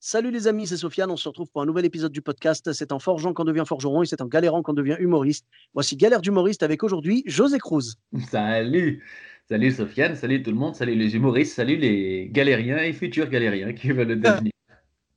Salut 0.00 0.30
les 0.30 0.46
amis, 0.46 0.68
c'est 0.68 0.76
Sofiane. 0.76 1.10
On 1.10 1.16
se 1.16 1.28
retrouve 1.28 1.50
pour 1.50 1.60
un 1.60 1.66
nouvel 1.66 1.84
épisode 1.84 2.12
du 2.12 2.22
podcast. 2.22 2.72
C'est 2.72 2.92
en 2.92 3.00
forgeant 3.00 3.34
qu'on 3.34 3.44
devient 3.44 3.64
forgeron 3.66 4.04
et 4.04 4.06
c'est 4.06 4.22
en 4.22 4.26
galérant 4.26 4.62
qu'on 4.62 4.72
devient 4.72 4.96
humoriste. 5.00 5.44
Voici 5.74 5.96
Galère 5.96 6.20
d'humoriste 6.20 6.62
avec 6.62 6.84
aujourd'hui 6.84 7.24
José 7.26 7.58
Cruz. 7.58 7.96
Salut, 8.30 9.04
salut 9.48 9.72
Sofiane, 9.72 10.14
salut 10.14 10.40
tout 10.44 10.52
le 10.52 10.56
monde, 10.56 10.76
salut 10.76 10.94
les 10.94 11.16
humoristes, 11.16 11.56
salut 11.56 11.76
les 11.76 12.28
galériens 12.30 12.78
et 12.78 12.92
futurs 12.92 13.28
galériens 13.28 13.72
qui 13.72 13.90
veulent 13.90 14.06
le 14.06 14.16
devenir. 14.16 14.52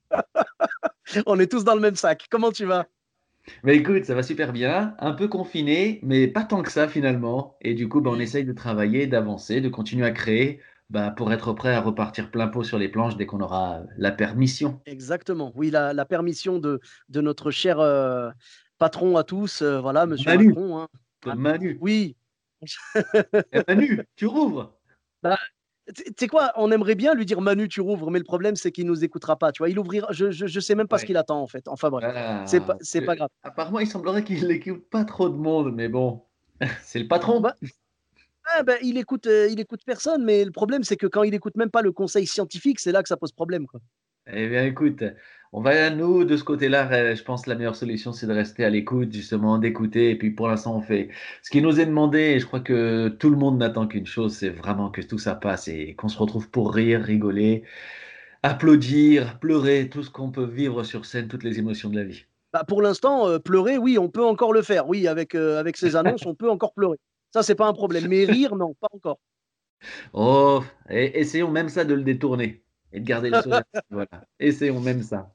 On 1.27 1.39
est 1.39 1.51
tous 1.51 1.63
dans 1.63 1.75
le 1.75 1.81
même 1.81 1.95
sac. 1.95 2.25
Comment 2.31 2.51
tu 2.51 2.65
vas? 2.65 2.87
Mais 3.63 3.75
écoute, 3.75 4.05
ça 4.05 4.15
va 4.15 4.23
super 4.23 4.51
bien, 4.51 4.95
un 4.97 5.13
peu 5.13 5.27
confiné, 5.27 5.99
mais 6.01 6.27
pas 6.27 6.43
tant 6.43 6.63
que 6.63 6.71
ça 6.71 6.87
finalement. 6.87 7.55
Et 7.61 7.75
du 7.75 7.87
coup, 7.87 8.01
bah, 8.01 8.09
on 8.11 8.19
essaye 8.19 8.45
de 8.45 8.53
travailler, 8.53 9.05
d'avancer, 9.05 9.61
de 9.61 9.69
continuer 9.69 10.07
à 10.07 10.11
créer 10.11 10.59
bah, 10.91 11.09
pour 11.09 11.31
être 11.31 11.53
prêt 11.53 11.73
à 11.73 11.79
repartir 11.81 12.29
plein 12.29 12.47
pot 12.49 12.63
sur 12.63 12.77
les 12.77 12.89
planches 12.89 13.15
dès 13.15 13.25
qu'on 13.25 13.39
aura 13.41 13.79
la 13.97 14.11
permission. 14.11 14.81
Exactement. 14.85 15.51
Oui, 15.55 15.71
la, 15.71 15.93
la 15.93 16.05
permission 16.05 16.59
de, 16.59 16.81
de 17.09 17.21
notre 17.21 17.49
cher 17.49 17.79
euh, 17.79 18.29
patron 18.77 19.15
à 19.15 19.23
tous, 19.23 19.61
euh, 19.61 19.79
voilà, 19.79 20.05
monsieur 20.05 20.29
Manu. 20.29 20.47
Macron. 20.49 20.79
hein. 20.81 20.87
Manu. 21.35 21.77
Oui. 21.81 22.15
Eh, 23.53 23.61
Manu, 23.67 24.01
tu 24.15 24.25
rouvres 24.27 24.77
Tu 25.95 26.03
tu 26.03 26.13
sais 26.17 26.27
quoi, 26.27 26.51
on 26.57 26.71
aimerait 26.71 26.95
bien 26.95 27.13
lui 27.15 27.25
dire 27.25 27.41
Manu, 27.41 27.67
tu 27.67 27.81
rouvres, 27.81 28.11
mais 28.11 28.19
le 28.19 28.25
problème, 28.25 28.55
c'est 28.55 28.71
qu'il 28.71 28.85
nous 28.85 29.03
écoutera 29.03 29.35
pas. 29.37 29.51
Tu 29.51 29.59
vois, 29.59 29.69
il 29.69 29.79
ouvrira. 29.79 30.07
Je, 30.11 30.29
je, 30.31 30.45
je 30.45 30.59
sais 30.59 30.75
même 30.75 30.87
pas 30.87 30.97
ce 30.97 31.05
qu'il 31.05 31.17
attend 31.17 31.41
en 31.41 31.47
fait. 31.47 31.67
Enfin 31.67 31.89
bref, 31.89 32.03
Voilà. 32.03 32.45
c'est 32.47 32.61
pas, 32.61 32.75
c'est 32.81 33.01
pas 33.01 33.15
grave. 33.15 33.29
Apparemment, 33.43 33.79
il 33.79 33.87
semblerait 33.87 34.23
qu'il 34.23 34.45
n'écoute 34.47 34.83
pas 34.89 35.05
trop 35.05 35.29
de 35.29 35.35
monde, 35.35 35.73
mais 35.73 35.87
bon, 35.89 36.21
c'est 36.83 36.99
le 36.99 37.07
patron. 37.07 37.39
Bah, 37.41 37.55
Ah, 38.53 38.63
ben, 38.63 38.77
il 38.81 38.97
écoute, 38.97 39.27
euh, 39.27 39.47
il 39.49 39.59
écoute 39.59 39.81
personne, 39.85 40.23
mais 40.23 40.43
le 40.43 40.51
problème, 40.51 40.83
c'est 40.83 40.97
que 40.97 41.07
quand 41.07 41.23
il 41.23 41.33
écoute 41.33 41.55
même 41.55 41.69
pas 41.69 41.81
le 41.81 41.91
conseil 41.91 42.27
scientifique, 42.27 42.79
c'est 42.79 42.91
là 42.91 43.01
que 43.01 43.07
ça 43.07 43.17
pose 43.17 43.31
problème. 43.31 43.65
Quoi. 43.65 43.79
Eh 44.31 44.47
bien, 44.49 44.65
écoute, 44.65 45.03
on 45.53 45.61
va, 45.61 45.89
nous, 45.89 46.25
de 46.25 46.37
ce 46.37 46.43
côté-là, 46.43 46.89
euh, 46.91 47.15
je 47.15 47.23
pense 47.23 47.43
que 47.43 47.49
la 47.49 47.55
meilleure 47.55 47.75
solution, 47.75 48.11
c'est 48.11 48.27
de 48.27 48.33
rester 48.33 48.65
à 48.65 48.69
l'écoute, 48.69 49.11
justement, 49.13 49.57
d'écouter. 49.57 50.11
Et 50.11 50.17
puis, 50.17 50.31
pour 50.31 50.47
l'instant, 50.47 50.75
on 50.75 50.81
fait 50.81 51.09
ce 51.43 51.49
qui 51.49 51.61
nous 51.61 51.79
est 51.79 51.85
demandé. 51.85 52.19
Et 52.19 52.39
je 52.39 52.45
crois 52.45 52.59
que 52.59 53.07
tout 53.07 53.29
le 53.29 53.37
monde 53.37 53.57
n'attend 53.57 53.87
qu'une 53.87 54.05
chose, 54.05 54.35
c'est 54.35 54.49
vraiment 54.49 54.89
que 54.89 55.01
tout 55.01 55.17
ça 55.17 55.35
passe 55.35 55.67
et 55.67 55.95
qu'on 55.95 56.09
se 56.09 56.17
retrouve 56.17 56.49
pour 56.49 56.73
rire, 56.73 57.01
rigoler, 57.01 57.63
applaudir, 58.43 59.39
pleurer, 59.39 59.89
tout 59.89 60.03
ce 60.03 60.09
qu'on 60.09 60.31
peut 60.31 60.45
vivre 60.45 60.83
sur 60.83 61.05
scène, 61.05 61.27
toutes 61.27 61.43
les 61.43 61.59
émotions 61.59 61.89
de 61.89 61.97
la 61.97 62.03
vie. 62.03 62.25
Bah, 62.53 62.65
pour 62.67 62.81
l'instant, 62.81 63.27
euh, 63.27 63.39
pleurer, 63.39 63.77
oui, 63.77 63.97
on 63.97 64.09
peut 64.09 64.25
encore 64.25 64.51
le 64.51 64.61
faire. 64.61 64.87
Oui, 64.87 65.07
avec, 65.07 65.35
euh, 65.35 65.59
avec 65.59 65.77
ces 65.77 65.95
annonces, 65.95 66.25
on 66.25 66.35
peut 66.35 66.49
encore 66.49 66.73
pleurer. 66.73 66.97
Ça, 67.33 67.43
c'est 67.43 67.55
pas 67.55 67.67
un 67.67 67.73
problème. 67.73 68.07
Mais 68.07 68.25
rire, 68.25 68.55
non, 68.55 68.73
pas 68.75 68.87
encore. 68.91 69.19
Oh, 70.13 70.63
et 70.89 71.19
essayons 71.19 71.51
même 71.51 71.69
ça 71.69 71.85
de 71.85 71.93
le 71.93 72.03
détourner 72.03 72.63
et 72.91 72.99
de 72.99 73.05
garder 73.05 73.29
le 73.29 73.41
sourire. 73.41 73.63
Voilà, 73.89 74.25
essayons 74.39 74.79
même 74.79 75.01
ça. 75.01 75.33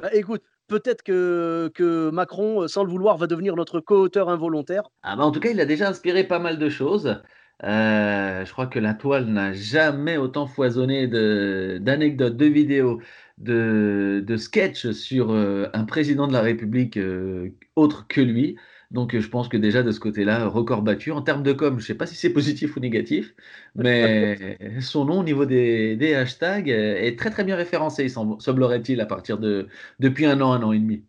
Bah, 0.00 0.10
écoute, 0.12 0.42
peut-être 0.66 1.02
que, 1.02 1.70
que 1.74 2.10
Macron, 2.10 2.62
euh, 2.62 2.68
sans 2.68 2.84
le 2.84 2.90
vouloir, 2.90 3.16
va 3.16 3.26
devenir 3.26 3.56
notre 3.56 3.80
co-auteur 3.80 4.28
involontaire. 4.28 4.82
Ah 5.02 5.16
bah, 5.16 5.24
en 5.24 5.30
tout 5.30 5.40
cas, 5.40 5.50
il 5.50 5.60
a 5.60 5.66
déjà 5.66 5.88
inspiré 5.88 6.24
pas 6.24 6.38
mal 6.38 6.58
de 6.58 6.68
choses. 6.68 7.22
Euh, 7.64 8.44
je 8.44 8.52
crois 8.52 8.66
que 8.66 8.78
la 8.78 8.92
toile 8.92 9.26
n'a 9.26 9.52
jamais 9.54 10.18
autant 10.18 10.46
foisonné 10.46 11.06
de- 11.06 11.78
d'anecdotes, 11.80 12.36
de, 12.36 12.44
vidéos, 12.46 13.00
de, 13.38 14.22
de 14.26 14.36
sketchs 14.36 14.90
sur 14.92 15.30
euh, 15.30 15.68
un 15.72 15.84
président 15.84 16.26
de 16.26 16.32
la 16.34 16.42
République 16.42 16.98
euh, 16.98 17.50
autre 17.76 18.06
que 18.08 18.20
lui. 18.20 18.58
Donc 18.90 19.14
euh, 19.14 19.20
je 19.20 19.28
pense 19.28 19.48
que 19.48 19.56
déjà 19.56 19.82
de 19.82 19.90
ce 19.92 20.00
côté-là, 20.00 20.46
record 20.48 20.82
battu. 20.82 21.10
En 21.12 21.22
termes 21.22 21.42
de 21.42 21.52
com, 21.52 21.74
je 21.74 21.84
ne 21.84 21.86
sais 21.86 21.94
pas 21.94 22.06
si 22.06 22.14
c'est 22.14 22.32
positif 22.32 22.76
ou 22.76 22.80
négatif, 22.80 23.34
mais 23.74 24.58
son 24.80 25.04
nom 25.04 25.20
au 25.20 25.24
niveau 25.24 25.44
des, 25.46 25.96
des 25.96 26.14
hashtags 26.14 26.70
euh, 26.70 26.96
est 26.96 27.18
très 27.18 27.30
très 27.30 27.44
bien 27.44 27.56
référencé, 27.56 28.04
il 28.04 28.10
semble- 28.10 28.40
semblerait-il, 28.40 29.00
à 29.00 29.06
partir 29.06 29.38
de 29.38 29.68
depuis 29.98 30.26
un 30.26 30.40
an, 30.40 30.52
un 30.52 30.62
an 30.62 30.72
et 30.72 30.78
demi. 30.78 31.04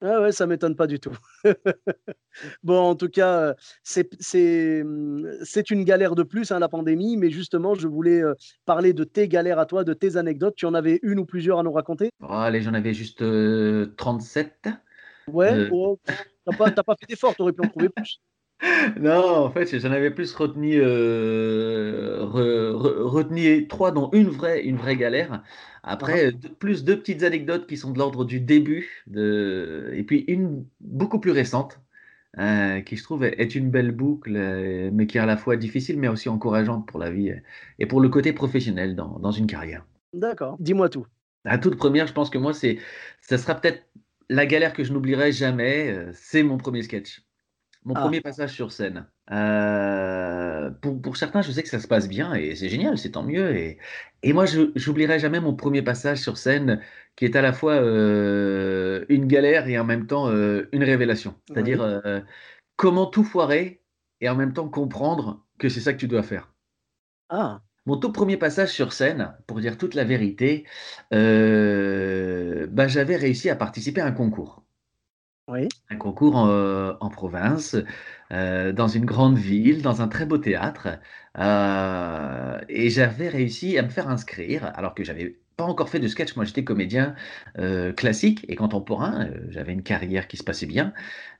Ah 0.00 0.20
ouais, 0.22 0.30
ça 0.30 0.46
m'étonne 0.46 0.76
pas 0.76 0.86
du 0.86 1.00
tout. 1.00 1.16
bon, 2.62 2.78
en 2.78 2.94
tout 2.94 3.08
cas, 3.08 3.54
c'est 3.82 4.80
une 5.70 5.84
galère 5.84 6.14
de 6.14 6.22
plus, 6.22 6.52
hein, 6.52 6.58
la 6.58 6.68
pandémie, 6.68 7.16
mais 7.16 7.30
justement, 7.30 7.74
je 7.74 7.88
voulais 7.88 8.22
euh, 8.22 8.34
parler 8.64 8.92
de 8.92 9.04
tes 9.04 9.28
galères 9.28 9.58
à 9.58 9.66
toi, 9.66 9.84
de 9.84 9.94
tes 9.94 10.16
anecdotes. 10.16 10.54
Tu 10.56 10.66
en 10.66 10.74
avais 10.74 11.00
une 11.02 11.18
ou 11.18 11.24
plusieurs 11.26 11.58
à 11.58 11.62
nous 11.62 11.72
raconter? 11.72 12.10
Oh, 12.20 12.26
allez, 12.32 12.62
j'en 12.62 12.74
avais 12.74 12.94
juste 12.94 13.22
euh, 13.22 13.94
37. 13.96 14.68
Ouais, 15.32 15.52
Euh. 15.54 15.70
oh, 15.72 15.98
t'as 16.44 16.52
pas, 16.82 16.96
fait 16.96 17.06
d'effort, 17.08 17.34
t'aurais 17.34 17.52
pu 17.52 17.60
en 17.62 17.68
trouver 17.68 17.88
plus. 17.88 18.20
Non, 19.00 19.44
en 19.44 19.50
fait, 19.50 19.78
j'en 19.78 19.92
avais 19.92 20.10
plus 20.10 20.34
retenu, 20.34 20.80
euh, 20.82 22.24
re- 22.24 22.72
re- 22.72 23.02
retenu 23.02 23.68
trois, 23.68 23.92
dont 23.92 24.10
une 24.12 24.28
vraie, 24.28 24.64
une 24.64 24.76
vraie 24.76 24.96
galère. 24.96 25.42
Après, 25.84 26.32
deux- 26.32 26.48
plus 26.54 26.82
deux 26.84 26.98
petites 26.98 27.22
anecdotes 27.22 27.66
qui 27.68 27.76
sont 27.76 27.92
de 27.92 27.98
l'ordre 27.98 28.24
du 28.24 28.40
début, 28.40 29.04
de... 29.06 29.90
et 29.94 30.02
puis 30.02 30.24
une 30.28 30.66
beaucoup 30.80 31.20
plus 31.20 31.30
récente, 31.30 31.80
euh, 32.38 32.80
qui 32.82 32.96
je 32.96 33.04
trouve 33.04 33.24
est 33.24 33.40
est 33.40 33.54
une 33.54 33.70
belle 33.70 33.92
boucle, 33.92 34.36
euh, 34.36 34.90
mais 34.92 35.06
qui 35.06 35.18
est 35.18 35.20
à 35.20 35.26
la 35.26 35.36
fois 35.36 35.56
difficile, 35.56 35.98
mais 35.98 36.08
aussi 36.08 36.28
encourageante 36.28 36.86
pour 36.88 36.98
la 37.00 37.10
vie 37.10 37.30
euh, 37.30 37.40
et 37.78 37.86
pour 37.86 38.00
le 38.00 38.08
côté 38.08 38.32
professionnel 38.32 38.96
dans, 38.96 39.18
dans 39.20 39.32
une 39.32 39.46
carrière. 39.46 39.86
D'accord, 40.12 40.56
dis-moi 40.58 40.88
tout. 40.88 41.06
La 41.44 41.58
toute 41.58 41.76
première, 41.76 42.06
je 42.06 42.12
pense 42.12 42.30
que 42.30 42.38
moi, 42.38 42.52
c'est, 42.52 42.78
ça 43.20 43.38
sera 43.38 43.54
peut-être 43.54 43.82
la 44.28 44.46
galère 44.46 44.72
que 44.72 44.84
je 44.84 44.92
n'oublierai 44.92 45.32
jamais, 45.32 45.90
euh, 45.90 46.10
c'est 46.14 46.42
mon 46.42 46.58
premier 46.58 46.82
sketch. 46.82 47.22
Mon 47.84 47.94
Ah. 47.94 48.00
premier 48.00 48.20
passage 48.20 48.52
sur 48.52 48.72
scène. 48.72 49.08
Euh, 49.30 50.70
pour, 50.82 51.00
pour 51.02 51.16
certains, 51.16 51.42
je 51.42 51.52
sais 51.52 51.62
que 51.62 51.68
ça 51.68 51.80
se 51.80 51.88
passe 51.88 52.08
bien 52.08 52.34
et 52.34 52.56
c'est 52.56 52.68
génial, 52.68 52.98
c'est 52.98 53.12
tant 53.12 53.22
mieux. 53.24 53.56
Et, 53.56 53.78
et 54.22 54.32
moi, 54.32 54.46
je 54.46 54.72
j'oublierai 54.76 55.18
jamais 55.18 55.40
mon 55.40 55.54
premier 55.54 55.82
passage 55.82 56.18
sur 56.18 56.38
scène 56.38 56.82
qui 57.16 57.24
est 57.24 57.36
à 57.36 57.42
la 57.42 57.52
fois 57.52 57.74
euh, 57.74 59.04
une 59.08 59.26
galère 59.26 59.68
et 59.68 59.78
en 59.78 59.84
même 59.84 60.06
temps 60.06 60.28
euh, 60.30 60.68
une 60.72 60.84
révélation. 60.84 61.34
C'est-à-dire 61.48 62.02
comment 62.76 63.06
tout 63.06 63.24
foirer 63.24 63.82
et 64.20 64.28
en 64.28 64.34
même 64.36 64.52
temps 64.52 64.68
comprendre 64.68 65.46
que 65.58 65.68
c'est 65.68 65.80
ça 65.80 65.92
que 65.92 65.98
tu 65.98 66.08
dois 66.08 66.22
faire. 66.22 66.52
Ah, 67.30 67.62
Mon 67.88 67.96
tout 67.98 68.12
premier 68.12 68.36
passage 68.36 68.70
sur 68.70 68.92
scène, 68.92 69.34
pour 69.48 69.60
dire 69.60 69.78
toute 69.78 69.94
la 69.96 70.04
vérité, 70.04 70.66
euh, 71.12 72.66
ben, 72.70 72.86
j'avais 72.88 73.16
réussi 73.16 73.50
à 73.50 73.56
participer 73.56 74.00
à 74.00 74.06
un 74.06 74.12
concours. 74.12 74.62
oui. 75.48 75.68
Un 75.90 75.96
concours 75.96 76.36
en, 76.36 76.96
en 77.00 77.08
province, 77.10 77.76
euh, 78.32 78.72
dans 78.72 78.88
une 78.88 79.04
grande 79.06 79.38
ville, 79.38 79.80
dans 79.82 80.02
un 80.02 80.08
très 80.08 80.26
beau 80.26 80.38
théâtre. 80.38 80.88
euh, 81.38 82.60
et 82.68 82.90
j'avais 82.90 83.28
réussi 83.28 83.78
à 83.78 83.82
me 83.82 83.88
faire 83.88 84.08
inscrire, 84.08 84.66
alors 84.76 84.94
que 84.94 85.04
j'avais 85.04 85.38
pas 85.58 85.64
encore 85.64 85.88
fait 85.88 85.98
de 85.98 86.06
sketch. 86.06 86.36
Moi, 86.36 86.44
j'étais 86.44 86.62
comédien 86.64 87.14
euh, 87.58 87.92
classique 87.92 88.44
et 88.48 88.54
contemporain. 88.54 89.26
euh, 89.26 89.46
j'avais 89.50 89.72
une 89.72 89.82
carrière 89.82 90.28
qui 90.28 90.36
se 90.36 90.44
passait 90.44 90.66
bien. 90.66 90.92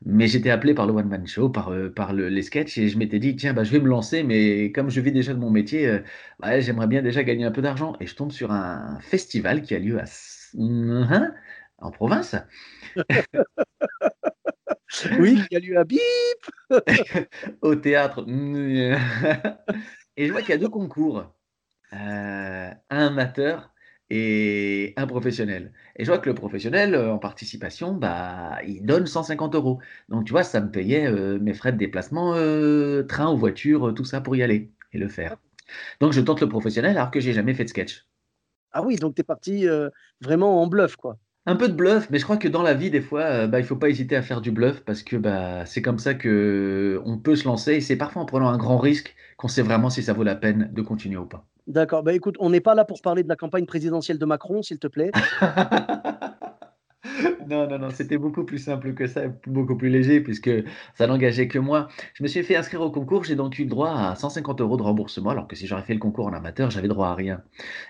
Mais 0.04 0.26
j'étais 0.26 0.50
appelé 0.50 0.74
par 0.74 0.86
le 0.86 0.92
One 0.92 1.08
Man 1.08 1.26
Show, 1.26 1.48
par, 1.48 1.72
euh, 1.72 1.88
par 1.88 2.12
le- 2.12 2.28
les 2.28 2.42
sketchs. 2.42 2.76
Et 2.78 2.88
je 2.88 2.98
m'étais 2.98 3.20
dit, 3.20 3.36
tiens, 3.36 3.54
bah, 3.54 3.62
je 3.64 3.70
vais 3.70 3.78
me 3.80 3.88
lancer. 3.88 4.24
Mais 4.24 4.72
comme 4.72 4.90
je 4.90 5.00
vis 5.00 5.12
déjà 5.12 5.32
de 5.34 5.38
mon 5.38 5.50
métier, 5.50 6.00
ouais, 6.42 6.60
j'aimerais 6.60 6.88
bien 6.88 7.00
déjà 7.00 7.22
gagner 7.22 7.44
un 7.44 7.52
peu 7.52 7.62
d'argent. 7.62 7.94
Et 8.00 8.06
je 8.06 8.14
tombe 8.16 8.32
sur 8.32 8.50
un 8.52 8.98
festival 9.00 9.62
qui 9.62 9.74
a 9.74 9.78
lieu 9.78 9.98
à, 10.00 10.04
Hein 10.58 11.32
en 11.78 11.90
province. 11.92 12.34
Oui, 15.18 15.38
il 15.50 15.54
y 15.54 15.56
a 15.56 15.60
lieu 15.60 15.78
à 15.78 15.84
bip. 15.84 16.00
au 17.62 17.74
théâtre. 17.76 18.24
Et 20.16 20.26
je 20.26 20.32
vois 20.32 20.40
qu'il 20.42 20.50
y 20.50 20.54
a 20.54 20.58
deux 20.58 20.68
concours, 20.68 21.32
un 21.92 22.74
amateur 22.90 23.74
et 24.10 24.94
un 24.96 25.06
professionnel. 25.06 25.72
Et 25.96 26.04
je 26.04 26.10
vois 26.10 26.18
que 26.18 26.28
le 26.28 26.34
professionnel, 26.34 26.94
euh, 26.94 27.12
en 27.12 27.18
participation, 27.18 27.92
bah, 27.92 28.58
il 28.66 28.84
donne 28.84 29.06
150 29.06 29.54
euros. 29.54 29.80
Donc, 30.08 30.24
tu 30.24 30.32
vois, 30.32 30.44
ça 30.44 30.60
me 30.60 30.70
payait 30.70 31.06
euh, 31.06 31.38
mes 31.38 31.54
frais 31.54 31.72
de 31.72 31.78
déplacement, 31.78 32.34
euh, 32.34 33.02
train 33.02 33.32
ou 33.32 33.36
voiture, 33.36 33.92
tout 33.94 34.04
ça 34.04 34.20
pour 34.20 34.36
y 34.36 34.42
aller 34.42 34.70
et 34.92 34.98
le 34.98 35.08
faire. 35.08 35.36
Donc, 36.00 36.12
je 36.12 36.20
tente 36.20 36.40
le 36.40 36.48
professionnel 36.48 36.96
alors 36.96 37.10
que 37.10 37.20
j'ai 37.20 37.32
jamais 37.32 37.54
fait 37.54 37.64
de 37.64 37.68
sketch. 37.68 38.06
Ah 38.72 38.82
oui, 38.82 38.96
donc 38.96 39.14
tu 39.14 39.20
es 39.20 39.24
parti 39.24 39.66
vraiment 40.20 40.62
en 40.62 40.66
bluff, 40.66 40.96
quoi. 40.96 41.18
Un 41.46 41.56
peu 41.56 41.68
de 41.68 41.74
bluff, 41.74 42.10
mais 42.10 42.18
je 42.18 42.24
crois 42.24 42.36
que 42.36 42.48
dans 42.48 42.62
la 42.62 42.74
vie, 42.74 42.90
des 42.90 43.00
fois, 43.00 43.46
bah, 43.46 43.58
il 43.60 43.64
faut 43.64 43.76
pas 43.76 43.88
hésiter 43.88 44.16
à 44.16 44.22
faire 44.22 44.42
du 44.42 44.50
bluff 44.50 44.84
parce 44.84 45.02
que 45.02 45.16
bah, 45.16 45.64
c'est 45.64 45.80
comme 45.80 45.98
ça 45.98 46.14
que 46.14 47.00
on 47.06 47.18
peut 47.18 47.36
se 47.36 47.44
lancer 47.46 47.74
et 47.74 47.80
c'est 47.80 47.96
parfois 47.96 48.22
en 48.22 48.26
prenant 48.26 48.48
un 48.48 48.58
grand 48.58 48.78
risque 48.78 49.14
qu'on 49.38 49.48
sait 49.48 49.62
vraiment 49.62 49.88
si 49.90 50.02
ça 50.02 50.12
vaut 50.12 50.24
la 50.24 50.36
peine 50.36 50.70
de 50.72 50.82
continuer 50.82 51.16
ou 51.16 51.26
pas. 51.26 51.46
D'accord. 51.68 52.02
Bah, 52.02 52.14
écoute, 52.14 52.36
on 52.40 52.50
n'est 52.50 52.60
pas 52.60 52.74
là 52.74 52.84
pour 52.84 53.02
parler 53.02 53.22
de 53.22 53.28
la 53.28 53.36
campagne 53.36 53.66
présidentielle 53.66 54.18
de 54.18 54.24
Macron, 54.24 54.62
s'il 54.62 54.78
te 54.78 54.86
plaît. 54.88 55.12
Non, 57.48 57.66
non, 57.66 57.78
non, 57.78 57.90
c'était 57.90 58.18
beaucoup 58.18 58.44
plus 58.44 58.58
simple 58.58 58.92
que 58.92 59.06
ça, 59.06 59.22
beaucoup 59.46 59.76
plus 59.76 59.88
léger 59.88 60.20
puisque 60.20 60.50
ça 60.94 61.06
n'engageait 61.06 61.48
que 61.48 61.58
moi. 61.58 61.88
Je 62.14 62.22
me 62.22 62.28
suis 62.28 62.42
fait 62.42 62.56
inscrire 62.56 62.82
au 62.82 62.90
concours, 62.90 63.24
j'ai 63.24 63.36
donc 63.36 63.58
eu 63.58 63.64
droit 63.64 63.90
à 63.90 64.14
150 64.14 64.60
euros 64.60 64.76
de 64.76 64.82
remboursement, 64.82 65.30
alors 65.30 65.48
que 65.48 65.56
si 65.56 65.66
j'aurais 65.66 65.82
fait 65.82 65.94
le 65.94 65.98
concours 65.98 66.26
en 66.26 66.32
amateur, 66.34 66.70
j'avais 66.70 66.88
droit 66.88 67.08
à 67.08 67.14
rien. 67.14 67.42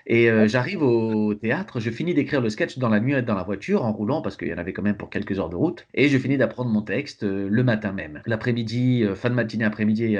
Et 0.07 0.29
euh, 0.31 0.47
j'arrive 0.47 0.81
au 0.81 1.33
théâtre, 1.35 1.79
je 1.81 1.89
finis 1.89 2.13
d'écrire 2.13 2.39
le 2.39 2.49
sketch 2.49 2.77
dans 2.77 2.89
la 2.89 3.01
nuit 3.01 3.21
dans 3.21 3.35
la 3.35 3.43
voiture, 3.43 3.83
en 3.83 3.91
roulant, 3.91 4.21
parce 4.21 4.37
qu'il 4.37 4.47
y 4.47 4.53
en 4.53 4.57
avait 4.57 4.71
quand 4.71 4.83
même 4.83 4.97
pour 4.97 5.09
quelques 5.09 5.39
heures 5.39 5.49
de 5.49 5.57
route, 5.57 5.85
et 5.93 6.07
je 6.07 6.17
finis 6.17 6.37
d'apprendre 6.37 6.69
mon 6.71 6.81
texte 6.81 7.23
euh, 7.23 7.49
le 7.49 7.63
matin 7.63 7.91
même. 7.91 8.21
L'après-midi, 8.25 9.03
euh, 9.03 9.15
fin 9.15 9.29
de 9.29 9.35
matinée, 9.35 9.65
après-midi, 9.65 10.17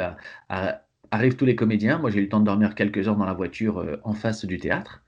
arrivent 1.12 1.36
tous 1.36 1.46
les 1.46 1.56
comédiens. 1.56 1.98
Moi, 2.00 2.10
j'ai 2.10 2.20
eu 2.20 2.24
le 2.24 2.30
temps 2.30 2.40
de 2.40 2.46
dormir 2.46 2.76
quelques 2.76 3.08
heures 3.08 3.18
dans 3.18 3.26
la 3.26 3.34
voiture 3.34 4.00
en 4.04 4.14
face 4.14 4.46
du 4.46 4.58
théâtre. 4.58 5.04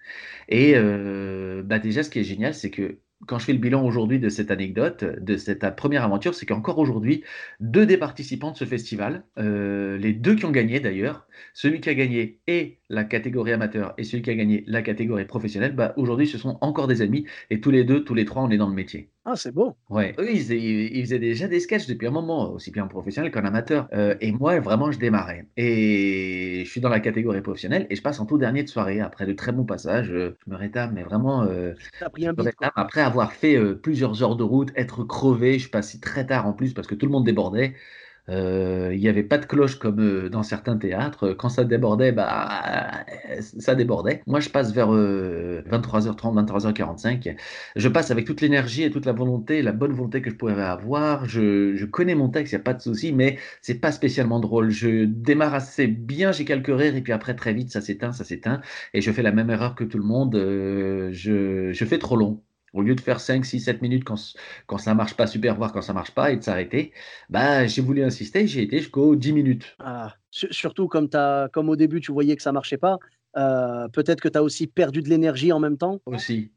Et 0.49 0.75
bah 1.63 1.79
déjà, 1.79 2.03
ce 2.03 2.09
qui 2.09 2.19
est 2.19 2.23
génial, 2.23 2.53
c'est 2.53 2.69
que 2.71 2.97
quand 3.27 3.39
je 3.39 3.45
fais 3.45 3.53
le 3.53 3.59
bilan 3.59 3.85
aujourd'hui 3.85 4.19
de 4.19 4.29
cette 4.29 4.51
anecdote, 4.51 5.03
de 5.03 5.37
cette 5.37 5.75
première 5.75 6.03
aventure, 6.03 6.33
c'est 6.33 6.45
qu'encore 6.45 6.79
aujourd'hui, 6.79 7.23
deux 7.59 7.85
des 7.85 7.97
participants 7.97 8.51
de 8.51 8.57
ce 8.57 8.65
festival, 8.65 9.23
euh, 9.37 9.97
les 9.97 10.13
deux 10.13 10.35
qui 10.35 10.45
ont 10.45 10.51
gagné 10.51 10.79
d'ailleurs, 10.79 11.27
celui 11.53 11.81
qui 11.81 11.89
a 11.89 11.93
gagné 11.93 12.39
et 12.47 12.79
la 12.89 13.03
catégorie 13.03 13.53
amateur 13.53 13.93
et 13.97 14.03
celui 14.03 14.23
qui 14.23 14.29
a 14.29 14.35
gagné 14.35 14.63
la 14.67 14.81
catégorie 14.81 15.25
professionnelle, 15.25 15.75
bah, 15.75 15.93
aujourd'hui 15.97 16.27
ce 16.27 16.37
sont 16.37 16.57
encore 16.61 16.87
des 16.87 17.01
amis 17.01 17.25
et 17.49 17.61
tous 17.61 17.71
les 17.71 17.83
deux, 17.83 18.03
tous 18.03 18.13
les 18.13 18.25
trois, 18.25 18.43
on 18.43 18.49
est 18.49 18.57
dans 18.57 18.69
le 18.69 18.75
métier. 18.75 19.09
Ah, 19.23 19.35
c'est 19.35 19.51
beau. 19.51 19.77
Ouais, 19.91 20.15
eux, 20.17 20.31
ils, 20.31 20.51
ils, 20.51 21.03
faisaient 21.03 21.19
déjà 21.19 21.47
des 21.47 21.59
sketchs 21.59 21.85
depuis 21.85 22.07
un 22.07 22.11
moment, 22.11 22.51
aussi 22.51 22.71
bien 22.71 22.85
en 22.85 22.87
professionnel 22.87 23.29
qu'en 23.29 23.45
amateur. 23.45 23.87
Euh, 23.93 24.15
et 24.19 24.31
moi, 24.31 24.59
vraiment, 24.59 24.91
je 24.91 24.97
démarrais. 24.97 25.45
Et 25.57 26.63
je 26.65 26.69
suis 26.69 26.81
dans 26.81 26.89
la 26.89 26.99
catégorie 26.99 27.41
professionnelle 27.41 27.85
et 27.91 27.95
je 27.95 28.01
passe 28.01 28.19
en 28.19 28.25
tout 28.25 28.39
dernier 28.39 28.63
de 28.63 28.67
soirée 28.69 28.99
après 28.99 29.27
de 29.27 29.33
très 29.33 29.51
bons 29.51 29.63
passages. 29.63 30.07
Je 30.07 30.33
me 30.47 30.55
rétame, 30.55 30.93
mais 30.95 31.03
vraiment, 31.03 31.43
euh, 31.43 31.73
pris 32.11 32.25
un 32.25 32.33
après 32.75 33.01
avoir 33.01 33.31
fait 33.33 33.55
euh, 33.55 33.75
plusieurs 33.75 34.23
heures 34.23 34.35
de 34.35 34.43
route, 34.43 34.69
être 34.75 35.03
crevé, 35.03 35.53
je 35.53 35.59
suis 35.59 35.69
passé 35.69 35.99
très 35.99 36.25
tard 36.25 36.47
en 36.47 36.53
plus 36.53 36.73
parce 36.73 36.87
que 36.87 36.95
tout 36.95 37.05
le 37.05 37.11
monde 37.11 37.25
débordait. 37.25 37.75
Euh, 38.29 38.91
il 38.93 38.99
n'y 38.99 39.09
avait 39.09 39.23
pas 39.23 39.37
de 39.37 39.45
cloche 39.45 39.75
comme 39.77 39.99
euh, 39.99 40.29
dans 40.29 40.43
certains 40.43 40.77
théâtres. 40.77 41.33
Quand 41.33 41.49
ça 41.49 41.63
débordait, 41.63 42.11
bah, 42.11 43.03
ça 43.41 43.75
débordait. 43.75 44.21
Moi, 44.27 44.39
je 44.39 44.49
passe 44.49 44.73
vers 44.73 44.91
23h30, 44.91 44.95
euh, 44.95 46.41
23h45. 46.43 47.35
Je 47.75 47.87
passe 47.89 48.11
avec 48.11 48.25
toute 48.25 48.41
l'énergie 48.41 48.83
et 48.83 48.91
toute 48.91 49.05
la 49.05 49.13
volonté, 49.13 49.61
la 49.61 49.71
bonne 49.71 49.93
volonté 49.93 50.21
que 50.21 50.29
je 50.29 50.35
pourrais 50.35 50.61
avoir. 50.61 51.25
Je, 51.25 51.85
connais 51.85 52.15
mon 52.15 52.29
texte, 52.29 52.53
il 52.53 52.55
n'y 52.55 52.61
a 52.61 52.63
pas 52.63 52.73
de 52.73 52.81
souci, 52.81 53.11
mais 53.11 53.37
c'est 53.61 53.79
pas 53.79 53.91
spécialement 53.91 54.39
drôle. 54.39 54.69
Je 54.69 55.05
démarre 55.05 55.53
assez 55.53 55.87
bien, 55.87 56.31
j'ai 56.31 56.45
quelques 56.45 56.67
rires, 56.67 56.95
et 56.95 57.01
puis 57.01 57.13
après, 57.13 57.35
très 57.35 57.53
vite, 57.53 57.71
ça 57.71 57.81
s'éteint, 57.81 58.13
ça 58.13 58.23
s'éteint. 58.23 58.61
Et 58.93 59.01
je 59.01 59.11
fais 59.11 59.23
la 59.23 59.31
même 59.31 59.49
erreur 59.49 59.75
que 59.75 59.83
tout 59.83 59.97
le 59.97 60.03
monde. 60.05 60.35
je, 60.35 61.71
je 61.73 61.85
fais 61.85 61.97
trop 61.99 62.15
long. 62.15 62.41
Au 62.73 62.81
lieu 62.81 62.95
de 62.95 63.01
faire 63.01 63.19
5, 63.19 63.45
6, 63.45 63.59
7 63.59 63.81
minutes 63.81 64.03
quand, 64.03 64.17
quand 64.65 64.77
ça 64.77 64.93
marche 64.93 65.15
pas 65.15 65.27
super, 65.27 65.55
voir 65.55 65.73
quand 65.73 65.81
ça 65.81 65.93
marche 65.93 66.11
pas 66.11 66.31
et 66.31 66.37
de 66.37 66.41
s'arrêter, 66.41 66.93
bah, 67.29 67.67
j'ai 67.67 67.81
voulu 67.81 68.03
insister, 68.03 68.47
j'ai 68.47 68.63
été 68.63 68.79
jusqu'aux 68.79 69.15
10 69.15 69.33
minutes. 69.33 69.75
Ah, 69.79 70.15
surtout 70.31 70.87
comme, 70.87 71.09
as, 71.13 71.49
comme 71.51 71.69
au 71.69 71.75
début 71.75 71.99
tu 71.99 72.11
voyais 72.11 72.35
que 72.35 72.41
ça 72.41 72.51
marchait 72.51 72.77
pas, 72.77 72.97
euh, 73.37 73.87
peut-être 73.89 74.21
que 74.21 74.29
tu 74.29 74.37
as 74.37 74.43
aussi 74.43 74.67
perdu 74.67 75.01
de 75.01 75.09
l'énergie 75.09 75.51
en 75.51 75.59
même 75.59 75.77
temps. 75.77 75.99
Aussi. 76.05 76.51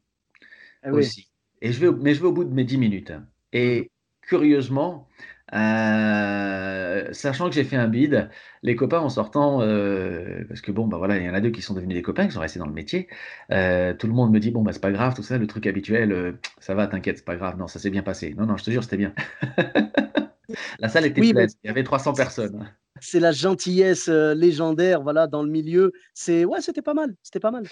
Eh 0.85 0.91
aussi. 0.91 1.29
Et 1.61 1.71
je 1.71 1.79
vais, 1.79 1.91
mais 1.91 2.13
je 2.13 2.21
vais 2.21 2.27
au 2.27 2.33
bout 2.33 2.43
de 2.43 2.53
mes 2.53 2.63
10 2.63 2.77
minutes. 2.77 3.13
Et 3.51 3.91
curieusement, 4.21 5.07
euh, 5.53 7.13
sachant 7.13 7.49
que 7.49 7.55
j'ai 7.55 7.63
fait 7.63 7.75
un 7.75 7.87
bid, 7.87 8.29
les 8.63 8.75
copains 8.75 8.99
en 8.99 9.09
sortant, 9.09 9.61
euh, 9.61 10.43
parce 10.47 10.61
que 10.61 10.71
bon, 10.71 10.87
bah 10.87 10.97
voilà, 10.97 11.17
il 11.17 11.23
y 11.23 11.29
en 11.29 11.33
a 11.33 11.41
deux 11.41 11.51
qui 11.51 11.61
sont 11.61 11.73
devenus 11.73 11.95
des 11.95 12.01
copains, 12.01 12.25
qui 12.25 12.33
sont 12.33 12.39
restés 12.39 12.59
dans 12.59 12.65
le 12.65 12.73
métier. 12.73 13.07
Euh, 13.51 13.93
tout 13.93 14.07
le 14.07 14.13
monde 14.13 14.31
me 14.31 14.39
dit 14.39 14.51
bon, 14.51 14.63
bah 14.63 14.73
c'est 14.73 14.81
pas 14.81 14.91
grave, 14.91 15.13
tout 15.13 15.23
ça, 15.23 15.37
le 15.37 15.47
truc 15.47 15.67
habituel, 15.67 16.37
ça 16.59 16.73
va, 16.73 16.87
t'inquiète, 16.87 17.17
c'est 17.17 17.25
pas 17.25 17.35
grave. 17.35 17.57
Non, 17.57 17.67
ça 17.67 17.79
s'est 17.79 17.91
bien 17.91 18.03
passé. 18.03 18.33
Non, 18.37 18.45
non, 18.45 18.57
je 18.57 18.63
te 18.63 18.71
jure, 18.71 18.83
c'était 18.83 18.97
bien. 18.97 19.13
la 20.79 20.89
salle 20.89 21.05
était 21.05 21.21
pleine, 21.21 21.49
il 21.63 21.67
y 21.67 21.69
avait 21.69 21.83
300 21.83 22.13
personnes. 22.13 22.73
C'est 22.99 23.19
la 23.19 23.31
gentillesse 23.31 24.07
légendaire, 24.07 25.01
voilà, 25.01 25.27
dans 25.27 25.43
le 25.43 25.49
milieu. 25.49 25.91
C'est 26.13 26.45
ouais, 26.45 26.61
c'était 26.61 26.81
pas 26.81 26.93
mal, 26.93 27.15
c'était 27.21 27.39
pas 27.39 27.51
mal. 27.51 27.65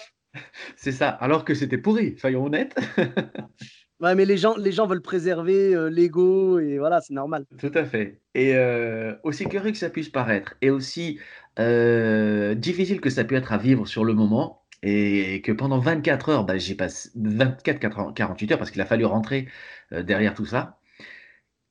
c'est 0.76 0.92
ça, 0.92 1.08
alors 1.08 1.44
que 1.44 1.54
c'était 1.54 1.78
pourri, 1.78 2.16
soyons 2.18 2.44
honnêtes. 2.44 2.76
Ouais, 4.04 4.14
mais 4.14 4.26
les 4.26 4.36
gens, 4.36 4.54
les 4.58 4.70
gens 4.70 4.86
veulent 4.86 5.00
préserver 5.00 5.74
euh, 5.74 5.88
l'ego 5.88 6.58
et 6.58 6.76
voilà, 6.76 7.00
c'est 7.00 7.14
normal. 7.14 7.46
Tout 7.58 7.72
à 7.74 7.86
fait. 7.86 8.20
Et 8.34 8.54
euh, 8.54 9.14
aussi 9.22 9.48
curieux 9.48 9.72
que 9.72 9.78
ça 9.78 9.88
puisse 9.88 10.10
paraître, 10.10 10.56
et 10.60 10.68
aussi 10.68 11.18
euh, 11.58 12.54
difficile 12.54 13.00
que 13.00 13.08
ça 13.08 13.24
puisse 13.24 13.38
être 13.38 13.54
à 13.54 13.56
vivre 13.56 13.86
sur 13.86 14.04
le 14.04 14.12
moment, 14.12 14.62
et 14.82 15.40
que 15.40 15.52
pendant 15.52 15.78
24 15.78 16.28
heures, 16.28 16.44
bah, 16.44 16.58
j'ai 16.58 16.74
passé 16.74 17.08
24, 17.14 18.12
48 18.12 18.52
heures 18.52 18.58
parce 18.58 18.70
qu'il 18.70 18.82
a 18.82 18.84
fallu 18.84 19.06
rentrer 19.06 19.48
derrière 19.90 20.34
tout 20.34 20.44
ça. 20.44 20.78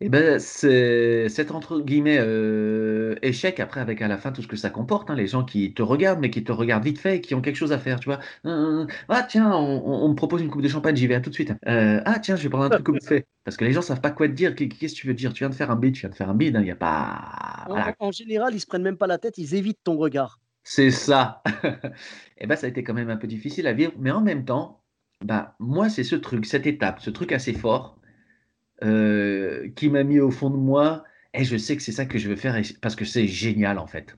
Et 0.02 0.10
ben, 0.10 0.38
c'est 0.40 1.30
cet 1.30 1.52
entre 1.52 1.80
guillemets 1.80 2.18
euh, 2.20 3.16
échec 3.22 3.60
après 3.60 3.80
avec 3.80 4.02
à 4.02 4.08
la 4.08 4.18
fin 4.18 4.32
tout 4.32 4.42
ce 4.42 4.48
que 4.48 4.58
ça 4.58 4.70
comporte, 4.70 5.10
hein, 5.10 5.16
les 5.16 5.28
gens 5.28 5.46
qui 5.46 5.74
te 5.74 5.82
regardent 5.82 6.20
mais 6.20 6.30
qui 6.30 6.44
te 6.44 6.52
regardent 6.52 6.84
vite 6.84 7.00
fait, 7.00 7.22
qui 7.22 7.36
ont 7.36 7.42
quelque 7.42 7.56
chose 7.56 7.72
à 7.72 7.78
faire, 7.78 8.00
tu 8.00 8.10
vois. 8.10 8.20
ah 8.44 9.24
tiens, 9.24 9.54
on, 9.54 10.10
me 10.10 10.16
propose 10.16 10.42
une 10.42 10.50
coupe 10.50 10.62
de 10.62 10.68
champagne, 10.68 10.96
j'y 10.96 11.08
vais 11.08 11.22
tout 11.22 11.30
de 11.30 11.36
suite. 11.36 11.54
Euh, 11.68 12.02
ah 12.06 12.20
tiens, 12.20 12.36
je 12.36 12.44
vais 12.44 12.50
prendre 12.50 12.66
un 12.66 12.70
truc 12.70 12.86
comme 12.86 13.00
fait. 13.02 13.28
Parce 13.46 13.56
que 13.56 13.66
les 13.66 13.72
gens 13.72 13.82
savent 13.82 14.02
pas 14.02 14.12
quoi 14.12 14.28
te 14.28 14.34
dire. 14.34 14.56
Qu'est-ce 14.56 14.94
que 14.94 15.00
tu 15.00 15.08
veux 15.08 15.14
dire? 15.14 15.32
Tu 15.32 15.44
viens 15.44 15.50
de 15.50 15.56
faire 15.56 15.72
un 15.72 15.76
bid, 15.76 15.94
tu 15.94 16.02
viens 16.02 16.10
de 16.10 16.16
faire 16.16 16.30
un 16.30 16.34
bid, 16.34 16.54
il 16.54 16.58
hein, 16.58 16.64
n'y 16.64 16.72
a 16.72 16.76
pas. 16.76 17.96
En, 18.00 18.12
général, 18.12 18.54
ils 18.54 18.60
se 18.60 18.66
prennent 18.66 18.84
même 18.84 18.98
pas 18.98 19.08
la 19.08 19.18
tête, 19.18 19.38
ils 19.38 19.56
évitent 19.56 19.84
ton 19.84 19.96
regard. 19.96 20.40
C'est 20.64 20.92
ça. 20.92 21.44
et 22.38 22.48
ben 22.48 22.56
ça 22.56 22.68
a 22.68 22.70
été 22.70 22.84
quand 22.84 22.94
même 22.94 23.10
un 23.10 23.18
peu 23.18 23.28
difficile 23.28 23.68
à 23.68 23.74
vivre, 23.74 23.94
mais 24.00 24.12
en 24.12 24.22
même 24.22 24.44
temps, 24.46 24.82
bah 25.24 25.56
moi 25.60 25.90
c'est 25.90 26.04
ce 26.04 26.16
truc, 26.16 26.46
cette 26.46 26.68
étape, 26.68 27.00
ce 27.02 27.10
truc 27.10 27.32
assez 27.32 27.54
fort 27.54 27.98
euh, 28.82 29.70
qui 29.76 29.90
m'a 29.90 30.04
mis 30.04 30.20
au 30.20 30.32
fond 30.32 30.50
de 30.50 30.58
moi. 30.58 31.04
Et 31.34 31.44
je 31.44 31.58
sais 31.58 31.76
que 31.76 31.84
c'est 31.84 31.92
ça 31.92 32.06
que 32.06 32.18
je 32.18 32.30
veux 32.30 32.36
faire 32.36 32.60
parce 32.82 32.96
que 32.96 33.06
c'est 33.06 33.28
génial 33.28 33.78
en 33.80 33.88
fait. 33.88 34.16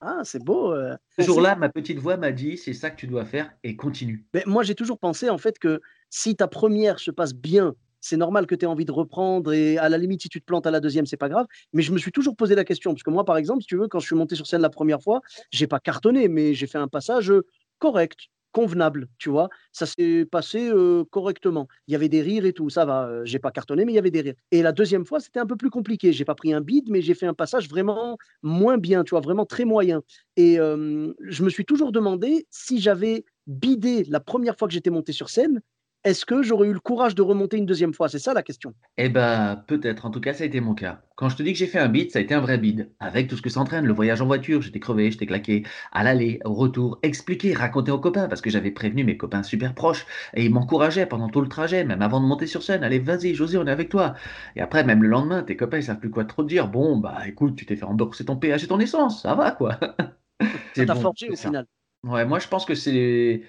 Ah, 0.00 0.22
c'est 0.24 0.42
beau. 0.42 0.72
Euh. 0.72 0.96
Ce 1.18 1.22
jour-là, 1.24 1.56
ma 1.56 1.68
petite 1.68 1.98
voix 1.98 2.16
m'a 2.16 2.32
dit 2.32 2.56
c'est 2.56 2.72
ça 2.72 2.90
que 2.90 2.96
tu 2.96 3.06
dois 3.06 3.24
faire 3.24 3.52
et 3.62 3.76
continue. 3.76 4.24
Mais 4.32 4.42
moi, 4.46 4.62
j'ai 4.62 4.74
toujours 4.74 4.98
pensé 4.98 5.28
en 5.28 5.38
fait 5.38 5.58
que 5.58 5.80
si 6.08 6.36
ta 6.36 6.48
première 6.48 6.98
se 6.98 7.10
passe 7.10 7.34
bien, 7.34 7.74
c'est 8.00 8.16
normal 8.16 8.46
que 8.46 8.54
tu 8.54 8.64
aies 8.64 8.68
envie 8.68 8.86
de 8.86 8.92
reprendre 8.92 9.52
et 9.52 9.76
à 9.76 9.90
la 9.90 9.98
limite, 9.98 10.22
si 10.22 10.30
tu 10.30 10.40
te 10.40 10.46
plantes 10.46 10.66
à 10.66 10.70
la 10.70 10.80
deuxième, 10.80 11.04
c'est 11.04 11.18
pas 11.18 11.28
grave. 11.28 11.46
Mais 11.74 11.82
je 11.82 11.92
me 11.92 11.98
suis 11.98 12.12
toujours 12.12 12.34
posé 12.34 12.54
la 12.54 12.64
question 12.64 12.92
parce 12.92 13.02
que 13.02 13.10
moi, 13.10 13.26
par 13.26 13.36
exemple, 13.36 13.60
si 13.60 13.66
tu 13.66 13.76
veux, 13.76 13.88
quand 13.88 13.98
je 13.98 14.06
suis 14.06 14.16
monté 14.16 14.36
sur 14.36 14.46
scène 14.46 14.62
la 14.62 14.70
première 14.70 15.02
fois, 15.02 15.20
j'ai 15.50 15.66
pas 15.66 15.80
cartonné, 15.80 16.28
mais 16.28 16.54
j'ai 16.54 16.66
fait 16.66 16.78
un 16.78 16.88
passage 16.88 17.30
correct 17.78 18.30
convenable, 18.52 19.08
tu 19.18 19.30
vois? 19.30 19.48
Ça 19.72 19.86
s'est 19.86 20.26
passé 20.30 20.70
correctement. 21.10 21.68
Il 21.86 21.92
y 21.92 21.94
avait 21.94 22.08
des 22.08 22.22
rires 22.22 22.44
et 22.44 22.52
tout, 22.52 22.70
ça 22.70 22.84
va. 22.84 23.24
j'ai 23.24 23.38
pas 23.38 23.50
cartonné, 23.50 23.84
mais 23.84 23.92
il 23.92 23.96
y 23.96 23.98
avait 23.98 24.10
des 24.10 24.20
rires. 24.20 24.34
Et 24.50 24.62
la 24.62 24.72
deuxième 24.72 25.04
fois, 25.04 25.20
c'était 25.20 25.40
un 25.40 25.46
peu 25.46 25.56
plus 25.56 25.70
compliqué. 25.70 26.12
J'ai 26.12 26.24
pas 26.24 26.34
pris 26.34 26.52
un 26.52 26.60
bide, 26.60 26.88
mais 26.90 27.02
j'ai 27.02 27.14
fait 27.14 27.26
un 27.26 27.34
passage 27.34 27.68
vraiment 27.68 28.16
moins 28.42 28.78
bien, 28.78 29.04
tu 29.04 29.10
vois, 29.10 29.20
vraiment 29.20 29.46
très 29.46 29.64
moyen. 29.64 30.02
Et 30.36 30.56
je 30.56 31.42
me 31.44 31.50
suis 31.50 31.64
toujours 31.64 31.92
demandé 31.92 32.46
si 32.50 32.80
j'avais 32.80 33.24
bidé 33.46 34.04
la 34.04 34.20
première 34.20 34.56
fois 34.56 34.68
que 34.68 34.74
j'étais 34.74 34.90
monté 34.90 35.12
sur 35.12 35.28
scène, 35.30 35.60
est-ce 36.02 36.24
que 36.24 36.42
j'aurais 36.42 36.68
eu 36.68 36.72
le 36.72 36.80
courage 36.80 37.14
de 37.14 37.22
remonter 37.22 37.58
une 37.58 37.66
deuxième 37.66 37.92
fois? 37.92 38.08
C'est 38.08 38.18
ça 38.18 38.32
la 38.32 38.42
question. 38.42 38.72
Eh 38.96 39.08
ben, 39.08 39.62
peut-être. 39.66 40.06
En 40.06 40.10
tout 40.10 40.20
cas, 40.20 40.32
ça 40.32 40.44
a 40.44 40.46
été 40.46 40.60
mon 40.60 40.74
cas. 40.74 41.02
Quand 41.16 41.28
je 41.28 41.36
te 41.36 41.42
dis 41.42 41.52
que 41.52 41.58
j'ai 41.58 41.66
fait 41.66 41.78
un 41.78 41.88
bid, 41.88 42.10
ça 42.10 42.18
a 42.18 42.22
été 42.22 42.34
un 42.34 42.40
vrai 42.40 42.56
bid. 42.56 42.90
Avec 43.00 43.28
tout 43.28 43.36
ce 43.36 43.42
que 43.42 43.50
ça 43.50 43.60
entraîne, 43.60 43.84
le 43.84 43.92
voyage 43.92 44.22
en 44.22 44.26
voiture, 44.26 44.62
j'étais 44.62 44.80
crevé, 44.80 45.10
j'étais 45.10 45.26
claqué. 45.26 45.64
À 45.92 46.02
l'aller, 46.02 46.40
au 46.46 46.54
retour, 46.54 46.98
expliquer, 47.02 47.52
raconter 47.52 47.90
aux 47.92 47.98
copains, 47.98 48.28
parce 48.28 48.40
que 48.40 48.48
j'avais 48.48 48.70
prévenu 48.70 49.04
mes 49.04 49.18
copains 49.18 49.42
super 49.42 49.74
proches. 49.74 50.06
Et 50.34 50.44
ils 50.46 50.52
m'encourageaient 50.52 51.06
pendant 51.06 51.28
tout 51.28 51.42
le 51.42 51.48
trajet, 51.48 51.84
même 51.84 52.00
avant 52.00 52.20
de 52.20 52.26
monter 52.26 52.46
sur 52.46 52.62
scène. 52.62 52.82
Allez, 52.82 52.98
vas-y, 52.98 53.34
José, 53.34 53.58
on 53.58 53.66
est 53.66 53.70
avec 53.70 53.90
toi. 53.90 54.14
Et 54.56 54.62
après, 54.62 54.84
même 54.84 55.02
le 55.02 55.08
lendemain, 55.08 55.42
tes 55.42 55.56
copains, 55.56 55.78
ils 55.78 55.84
savent 55.84 56.00
plus 56.00 56.10
quoi 56.10 56.24
trop 56.24 56.42
te 56.42 56.48
dire. 56.48 56.68
Bon, 56.68 56.96
bah 56.96 57.18
écoute, 57.26 57.56
tu 57.56 57.66
t'es 57.66 57.76
fait 57.76 57.84
rembourser 57.84 58.24
ton 58.24 58.36
péage 58.36 58.64
et 58.64 58.66
ton 58.66 58.80
essence, 58.80 59.22
ça 59.22 59.34
va 59.34 59.50
quoi. 59.50 59.78
ça 60.74 60.86
t'a 60.86 60.94
forgé 60.94 61.28
au 61.28 61.36
final. 61.36 61.66
Ouais, 62.02 62.24
moi 62.24 62.38
je 62.38 62.48
pense 62.48 62.64
que 62.64 62.74
c'est 62.74 63.42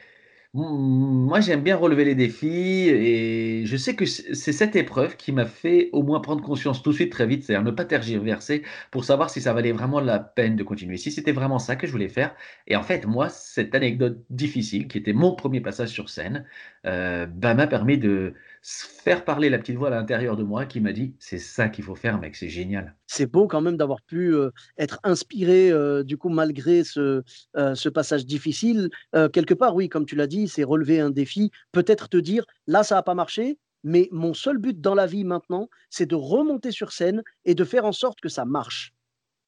moi, 0.54 1.40
j'aime 1.40 1.64
bien 1.64 1.78
relever 1.78 2.04
les 2.04 2.14
défis 2.14 2.90
et 2.90 3.66
je 3.66 3.78
sais 3.78 3.96
que 3.96 4.06
c'est 4.06 4.52
cette 4.52 4.76
épreuve 4.76 5.16
qui 5.16 5.32
m'a 5.32 5.46
fait 5.46 5.90
au 5.94 6.04
moins 6.04 6.20
prendre 6.20 6.44
conscience 6.44 6.84
tout 6.84 6.90
de 6.90 6.96
suite 6.96 7.12
très 7.12 7.26
vite, 7.26 7.46
c'est-à-dire 7.46 7.64
ne 7.64 7.72
pas 7.72 7.86
tergiverser 7.86 8.64
pour 8.92 9.06
savoir 9.06 9.30
si 9.30 9.40
ça 9.40 9.54
valait 9.54 9.72
vraiment 9.72 10.02
la 10.02 10.20
peine 10.20 10.58
de 10.58 10.64
continuer, 10.64 10.98
si 10.98 11.10
c'était 11.10 11.32
vraiment 11.32 11.58
ça 11.58 11.78
que 11.78 11.88
je 11.88 11.94
voulais 11.94 12.10
faire. 12.10 12.36
Et 12.68 12.76
en 12.76 12.84
fait, 12.84 13.06
moi, 13.06 13.30
cette 13.30 13.74
anecdote 13.76 14.26
difficile, 14.30 14.90
qui 14.90 14.98
était 14.98 15.14
mon 15.14 15.36
premier 15.36 15.62
passage 15.62 15.90
sur 15.90 16.10
scène, 16.10 16.46
euh, 16.88 17.28
bah, 17.28 17.54
m'a 17.54 17.68
permis 17.68 17.98
de 17.98 18.34
faire 18.64 19.24
parler 19.24 19.50
la 19.50 19.60
petite 19.60 19.76
voix 19.76 19.90
à 19.90 19.92
l'intérieur 19.92 20.36
de 20.36 20.44
moi 20.44 20.66
qui 20.66 20.80
m'a 20.80 20.94
dit 20.94 21.16
c'est 21.20 21.38
ça 21.38 21.70
qu'il 21.70 21.84
faut 21.84 21.96
faire, 21.96 22.20
mec, 22.20 22.36
c'est 22.36 22.50
génial. 22.50 22.96
C'est 23.08 23.32
beau 23.32 23.48
quand 23.48 23.62
même 23.62 23.78
d'avoir 23.78 24.02
pu 24.02 24.34
euh, 24.34 24.50
être 24.78 25.00
inspiré, 25.04 25.72
euh, 25.72 26.04
du 26.04 26.18
coup, 26.18 26.30
malgré 26.30 26.84
ce, 26.84 27.24
ce 27.56 27.90
passage 27.90 28.26
difficile. 28.26 28.90
quelque 29.34 29.54
part, 29.54 29.76
oui, 29.76 29.90
comme 29.90 30.06
tu 30.06 30.16
l'as 30.16 30.28
dit, 30.28 30.48
c'est 30.48 30.64
relever 30.64 31.00
un 31.00 31.10
défi, 31.10 31.52
peut-être 31.72 32.10
te 32.10 32.18
dire 32.18 32.46
là, 32.68 32.84
ça 32.84 32.96
n'a 32.96 33.04
pas 33.04 33.16
marché, 33.16 33.60
mais 33.84 34.08
mon 34.12 34.34
seul 34.34 34.58
but 34.58 34.80
dans 34.80 34.96
la 34.96 35.06
vie 35.06 35.24
maintenant, 35.24 35.70
c'est 35.90 36.06
de 36.06 36.16
remonter 36.16 36.72
sur 36.72 36.92
scène 36.92 37.24
et 37.46 37.56
de 37.56 37.64
faire 37.64 37.86
en 37.86 37.92
sorte 37.92 38.22
que 38.22 38.30
ça 38.30 38.46
marche. 38.46 38.94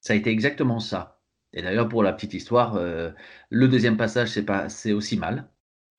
Ça 0.02 0.14
a 0.14 0.16
été 0.16 0.30
exactement 0.30 0.80
ça. 0.80 1.22
Et 1.54 1.62
d'ailleurs, 1.62 1.88
pour 1.88 2.04
la 2.04 2.14
petite 2.14 2.34
histoire, 2.34 2.80
le 2.80 3.68
deuxième 3.68 3.98
passage, 3.98 4.30
c'est 4.30 4.44
pas, 4.44 4.70
c'est 4.70 4.92
aussi 4.92 5.18
mal. 5.18 5.48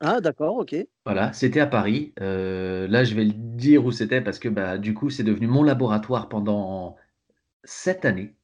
Ah 0.05 0.21
d'accord, 0.21 0.57
OK. 0.59 0.87
Voilà, 1.07 1.33
c'était 1.35 1.61
à 1.61 1.67
Paris. 1.67 2.15
là, 2.19 3.05
je 3.05 3.15
vais 3.15 3.25
le 3.25 3.33
dire 3.33 3.85
où 3.85 3.93
c'était 3.93 4.21
parce 4.23 4.39
que, 4.39 4.49
bah, 4.49 4.79
du 4.79 4.95
coup, 4.95 5.11
c'est 5.11 5.23
devenu 5.25 5.47
mon 5.47 5.63
laboratoire 5.63 6.29
pendant 6.29 6.97
7 7.65 8.05
années. 8.07 8.37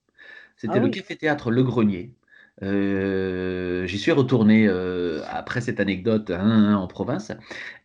Ah 0.67 0.79
C'était 0.79 0.81
le 0.81 0.89
oui. 0.89 0.91
café-théâtre 0.91 1.51
Le 1.53 1.65
Grenier. 1.65 2.15
Heu, 2.63 3.85
j'y 3.87 3.99
suis 3.99 4.13
retourné, 4.13 4.67
heu, 4.69 5.23
après 5.29 5.61
cette 5.63 5.81
anecdote, 5.81 6.31
hein, 6.31 6.75
en 6.75 6.87
province 6.87 7.33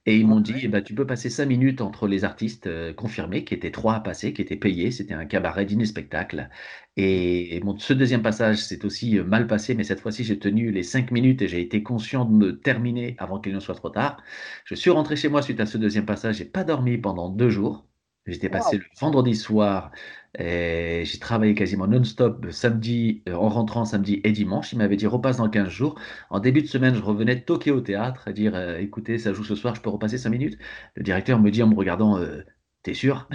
et 0.06 0.18
ils 0.18 0.28
m'ont 0.28 0.40
dit. 0.42 0.62
«Eh 0.64 0.68
bah, 0.68 0.82
tu 0.82 0.94
peux 0.96 1.06
passer 1.08 1.30
5 1.30 1.46
minutes 1.48 1.82
entre 1.82 2.08
les 2.08 2.24
artistes, 2.26 2.68
heu, 2.68 2.94
confirmés», 2.94 3.44
qui 3.46 3.54
étaient 3.56 3.72
3 3.72 3.96
à 3.96 4.00
passer, 4.02 4.34
qui 4.34 4.42
étaient 4.42 4.56
payés. 4.58 4.92
C'était 4.92 5.14
un 5.16 5.26
cabaret 5.26 5.66
dîner-spectacle 5.66 6.50
et 6.98 7.60
bon, 7.64 7.78
ce 7.80 7.94
deuxième 7.94 8.22
passage 8.22 8.58
s'est 8.60 8.86
aussi, 8.86 9.20
mal 9.20 9.48
passé, 9.48 9.76
mais 9.76 9.84
cette 9.84 10.00
fois-ci, 10.02 10.24
j'ai 10.24 10.40
tenu 10.40 10.72
les 10.72 10.84
5 10.84 11.12
minutes 11.12 11.42
et 11.42 11.48
j'ai 11.50 11.62
été 11.62 11.84
conscient 11.84 12.26
de 12.26 12.34
me 12.34 12.60
terminer 12.60 13.16
avant 13.20 13.40
qu'il 13.40 13.54
ne 13.54 13.60
soit 13.60 13.76
trop 13.76 13.90
tard. 13.90 14.18
Je 14.66 14.76
suis 14.76 14.90
rentré 14.92 15.16
chez 15.18 15.30
moi 15.30 15.42
suite 15.42 15.60
à 15.60 15.66
ce 15.66 15.78
deuxième 15.78 16.06
passage, 16.06 16.38
j'ai 16.38 16.46
pas 16.46 16.64
dormi 16.64 16.98
pendant 16.98 17.30
2 17.30 17.50
jours. 17.50 17.86
J'étais 18.28 18.50
passé 18.50 18.78
le 18.80 18.84
vendredi 19.00 19.36
soir 19.36 19.92
et 20.40 21.04
j'ai 21.06 21.20
travaillé 21.20 21.54
quasiment 21.54 21.86
non-stop 21.86 22.48
samedi, 22.50 23.22
heu, 23.30 23.36
en 23.36 23.50
rentrant 23.50 23.86
samedi 23.86 24.20
et 24.24 24.32
dimanche. 24.32 24.72
Il 24.74 24.80
m'avait 24.80 24.96
dit: 24.96 25.06
«Repasse 25.06 25.38
dans 25.38 25.48
15 25.50 25.70
jours». 25.70 26.00
En 26.32 26.40
début 26.40 26.64
de 26.64 26.68
semaine, 26.68 26.96
je 26.96 27.02
revenais 27.04 27.42
toquer 27.42 27.70
au 27.70 27.82
théâtre, 27.82 28.32
dire: 28.32 28.56
«Heu, 28.56 28.80
écoutez, 28.80 29.20
ça 29.20 29.32
joue 29.32 29.44
ce 29.44 29.54
soir, 29.54 29.76
je 29.76 29.82
peux 29.82 29.92
repasser 29.92 30.18
5 30.18 30.32
minutes?» 30.32 30.58
le 30.96 31.04
directeur 31.04 31.40
me 31.40 31.52
dit 31.52 31.62
en 31.62 31.68
me 31.68 31.76
regardant: 31.76 32.18
«Heu, 32.20 32.46
tu 32.84 32.96
sûr?» 32.96 33.30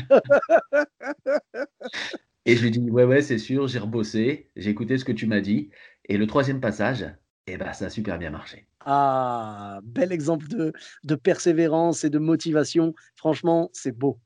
et 2.46 2.56
je 2.56 2.62
lui 2.62 2.70
dis: 2.72 2.90
«Ouais, 2.90 3.04
ouais, 3.04 3.22
c'est 3.22 3.38
sûr, 3.38 3.68
j'ai 3.68 3.78
rebossé, 3.80 4.50
j'ai 4.56 4.70
écouté 4.70 4.98
ce 4.98 5.04
que 5.06 5.12
tu 5.12 5.26
m'as 5.26 5.40
dit» 5.40 5.70
et 6.06 6.16
le 6.18 6.26
troisième 6.26 6.60
passage, 6.60 7.06
et 7.46 7.56
bah, 7.58 7.72
ça 7.74 7.86
a 7.86 7.90
super 7.90 8.18
bien 8.18 8.30
marché. 8.30 8.66
Ah! 8.84 9.80
Bel 9.84 10.10
exemple 10.12 10.48
de 10.48 10.72
de 11.04 11.14
persévérance 11.14 12.04
et 12.04 12.10
de 12.10 12.18
motivation. 12.18 12.94
Franchement, 13.14 13.68
c'est 13.74 13.92
beau. 13.96 14.20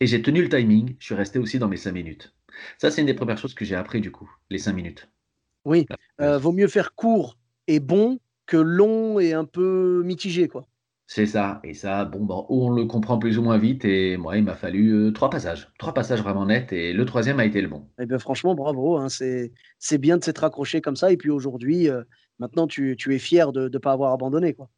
Et 0.00 0.08
j'ai 0.08 0.22
tenu 0.22 0.42
le 0.42 0.48
timing, 0.48 0.96
je 0.98 1.04
suis 1.04 1.14
resté 1.14 1.38
aussi 1.38 1.60
dans 1.60 1.68
mes 1.68 1.76
5 1.76 1.92
minutes. 1.92 2.34
Ça, 2.78 2.90
c'est 2.90 3.00
une 3.00 3.06
des 3.06 3.14
premières 3.14 3.38
choses 3.38 3.54
que 3.54 3.64
j'ai 3.64 3.76
appris 3.76 4.00
du 4.00 4.10
coup, 4.10 4.28
les 4.50 4.58
5 4.58 4.72
minutes. 4.72 5.08
Oui, 5.64 5.88
heu, 6.20 6.36
vaut 6.36 6.50
mieux 6.52 6.66
faire 6.68 6.94
court 6.96 7.38
et 7.68 7.78
bon 7.80 8.18
que 8.46 8.56
long 8.56 9.20
et 9.20 9.34
un 9.34 9.44
peu 9.44 10.02
mitigé, 10.04 10.48
quoi. 10.48 10.68
c'est 11.08 11.26
ça 11.26 11.60
et 11.64 11.74
ça, 11.74 12.04
bon, 12.04 12.24
bah, 12.24 12.44
on 12.50 12.70
le 12.70 12.84
comprend 12.84 13.18
plus 13.18 13.36
ou 13.38 13.42
moins 13.42 13.58
vite 13.58 13.84
et 13.84 14.16
moi, 14.16 14.36
il 14.36 14.44
m'a 14.44 14.54
fallu, 14.54 14.92
heu, 14.92 15.12
3 15.12 15.28
passages. 15.30 15.72
3 15.78 15.92
passages 15.94 16.22
vraiment 16.22 16.46
nets 16.46 16.72
et 16.72 16.92
le 16.92 17.04
troisième 17.04 17.40
a 17.40 17.44
été 17.46 17.60
le 17.60 17.68
bon. 17.68 17.88
Eh 18.00 18.06
beh, 18.06 18.18
franchement 18.18 18.54
bravo, 18.54 18.96
hein, 18.96 19.08
c'est 19.08 19.98
bien 19.98 20.18
de 20.18 20.24
s'être 20.24 20.44
accroché 20.44 20.80
comme 20.80 20.94
ça 20.96 21.10
et 21.12 21.16
puis 21.16 21.30
aujourd'hui, 21.30 21.88
heu, 21.88 22.04
maintenant 22.38 22.66
tu 22.68 22.96
tu 22.96 23.14
es 23.14 23.18
fier 23.18 23.50
de 23.52 23.68
de 23.68 23.78
pas 23.78 23.92
avoir 23.92 24.12
abandonné, 24.12 24.54
quoi. 24.54 24.70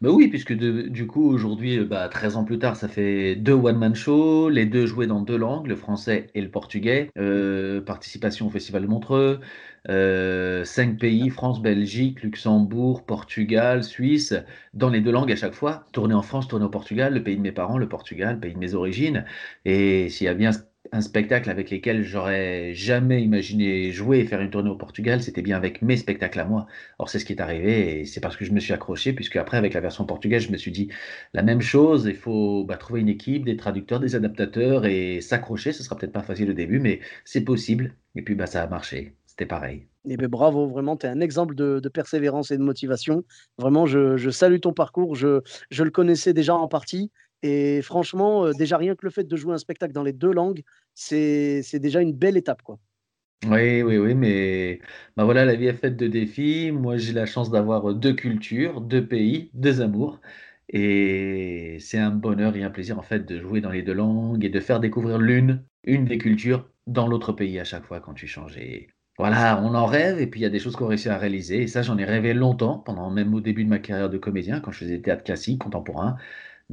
Bah, 0.00 0.10
oui, 0.10 0.28
puisque 0.28 0.52
du 0.52 1.06
coup, 1.06 1.28
aujourd'hui, 1.30 1.76
heu, 1.78 1.84
bah, 1.84 2.08
13 2.08 2.36
ans 2.36 2.44
plus 2.44 2.58
tard, 2.58 2.76
ça 2.76 2.88
fait 2.88 3.36
2 3.36 3.52
one 3.52 3.78
man 3.78 3.94
show, 3.94 4.48
les 4.48 4.66
2 4.66 4.86
joués 4.86 5.06
dans 5.06 5.20
2 5.20 5.36
langues, 5.36 5.66
le 5.66 5.76
français 5.76 6.28
et 6.34 6.40
le 6.40 6.50
portugais, 6.50 7.10
heu, 7.18 7.82
participation 7.84 8.46
au 8.46 8.50
festival 8.50 8.82
de 8.82 8.86
Montreux, 8.86 9.40
heu, 9.88 10.62
5 10.64 10.98
pays, 10.98 11.30
France, 11.30 11.60
Belgique, 11.62 12.22
Luxembourg, 12.22 13.04
Portugal, 13.04 13.82
Suisse, 13.84 14.34
dans 14.74 14.88
les 14.90 15.00
2 15.00 15.12
langues 15.12 15.32
à 15.32 15.36
chaque 15.36 15.54
fois. 15.54 15.84
Tourné 15.92 16.14
en 16.14 16.22
France, 16.22 16.48
tourné 16.48 16.64
au 16.64 16.68
Portugal, 16.70 17.14
le 17.14 17.22
pays 17.22 17.36
de 17.36 17.40
mes 17.42 17.52
parents, 17.52 17.78
le 17.78 17.88
Portugal, 17.88 18.38
pays 18.40 18.54
de 18.54 18.58
mes 18.58 18.74
origines. 18.74 19.24
Et 19.64 20.08
s'il 20.08 20.26
y 20.26 20.28
a 20.28 20.34
bien 20.34 20.50
un 20.92 21.00
spectacle 21.00 21.50
avec 21.50 21.70
lesquels 21.70 22.02
j'aurais 22.04 22.74
jamais 22.74 23.22
imaginé 23.22 23.90
jouer 23.92 24.18
et 24.20 24.26
faire 24.26 24.40
une 24.40 24.50
tournée 24.50 24.70
au 24.70 24.76
Portugal, 24.76 25.22
c'était 25.22 25.42
bien 25.42 25.56
avec 25.56 25.82
mes 25.82 25.96
spectacles 25.96 26.40
à 26.40 26.44
moi. 26.44 26.66
Or, 26.98 27.08
c'est 27.08 27.18
ce 27.18 27.24
qui 27.24 27.32
est 27.32 27.40
arrivé 27.40 28.00
et 28.00 28.04
c'est 28.04 28.20
parce 28.20 28.36
que 28.36 28.44
je 28.44 28.52
me 28.52 28.60
suis 28.60 28.72
accroché, 28.72 29.12
puisque 29.12 29.36
après, 29.36 29.56
avec 29.56 29.74
la 29.74 29.80
version 29.80 30.04
portugaise, 30.06 30.44
je 30.44 30.52
me 30.52 30.56
suis 30.56 30.70
dit 30.72 30.90
la 31.32 31.42
même 31.42 31.60
chose, 31.60 32.06
il 32.06 32.16
faut 32.16 32.64
bah, 32.64 32.76
trouver 32.76 33.00
une 33.00 33.08
équipe, 33.08 33.44
des 33.44 33.56
traducteurs, 33.56 34.00
des 34.00 34.14
adaptateurs 34.16 34.86
et 34.86 35.20
s'accrocher. 35.20 35.72
Ce 35.72 35.82
sera 35.82 35.96
peut-être 35.96 36.12
pas 36.12 36.22
facile 36.22 36.50
au 36.50 36.54
début, 36.54 36.78
mais 36.80 37.00
c'est 37.24 37.42
possible. 37.44 37.96
Et 38.14 38.22
puis, 38.22 38.34
bah, 38.34 38.46
ça 38.46 38.62
a 38.62 38.66
marché. 38.66 39.16
C'était 39.26 39.46
pareil. 39.46 39.88
Eh 40.06 40.16
beh, 40.18 40.28
bravo, 40.28 40.68
vraiment, 40.68 40.96
tu 40.98 41.06
es 41.06 41.08
un 41.08 41.20
exemple 41.20 41.54
de 41.54 41.80
de 41.80 41.88
persévérance 41.88 42.50
et 42.50 42.58
de 42.58 42.62
motivation. 42.62 43.24
Vraiment, 43.56 43.86
je 43.86 44.16
je 44.18 44.28
salue 44.30 44.58
ton 44.60 44.74
parcours, 44.74 45.14
je 45.14 45.40
je 45.70 45.82
le 45.82 45.90
connaissais 45.90 46.34
déjà 46.34 46.54
en 46.54 46.68
partie 46.68 47.10
et 47.44 47.82
franchement, 47.82 48.46
heu, 48.48 48.54
déjà 48.54 48.76
rien 48.78 48.94
que 48.96 49.06
le 49.06 49.10
fait 49.10 49.24
de 49.24 49.36
jouer 49.36 49.54
un 49.54 49.58
spectacle 49.58 49.92
dans 49.94 50.02
les 50.04 50.12
2 50.14 50.32
langues, 50.32 50.62
c'est 50.94 51.62
déjà 51.80 52.00
une 52.02 52.12
belle 52.14 52.36
étape, 52.38 52.62
quoi. 52.62 52.78
Oui, 53.46 53.82
oui, 53.82 53.98
oui, 53.98 54.14
mais 54.14 54.80
bah, 55.16 55.24
voilà, 55.24 55.44
la 55.44 55.54
vie 55.54 55.66
est 55.66 55.74
faite 55.74 55.96
de 55.98 56.06
défis. 56.06 56.70
Moi, 56.72 56.96
j'ai 56.96 57.12
la 57.12 57.26
chance 57.26 57.50
d'avoir, 57.50 57.86
heu, 57.90 57.94
2 57.94 58.14
cultures, 58.14 58.80
2 58.80 59.06
pays, 59.06 59.50
2 59.52 59.82
amours 59.82 60.20
et 60.70 61.76
c'est 61.78 61.98
un 61.98 62.10
bonheur 62.10 62.56
et 62.56 62.62
un 62.62 62.70
plaisir, 62.70 62.98
en 62.98 63.02
fait, 63.02 63.20
de 63.26 63.38
jouer 63.38 63.60
dans 63.60 63.70
les 63.70 63.82
2 63.82 63.92
langues 63.92 64.42
et 64.44 64.48
de 64.48 64.60
faire 64.60 64.80
découvrir 64.80 65.18
l'une 65.18 65.62
une 65.84 66.06
des 66.06 66.16
cultures 66.16 66.70
dans 66.86 67.06
l'autre 67.06 67.32
pays 67.32 67.58
à 67.60 67.64
chaque 67.64 67.84
fois 67.84 68.00
quand 68.00 68.14
tu 68.14 68.26
changes 68.26 68.56
et 68.56 68.88
voilà, 69.18 69.60
on 69.62 69.74
en 69.74 69.84
rêve 69.86 70.18
et 70.20 70.26
puis 70.26 70.40
il 70.40 70.42
y 70.42 70.46
a 70.46 70.50
des 70.50 70.58
choses 70.58 70.74
qu'on 70.74 70.86
réussit 70.86 71.08
à 71.08 71.18
réaliser 71.18 71.62
et 71.62 71.66
ça, 71.66 71.82
j'en 71.82 71.98
ai 71.98 72.04
rêvé 72.06 72.32
longtemps, 72.34 72.78
pendant 72.78 73.10
même 73.10 73.34
au 73.34 73.40
début 73.42 73.64
de 73.64 73.68
ma 73.68 73.78
carrière 73.78 74.08
de 74.10 74.16
comédien, 74.18 74.60
quand 74.60 74.70
je 74.72 74.78
faisais 74.78 75.00
théâtre 75.02 75.22
classique, 75.22 75.60
contemporain, 75.62 76.16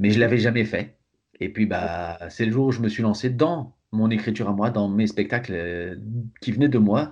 mais 0.02 0.10
je 0.10 0.20
l'avais 0.20 0.38
jamais 0.38 0.66
fait 0.66 0.98
et 1.40 1.50
puis, 1.52 1.66
bah, 1.66 2.18
c'est 2.30 2.46
le 2.46 2.52
jour 2.52 2.68
où 2.68 2.72
je 2.72 2.80
me 2.80 2.88
suis 2.88 3.02
lancé 3.02 3.30
dans 3.30 3.76
mon 3.92 4.10
écriture 4.10 4.48
à 4.48 4.52
moi, 4.54 4.70
dans 4.70 4.88
mes 4.88 5.06
spectacles, 5.08 5.54
heu, 5.54 6.00
qui 6.40 6.52
venaient 6.52 6.68
de 6.68 6.78
moi, 6.78 7.10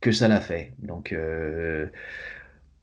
que 0.00 0.12
ça 0.12 0.28
l'a 0.28 0.40
fait. 0.40 0.74
Donc, 0.80 1.12
heu, 1.12 1.92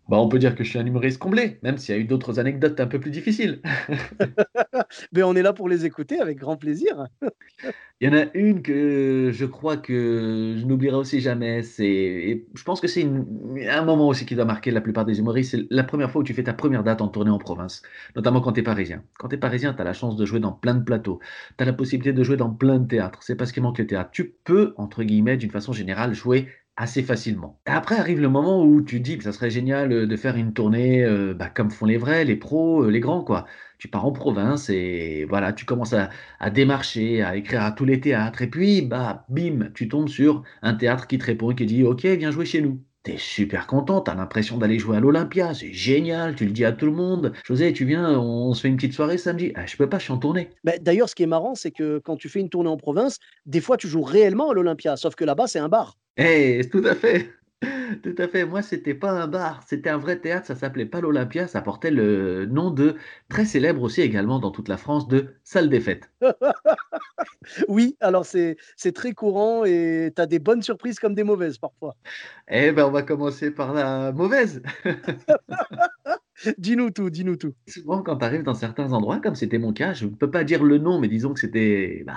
bah, 0.10 0.18
on 0.18 0.28
peut 0.28 0.40
dire 0.40 0.56
que 0.56 0.64
je 0.64 0.70
suis 0.70 0.80
un 0.80 0.86
humoriste 0.86 1.18
comblé, 1.18 1.60
même 1.64 1.78
s'il 1.78 1.96
y 1.96 1.98
a 1.98 2.02
eu 2.02 2.04
d'autres 2.04 2.40
anecdotes 2.40 2.80
un 2.80 2.88
peu 2.88 3.00
plus 3.00 3.12
difficiles. 3.12 3.62
Beh, 5.14 5.24
on 5.24 5.36
est 5.36 5.42
là 5.42 5.54
pour 5.54 5.70
les 5.70 5.86
écouter 5.86 6.20
avec 6.20 6.38
grand 6.38 6.58
plaisir. 6.58 7.08
Il 8.02 8.10
y 8.10 8.12
en 8.12 8.18
a 8.18 8.26
une 8.34 8.62
que 8.62 9.30
je 9.32 9.46
crois 9.46 9.78
que 9.78 10.56
je 10.58 10.66
n'oublierai 10.66 10.98
aussi 10.98 11.22
jamais, 11.22 11.64
c'est 11.64 11.86
et 11.86 12.46
je 12.54 12.64
pense 12.64 12.82
que 12.82 12.88
c'est 12.88 13.04
un 13.06 13.86
moment 13.86 14.10
aussi 14.10 14.26
qui 14.26 14.36
doit 14.36 14.44
marquer 14.44 14.72
la 14.72 14.82
plupart 14.82 15.06
des 15.06 15.20
humoristes, 15.20 15.52
c'est 15.52 15.66
la 15.70 15.84
première 15.86 16.12
fois 16.12 16.20
où 16.22 16.24
tu 16.26 16.34
fais 16.34 16.44
ta 16.44 16.54
première 16.54 16.84
date 16.84 17.02
en 17.02 17.08
tournée 17.08 17.32
en 17.32 17.38
province, 17.38 17.82
notamment 18.18 18.42
quand 18.42 18.52
tu 18.54 18.60
es 18.60 18.64
parisien. 18.64 19.04
Quand 19.20 19.30
tu 19.30 19.36
es 19.36 19.38
parisien, 19.38 19.74
tu 19.74 19.82
as 19.82 19.86
la 19.86 19.94
chance 19.94 20.18
de 20.18 20.26
jouer 20.26 20.42
dans 20.42 20.52
plein 20.52 20.76
de 20.76 20.84
plateaux, 20.84 21.20
tu 21.58 21.64
as 21.64 21.66
la 21.66 21.74
possibilité 21.74 22.12
de 22.12 22.24
jouer 22.24 22.36
dans 22.36 22.50
plein 22.50 22.80
de 22.80 22.88
théâtres, 22.88 23.20
c'est 23.22 23.36
pas 23.36 23.46
ce 23.46 23.54
qui 23.54 23.62
manque 23.62 23.78
le 23.78 23.88
théâtre. 23.88 24.12
Tu 24.12 24.36
peux, 24.44 24.74
entre 24.78 25.04
guillemets, 25.04 25.38
d'une 25.38 25.52
façon 25.52 25.72
générale, 25.72 26.14
jouer 26.14 26.50
assez 26.76 27.04
facilement. 27.04 27.60
Après 27.66 27.96
arrive 27.98 28.20
le 28.22 28.30
moment 28.30 28.64
où 28.64 28.82
tu 28.82 29.00
dis: 29.00 29.20
«Ça 29.22 29.32
serait 29.32 29.50
génial, 29.50 30.08
de 30.08 30.16
faire 30.18 30.36
une 30.36 30.54
tournée, 30.54 31.06
bah, 31.38 31.50
comme 31.50 31.72
font 31.72 31.86
les 31.86 31.98
vrais, 31.98 32.26
les 32.26 32.36
pros, 32.36 32.90
les 32.90 33.00
grands, 33.00 33.24
quoi». 33.24 33.46
Tu 33.80 33.90
pars 33.90 34.06
en 34.06 34.14
province 34.14 34.70
et 34.70 35.26
voilà, 35.28 35.52
tu 35.52 35.66
commences 35.66 35.94
à 35.94 36.50
démarcher, 36.50 37.22
à 37.22 37.36
écrire 37.36 37.64
à 37.64 37.72
tous 37.74 37.84
les 37.86 38.00
théâtres 38.00 38.42
et 38.42 38.48
puis, 38.50 38.82
bah, 38.82 39.26
bim, 39.30 39.72
tu 39.76 39.90
tombes 39.90 40.08
sur 40.08 40.44
un 40.62 40.74
théâtre 40.74 41.06
qui 41.08 41.18
te 41.18 41.26
répond 41.26 41.52
et 41.52 41.56
qui 41.56 41.66
dit: 41.66 41.84
«OK, 41.84 42.06
viens 42.06 42.32
jouer 42.32 42.46
chez 42.46 42.62
nous». 42.62 42.82
Tu 43.04 43.12
es 43.12 43.18
super 43.18 43.68
content, 43.68 44.00
tu 44.00 44.10
as 44.12 44.16
l'impression 44.16 44.58
d'aller 44.58 44.80
jouer 44.80 44.96
à 44.96 45.00
l'Olympia, 45.02 45.54
c'est 45.54 45.74
génial, 45.74 46.36
tu 46.36 46.46
le 46.46 46.52
dis 46.52 46.64
à 46.64 46.72
tout 46.72 46.86
le 46.86 46.94
monde: 46.94 47.34
«José, 47.46 47.74
tu 47.74 47.84
viens, 47.84 48.18
on 48.18 48.54
se 48.54 48.62
fait 48.62 48.70
une 48.70 48.78
petite 48.78 48.94
soirée 48.94 49.18
samedi?» 49.18 49.52
«Ah, 49.56 49.66
je 49.66 49.76
peux 49.76 49.90
pas, 49.90 50.00
je 50.00 50.06
suis 50.06 50.14
en 50.14 50.18
tournée». 50.18 50.50
Bah, 50.64 50.78
d'ailleurs, 50.80 51.10
ce 51.10 51.16
qui 51.16 51.24
est 51.24 51.28
marrant, 51.28 51.54
c'est 51.54 51.72
que 51.72 52.00
quand 52.00 52.16
tu 52.16 52.30
fais 52.30 52.40
une 52.40 52.50
tournée 52.50 52.70
en 52.70 52.78
province, 52.78 53.20
des 53.46 53.60
fois, 53.60 53.76
tu 53.76 53.90
joues 53.90 54.04
réellement 54.04 54.52
à 54.52 54.54
l'Olympia, 54.54 54.96
sauf 54.96 55.16
que 55.16 55.26
là-bas, 55.26 55.48
c'est 55.48 55.60
un 55.60 55.68
bar. 55.68 55.98
Eh, 56.18 56.62
tout 56.72 56.84
à 56.86 56.94
fait, 56.94 57.32
tout 58.04 58.16
à 58.18 58.28
fait. 58.28 58.46
Moi, 58.46 58.62
c'était 58.62 58.94
pas 58.94 59.12
un 59.12 59.28
bar, 59.28 59.64
c'était 59.68 59.90
un 59.90 59.98
vrai 59.98 60.20
théâtre, 60.20 60.46
ça 60.46 60.56
s'appelait 60.56 60.86
pas 60.86 61.02
l'Olympia, 61.02 61.48
ça 61.48 61.62
portait 61.62 61.90
le 61.90 62.46
nom 62.46 62.70
de 62.70 62.96
très 63.30 63.46
célèbre 63.46 63.82
aussi 63.82 64.02
également 64.02 64.38
dans 64.40 64.52
toute 64.52 64.68
la 64.68 64.78
France, 64.78 65.08
de 65.08 65.36
salle 65.44 65.70
des 65.70 65.80
fêtes. 65.80 66.12
Oui, 67.68 67.98
alors 68.00 68.26
c'est 68.26 68.56
très 68.94 69.14
courant 69.14 69.66
et 69.66 70.12
tu 70.16 70.22
as 70.22 70.26
des 70.26 70.40
bonnes 70.40 70.62
surprises 70.62 71.00
comme 71.00 71.14
des 71.14 71.24
mauvaises 71.24 71.58
parfois. 71.58 71.96
Eh 72.50 72.72
ben, 72.72 72.86
on 72.86 72.92
va 72.92 73.02
commencer 73.04 73.52
par 73.52 73.74
la 73.74 74.12
mauvaise. 74.14 74.62
Dis-nous 76.58 76.92
tout, 76.92 77.10
dis-nous 77.10 77.36
tout. 77.36 77.54
Souvent, 77.68 78.02
quand 78.02 78.18
tu 78.18 78.26
arrives 78.26 78.44
dans 78.44 78.54
certains 78.54 78.92
endroits, 78.92 79.20
comme 79.20 79.36
c'était 79.36 79.60
mon 79.60 79.72
cas, 79.72 79.94
je 79.94 80.06
ne 80.06 80.12
peux 80.12 80.32
pas 80.32 80.44
dire 80.44 80.64
le 80.64 80.78
nom, 80.78 81.00
mais 81.00 81.08
disons 81.08 81.34
que 81.34 81.40
c'était, 81.40 82.04
bah, 82.06 82.16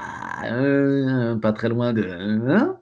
heu, 0.51 1.39
pas 1.41 1.53
très 1.53 1.69
loin 1.69 1.93
de 1.93 2.09
hein? 2.09 2.81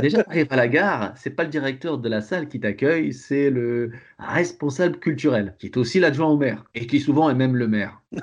Déjà, 0.00 0.22
tu 0.24 0.30
arrives 0.30 0.46
à 0.50 0.56
la 0.56 0.68
gare, 0.68 1.14
c'est 1.16 1.30
pas 1.30 1.44
le 1.44 1.50
directeur 1.50 1.98
de 1.98 2.08
la 2.08 2.20
salle 2.20 2.48
qui 2.48 2.58
t'accueille, 2.60 3.12
c'est 3.12 3.50
le 3.50 3.92
responsable 4.18 4.98
culturel, 4.98 5.54
qui 5.58 5.66
est 5.66 5.76
aussi 5.76 6.00
l'adjoint 6.00 6.28
au 6.28 6.36
maire 6.36 6.64
et 6.74 6.86
qui 6.86 7.00
souvent 7.00 7.30
est 7.30 7.34
même 7.34 7.56
le 7.56 7.68
maire. 7.68 8.00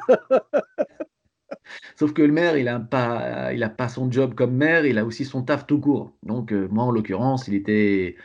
Sauf 1.95 2.13
que 2.13 2.21
le 2.21 2.31
maire, 2.33 2.57
il 2.57 2.67
a 2.67 2.79
pas 2.79 3.53
il 3.53 3.63
a 3.63 3.69
pas 3.69 3.87
son 3.89 4.11
job 4.11 4.33
comme 4.35 4.55
maire, 4.55 4.85
il 4.85 4.97
a 4.97 5.05
aussi 5.05 5.25
son 5.25 5.43
taf 5.43 5.65
tout 5.67 5.79
court. 5.79 6.13
Donc, 6.23 6.51
heu, 6.51 6.67
moi, 6.71 6.83
en 6.85 6.91
l'occurrence, 6.91 7.47
il 7.47 7.53
était 7.55 8.15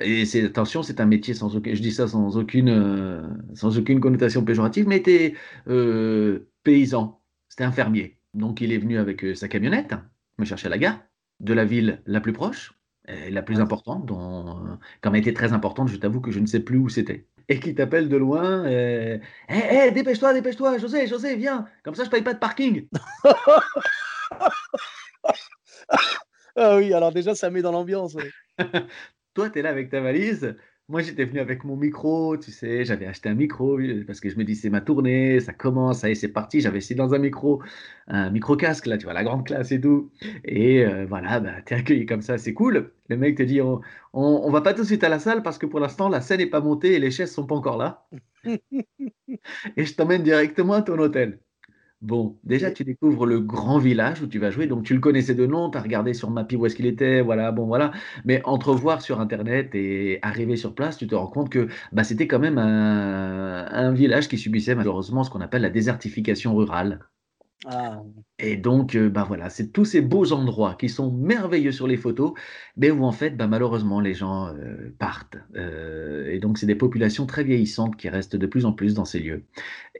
et 0.00 0.24
c'est 0.26 0.44
attention, 0.44 0.82
c'est 0.82 1.00
un 1.00 1.06
métier 1.06 1.34
sans 1.34 1.54
aucun 1.56 1.74
je 1.74 1.82
dis 1.82 1.92
ça 1.92 2.08
sans 2.08 2.36
aucune, 2.38 2.70
heu, 2.70 3.22
sans 3.54 3.78
aucune 3.78 4.00
connotation 4.00 4.44
péjorative, 4.44 4.88
mais 4.88 4.96
était, 4.98 5.34
heu, 5.68 6.48
paysan. 6.64 7.20
C'était 7.48 7.64
un 7.64 7.72
fermier. 7.72 8.18
Donc 8.34 8.60
il 8.60 8.72
est 8.72 8.78
venu 8.78 8.98
avec, 8.98 9.24
sa 9.36 9.48
camionnette, 9.48 9.94
me 10.38 10.44
chercher 10.46 10.68
à 10.68 10.70
la 10.70 10.78
gare 10.78 11.00
de 11.40 11.52
la 11.54 11.64
ville 11.64 12.02
la 12.06 12.20
plus 12.20 12.32
proche 12.32 12.72
Et 13.08 13.30
la 13.30 13.42
plus 13.42 13.60
importante, 13.60 14.06
dont, 14.06 14.64
euh, 14.64 14.76
comme 15.00 15.14
elle 15.16 15.22
était 15.22 15.32
très 15.32 15.52
importante, 15.52 15.88
je 15.88 15.96
t'avoue 15.96 16.20
que 16.20 16.30
je 16.30 16.38
ne 16.38 16.46
sais 16.46 16.60
plus 16.60 16.78
où 16.78 16.88
c'était. 16.88 17.26
Et 17.48 17.58
qui 17.58 17.74
t'appelle 17.74 18.08
de 18.08 18.16
loin. 18.16 18.64
Hé, 18.64 19.20
hé, 19.48 19.90
dépêche-toi, 19.90 20.32
dépêche-toi, 20.34 20.78
José, 20.78 21.08
José, 21.08 21.34
viens. 21.34 21.66
Comme 21.82 21.96
ça, 21.96 22.04
je 22.04 22.10
paye 22.10 22.22
pas 22.22 22.34
de 22.34 22.38
parking. 22.38 22.86
ah 26.56 26.76
oui, 26.76 26.94
alors 26.94 27.12
déjà, 27.12 27.34
ça 27.34 27.50
met 27.50 27.62
dans 27.62 27.72
l'ambiance. 27.72 28.16
Toi, 29.34 29.50
tu 29.50 29.58
es 29.58 29.62
là 29.62 29.70
avec 29.70 29.90
ta 29.90 30.00
valise. 30.00 30.56
Moi, 30.88 31.00
j'étais 31.00 31.24
venu 31.24 31.40
avec 31.40 31.64
mon 31.64 31.76
micro, 31.76 32.36
tu 32.36 32.50
sais, 32.50 32.84
j'avais 32.84 33.06
acheté 33.06 33.28
un 33.28 33.34
micro 33.34 33.78
parce 34.06 34.20
que 34.20 34.28
je 34.28 34.36
me 34.36 34.44
dis, 34.44 34.54
c'est 34.56 34.68
ma 34.68 34.80
tournée, 34.80 35.40
ça 35.40 35.52
commence, 35.54 36.00
ça 36.00 36.08
y 36.08 36.12
est, 36.12 36.14
c'est 36.16 36.28
parti. 36.28 36.60
J'avais 36.60 36.78
essayé 36.78 36.96
dans 36.96 37.14
un 37.14 37.18
micro, 37.18 37.62
un 38.08 38.30
micro-casque, 38.30 38.86
là, 38.86 38.98
tu 38.98 39.04
vois, 39.04 39.14
la 39.14 39.24
grande 39.24 39.46
classe 39.46 39.72
et 39.72 39.80
tout. 39.80 40.10
Et 40.44 40.84
euh, 40.84 41.06
voilà, 41.06 41.40
bah, 41.40 41.52
es 41.70 41.74
accueilli 41.74 42.04
comme 42.04 42.20
ça, 42.20 42.36
c'est 42.36 42.52
cool. 42.52 42.92
Le 43.08 43.16
mec 43.16 43.36
te 43.38 43.42
dit, 43.42 43.60
on, 43.62 43.80
on, 44.12 44.50
va 44.50 44.60
pas 44.60 44.74
tout 44.74 44.82
de 44.82 44.86
suite 44.86 45.04
à 45.04 45.08
la 45.08 45.18
salle 45.18 45.42
parce 45.42 45.56
que 45.58 45.66
pour 45.66 45.80
l'instant, 45.80 46.08
la 46.08 46.20
scène 46.20 46.38
n'est 46.38 46.46
pas 46.46 46.60
montée 46.60 46.94
et 46.94 46.98
les 46.98 47.10
chaises 47.10 47.32
sont 47.32 47.46
pas 47.46 47.54
encore 47.54 47.78
là. 47.78 48.06
et 48.44 49.84
je 49.84 49.94
t'emmène 49.94 50.22
directement 50.22 50.74
à 50.74 50.82
ton 50.82 50.98
hôtel. 50.98 51.40
Bon, 52.02 52.36
déjà, 52.42 52.72
tu 52.72 52.82
découvres 52.82 53.26
le 53.26 53.38
grand 53.38 53.78
village 53.78 54.20
où 54.22 54.26
tu 54.26 54.40
vas 54.40 54.50
jouer. 54.50 54.66
Donc, 54.66 54.82
tu 54.82 54.92
le 54.92 54.98
connaissais 54.98 55.36
de 55.36 55.46
nom, 55.46 55.70
tu 55.70 55.78
as 55.78 55.80
regardé 55.80 56.14
sur 56.14 56.30
Mappy 56.30 56.56
où 56.56 56.66
est-ce 56.66 56.74
qu'il 56.74 56.86
était, 56.86 57.20
voilà, 57.20 57.52
bon, 57.52 57.64
voilà. 57.66 57.92
Mais 58.24 58.42
entrevoir 58.44 59.02
sur 59.02 59.20
Internet 59.20 59.72
et 59.76 60.18
arriver 60.22 60.56
sur 60.56 60.74
place, 60.74 60.96
tu 60.96 61.06
te 61.06 61.14
rends 61.14 61.28
compte 61.28 61.48
que 61.48 61.68
bah, 61.92 62.02
c'était 62.02 62.26
quand 62.26 62.40
même 62.40 62.58
un, 62.58 63.92
village 63.92 64.28
qui 64.28 64.36
subissait 64.36 64.74
malheureusement 64.74 65.22
ce 65.22 65.30
qu'on 65.30 65.40
appelle 65.40 65.62
la 65.62 65.70
désertification 65.70 66.56
rurale. 66.56 67.06
Ah. 67.66 68.02
Et 68.40 68.56
donc, 68.56 68.96
euh, 68.96 69.08
bah 69.08 69.24
voilà, 69.26 69.48
c'est 69.48 69.68
tous 69.70 69.84
ces 69.84 70.00
beaux 70.00 70.32
endroits 70.32 70.74
qui 70.74 70.88
sont 70.88 71.12
merveilleux 71.12 71.70
sur 71.70 71.86
les 71.86 71.96
photos, 71.96 72.32
mais 72.76 72.90
où 72.90 73.04
en 73.04 73.12
fait, 73.12 73.36
bah, 73.36 73.46
malheureusement, 73.46 74.00
les 74.00 74.14
gens 74.14 74.48
euh, 74.48 74.92
partent. 74.98 75.36
Euh, 75.54 76.28
et 76.32 76.40
donc, 76.40 76.58
c'est 76.58 76.66
des 76.66 76.74
populations 76.74 77.26
très 77.26 77.44
vieillissantes 77.44 77.96
qui 77.96 78.08
restent 78.08 78.34
de 78.34 78.46
plus 78.46 78.64
en 78.66 78.72
plus 78.72 78.94
dans 78.94 79.04
ces 79.04 79.20
lieux. 79.20 79.44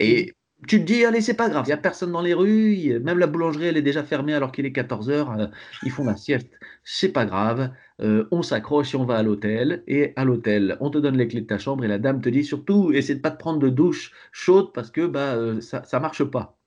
Et 0.00 0.32
tu 0.68 0.80
te 0.80 0.84
dis, 0.84 1.04
allez, 1.04 1.20
c'est 1.20 1.34
pas 1.34 1.48
grave, 1.48 1.64
il 1.66 1.68
n'y 1.68 1.74
a 1.74 1.78
personne 1.78 2.12
dans 2.12 2.20
les 2.20 2.34
rues, 2.34 3.00
même 3.00 3.18
la 3.18 3.26
boulangerie, 3.26 3.66
elle 3.66 3.76
est 3.76 3.82
déjà 3.82 4.04
fermée 4.04 4.34
alors 4.34 4.52
qu'il 4.52 4.64
est 4.64 4.72
14 4.72 5.10
heures, 5.10 5.30
euh, 5.32 5.46
ils 5.82 5.90
font 5.90 6.04
la 6.04 6.16
sieste, 6.16 6.50
c'est 6.84 7.10
pas 7.10 7.24
grave, 7.24 7.72
euh, 8.00 8.28
on 8.30 8.42
s'accroche 8.42 8.94
et 8.94 8.96
on 8.96 9.04
va 9.04 9.16
à 9.16 9.22
l'hôtel, 9.22 9.82
et 9.86 10.12
à 10.16 10.24
l'hôtel, 10.24 10.76
on 10.80 10.90
te 10.90 10.98
donne 10.98 11.16
les 11.16 11.28
clés 11.28 11.40
de 11.40 11.46
ta 11.46 11.58
chambre 11.58 11.84
et 11.84 11.88
la 11.88 11.98
dame 11.98 12.20
te 12.20 12.28
dit 12.28 12.44
surtout, 12.44 12.92
essaie 12.92 13.16
de 13.16 13.20
pas 13.20 13.30
te 13.30 13.38
prendre 13.38 13.58
de 13.58 13.68
douche 13.68 14.12
chaude 14.30 14.72
parce 14.72 14.90
que 14.90 15.06
bah, 15.06 15.34
euh, 15.34 15.60
ça, 15.60 15.82
ça 15.84 16.00
marche 16.00 16.24
pas. 16.24 16.58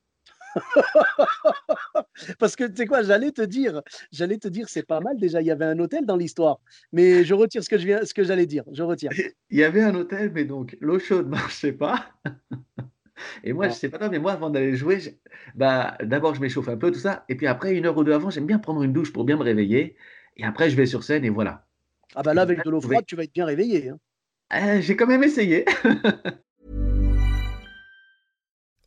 Parce 2.39 2.55
que 2.55 2.63
tu 2.63 2.75
sais 2.77 2.85
quoi, 2.85 3.03
j'allais 3.03 3.31
te 3.31 3.41
dire, 3.41 3.81
j'allais 4.11 4.37
te 4.37 4.47
dire, 4.47 4.69
c'est 4.69 4.85
pas 4.85 5.01
mal 5.01 5.17
déjà. 5.17 5.41
Il 5.41 5.47
y 5.47 5.51
avait 5.51 5.65
un 5.65 5.77
hôtel 5.79 6.05
dans 6.05 6.15
l'histoire, 6.15 6.59
mais 6.93 7.25
je 7.25 7.33
retire 7.33 7.63
ce 7.63 7.69
que 7.69 7.77
je 7.77 7.85
viens, 7.85 8.05
ce 8.05 8.13
que 8.13 8.23
j'allais 8.23 8.45
dire. 8.45 8.63
Je 8.71 8.83
retire. 8.83 9.11
Il 9.49 9.57
y 9.57 9.63
avait 9.63 9.83
un 9.83 9.93
hôtel, 9.95 10.31
mais 10.33 10.45
donc 10.45 10.77
l'eau 10.79 10.99
chaude 10.99 11.27
marchait 11.27 11.73
pas. 11.73 12.05
Et 13.43 13.53
moi, 13.53 13.69
je 13.69 13.73
sais 13.73 13.89
pas 13.89 13.97
toi, 13.97 14.09
mais 14.09 14.19
moi, 14.19 14.33
avant 14.33 14.49
d'aller 14.49 14.75
jouer, 14.75 14.99
bah, 15.55 15.97
d'abord, 16.03 16.35
je 16.35 16.41
m'échauffe 16.41 16.69
un 16.69 16.77
peu, 16.77 16.91
tout 16.91 16.99
ça. 16.99 17.25
Et 17.29 17.35
puis 17.35 17.47
après, 17.47 17.73
une 17.75 17.85
heure 17.85 17.97
ou 17.97 18.03
deux 18.03 18.13
avant, 18.13 18.29
j'aime 18.29 18.45
bien 18.45 18.59
prendre 18.59 18.83
une 18.83 18.93
douche 18.93 19.13
pour 19.13 19.23
bien 19.23 19.37
me 19.37 19.43
réveiller. 19.43 19.95
Et 20.37 20.43
après, 20.43 20.69
je 20.69 20.75
vais 20.75 20.85
sur 20.85 21.03
scène 21.03 21.23
et 21.25 21.29
voilà. 21.29 21.65
Ah 22.15 22.23
bah 22.23 22.33
là, 22.33 22.43
avec 22.43 22.63
de 22.63 22.69
l'eau 22.69 22.81
froide, 22.81 23.05
tu 23.05 23.15
vas 23.15 23.23
être 23.23 23.33
bien 23.33 23.45
réveillé. 23.45 23.89
Hein. 23.89 23.97
Euh, 24.53 24.81
j'ai 24.81 24.95
quand 24.95 25.07
même 25.07 25.23
essayé. 25.23 25.65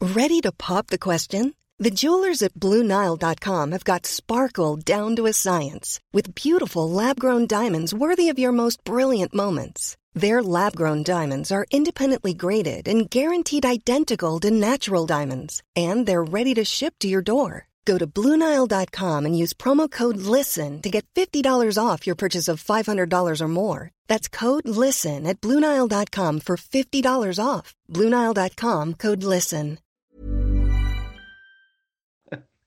Ready 0.00 0.40
to 0.42 0.52
pop 0.52 0.86
the 0.88 0.98
question? 0.98 1.54
The 1.80 1.90
jewelers 1.90 2.42
at 2.42 2.54
BlueNile.com 2.54 3.72
have 3.72 3.84
got 3.84 4.06
sparkle 4.06 4.76
down 4.76 5.16
to 5.16 5.26
a 5.26 5.32
science 5.32 6.00
with 6.12 6.34
beautiful 6.34 6.88
lab-grown 6.88 7.46
diamonds 7.46 7.92
worthy 7.92 8.28
of 8.28 8.38
your 8.38 8.52
most 8.52 8.82
brilliant 8.84 9.34
moments. 9.34 9.96
Their 10.14 10.42
lab 10.42 10.74
grown 10.74 11.02
diamonds 11.02 11.52
are 11.52 11.66
independently 11.70 12.34
graded 12.34 12.88
and 12.88 13.08
guaranteed 13.08 13.64
identical 13.64 14.40
to 14.40 14.50
natural 14.50 15.06
diamonds, 15.06 15.62
and 15.76 16.06
they're 16.06 16.24
ready 16.24 16.54
to 16.54 16.64
ship 16.64 16.94
to 17.00 17.08
your 17.08 17.22
door. 17.22 17.68
Go 17.84 17.96
to 17.98 18.06
Bluenile.com 18.06 19.24
and 19.24 19.38
use 19.38 19.54
promo 19.54 19.90
code 19.90 20.18
LISTEN 20.18 20.82
to 20.82 20.90
get 20.90 21.06
$50 21.14 21.42
off 21.82 22.06
your 22.06 22.16
purchase 22.16 22.46
of 22.46 22.62
$500 22.62 23.40
or 23.40 23.48
more. 23.48 23.90
That's 24.08 24.28
code 24.28 24.68
LISTEN 24.68 25.26
at 25.26 25.40
Bluenile.com 25.40 26.40
for 26.40 26.56
$50 26.56 27.38
off. 27.42 27.74
Bluenile.com 27.90 28.94
code 28.94 29.24
LISTEN. 29.24 29.78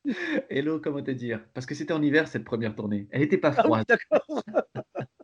Hello, 0.49 0.79
comment 0.79 1.05
te 1.05 1.11
dire 1.11 1.39
Parce 1.53 1.67
que 1.67 1.75
c'était 1.75 1.93
en 1.93 2.01
hiver 2.01 2.27
cette 2.27 2.43
première 2.43 2.75
tournée. 2.75 3.07
Elle 3.11 3.21
n'était 3.21 3.37
pas 3.37 3.51
froide. 3.51 3.85
Ah 3.87 3.95
oui, 4.09 4.17
d'accord. 4.19 4.43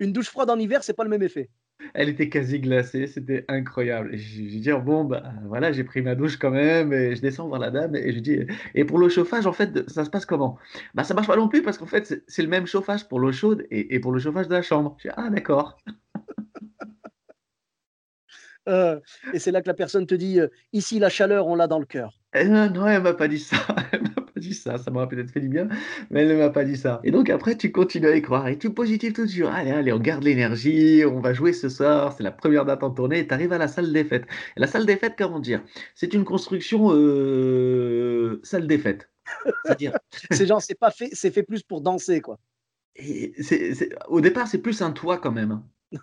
Une 0.00 0.12
douche 0.12 0.28
froide 0.28 0.50
en 0.50 0.58
hiver, 0.58 0.82
c'est 0.82 0.94
pas 0.94 1.04
le 1.04 1.10
même 1.10 1.22
effet. 1.22 1.50
Elle 1.94 2.08
était 2.08 2.28
quasi 2.28 2.60
glacée, 2.60 3.06
c'était 3.06 3.44
incroyable. 3.48 4.14
Et 4.14 4.18
je, 4.18 4.42
dis, 4.42 4.70
bon, 4.84 5.04
bah 5.04 5.32
voilà, 5.44 5.72
j'ai 5.72 5.84
pris 5.84 6.00
ma 6.02 6.14
douche 6.14 6.38
quand 6.38 6.50
même, 6.50 6.92
et 6.92 7.14
je 7.14 7.20
descends 7.20 7.48
voir 7.48 7.60
la 7.60 7.70
dame, 7.70 7.94
et 7.94 8.12
je 8.12 8.18
dis, 8.20 8.38
et 8.74 8.84
pour 8.84 8.98
le 8.98 9.08
chauffage, 9.08 9.46
en 9.46 9.52
fait, 9.52 9.88
ça 9.90 10.04
se 10.04 10.10
passe 10.10 10.26
comment? 10.26 10.58
Bah 10.94 11.04
ça 11.04 11.14
marche 11.14 11.26
pas 11.26 11.36
non 11.36 11.48
plus, 11.48 11.62
parce 11.62 11.78
qu'en 11.78 11.86
fait, 11.86 12.22
c'est 12.26 12.42
le 12.42 12.48
même 12.48 12.66
chauffage 12.66 13.08
pour 13.08 13.20
l'eau 13.20 13.32
chaude 13.32 13.66
et, 13.70 14.00
pour 14.00 14.12
le 14.12 14.18
chauffage 14.18 14.48
de 14.48 14.54
la 14.54 14.62
chambre. 14.62 14.96
Je 14.98 15.08
dis, 15.08 15.14
ah 15.16 15.30
d'accord. 15.30 15.78
Euh, 18.68 18.98
et 19.32 19.38
c'est 19.38 19.52
là 19.52 19.62
que 19.62 19.68
la 19.68 19.74
personne 19.74 20.08
te 20.08 20.14
dit, 20.16 20.40
euh, 20.40 20.48
ici 20.72 20.98
la 20.98 21.08
chaleur, 21.08 21.46
on 21.46 21.54
l'a 21.54 21.68
dans 21.68 21.78
le 21.78 21.86
cœur. 21.86 22.18
non, 22.34 22.68
non, 22.68 22.88
elle 22.88 23.00
m'a 23.00 23.14
pas 23.14 23.28
dit 23.28 23.38
ça. 23.38 23.58
dit 24.48 24.54
ça, 24.54 24.78
ça 24.78 24.90
m'aurait 24.90 25.08
peut-être 25.08 25.30
fait 25.30 25.40
du 25.40 25.48
bien, 25.48 25.68
mais 26.10 26.22
elle 26.22 26.28
ne 26.28 26.36
m'a 26.36 26.50
pas 26.50 26.64
dit 26.64 26.76
ça. 26.76 27.00
Et 27.04 27.10
donc 27.10 27.30
après, 27.30 27.56
tu 27.56 27.72
continues 27.72 28.08
à 28.08 28.16
y 28.16 28.22
croire, 28.22 28.48
et 28.48 28.58
tu 28.58 28.70
positif 28.70 29.12
toujours. 29.12 29.50
Allez, 29.50 29.70
allez, 29.70 29.92
on 29.92 29.98
garde 29.98 30.24
l'énergie, 30.24 31.02
on 31.04 31.20
va 31.20 31.32
jouer 31.32 31.52
ce 31.52 31.68
soir, 31.68 32.14
c'est 32.16 32.22
la 32.22 32.30
première 32.30 32.64
date 32.64 32.82
en 32.82 32.90
tournée, 32.90 33.20
et 33.20 33.26
tu 33.26 33.34
arrives 33.34 33.52
à 33.52 33.58
la 33.58 33.68
salle 33.68 33.92
des 33.92 34.04
fêtes. 34.04 34.26
Et 34.56 34.60
la 34.60 34.66
salle 34.66 34.86
des 34.86 34.96
fêtes, 34.96 35.14
comment 35.18 35.40
dire? 35.40 35.62
C'est 35.94 36.14
une 36.14 36.24
construction 36.24 36.90
euh, 36.92 38.40
salle 38.42 38.66
des 38.66 38.78
fêtes. 38.78 39.08
C'est-à-dire, 39.64 39.92
c'est 40.30 40.46
genre, 40.46 40.62
c'est 40.62 40.78
pas 40.78 40.90
fait, 40.90 41.10
c'est 41.12 41.30
fait 41.30 41.42
plus 41.42 41.62
pour 41.62 41.80
danser, 41.80 42.20
quoi. 42.20 42.38
Et 42.96 43.34
au 44.08 44.20
départ, 44.20 44.48
c'est 44.48 44.58
plus 44.58 44.80
un 44.80 44.92
toit 44.92 45.18
quand 45.18 45.32
même. 45.32 45.62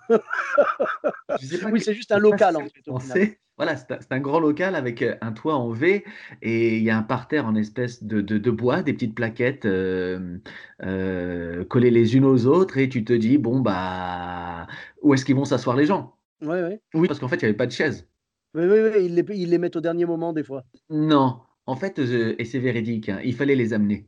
Oui, 1.72 1.82
c'est 1.82 1.94
juste 1.94 2.12
un 2.12 2.20
local 2.20 2.58
en 2.58 2.62
fait. 2.62 3.40
Voilà, 3.58 3.76
c'est 3.78 4.12
un, 4.12 4.20
grand 4.20 4.40
local 4.40 4.74
avec 4.74 5.04
euh, 5.04 5.16
un 5.22 5.32
toit 5.32 5.56
en 5.56 5.70
V 5.70 6.04
et 6.42 6.78
il 6.78 6.84
y 6.84 6.90
a 6.90 6.98
un 6.98 7.04
parterre 7.04 7.46
en 7.46 7.54
espèce 7.54 8.04
de, 8.04 8.20
de, 8.20 8.52
bois, 8.52 8.82
des 8.82 8.94
petites 8.94 9.14
plaquettes 9.14 9.66
euh, 9.66 10.40
euh, 10.82 11.64
collées 11.66 11.92
les 11.92 12.16
unes 12.16 12.26
aux 12.26 12.48
autres 12.48 12.80
et 12.80 12.90
tu 12.90 13.06
te 13.06 13.14
dis, 13.14 13.38
bon, 13.38 13.60
bah, 13.60 14.66
où 15.04 15.14
est-ce 15.14 15.24
qu'ils 15.24 15.36
vont 15.36 15.46
s'asseoir 15.46 15.76
les 15.76 15.86
gens? 15.86 16.18
Oui, 16.42 16.58
oui. 16.68 16.80
Oui, 16.96 17.08
parce 17.08 17.20
qu'en 17.20 17.28
fait, 17.28 17.36
il 17.36 17.46
n'y 17.46 17.50
avait 17.50 17.58
pas 17.58 17.68
de 17.68 17.72
chaise. 17.72 18.08
Oui, 18.56 18.64
oui, 18.66 18.80
oui, 18.80 19.06
ils 19.06 19.14
les, 19.14 19.26
ils 19.36 19.50
les 19.52 19.60
mettent 19.60 19.76
au 19.76 19.82
dernier 19.82 20.06
moment 20.06 20.34
des 20.34 20.44
fois. 20.44 20.64
Non, 20.90 21.42
en 21.68 21.76
fait, 21.76 22.00
et 22.00 22.46
c'est 22.46 22.60
véridique, 22.60 23.10
hein, 23.10 23.20
il 23.24 23.36
fallait 23.36 23.56
les 23.56 23.74
amener. 23.74 24.08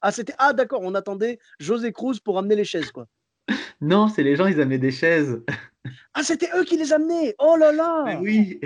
Ah, 0.00 0.10
c'était 0.12 0.34
ah 0.38 0.52
d'accord, 0.52 0.80
on 0.82 0.94
attendait 0.94 1.38
José 1.60 1.92
Cruz 1.92 2.20
pour 2.22 2.38
amener 2.38 2.54
les 2.54 2.64
chaises 2.64 2.92
quoi. 2.92 3.06
Non, 3.80 4.08
c'est 4.08 4.22
les 4.22 4.36
gens, 4.36 4.46
ils 4.46 4.60
amenaient 4.60 4.78
des 4.78 4.90
chaises. 4.90 5.42
Ah, 6.14 6.22
c'était 6.22 6.48
eux 6.56 6.64
qui 6.64 6.76
les 6.76 6.92
amenaient 6.92 7.34
Oh 7.38 7.56
là 7.56 7.72
là 7.72 8.18
oui 8.20 8.60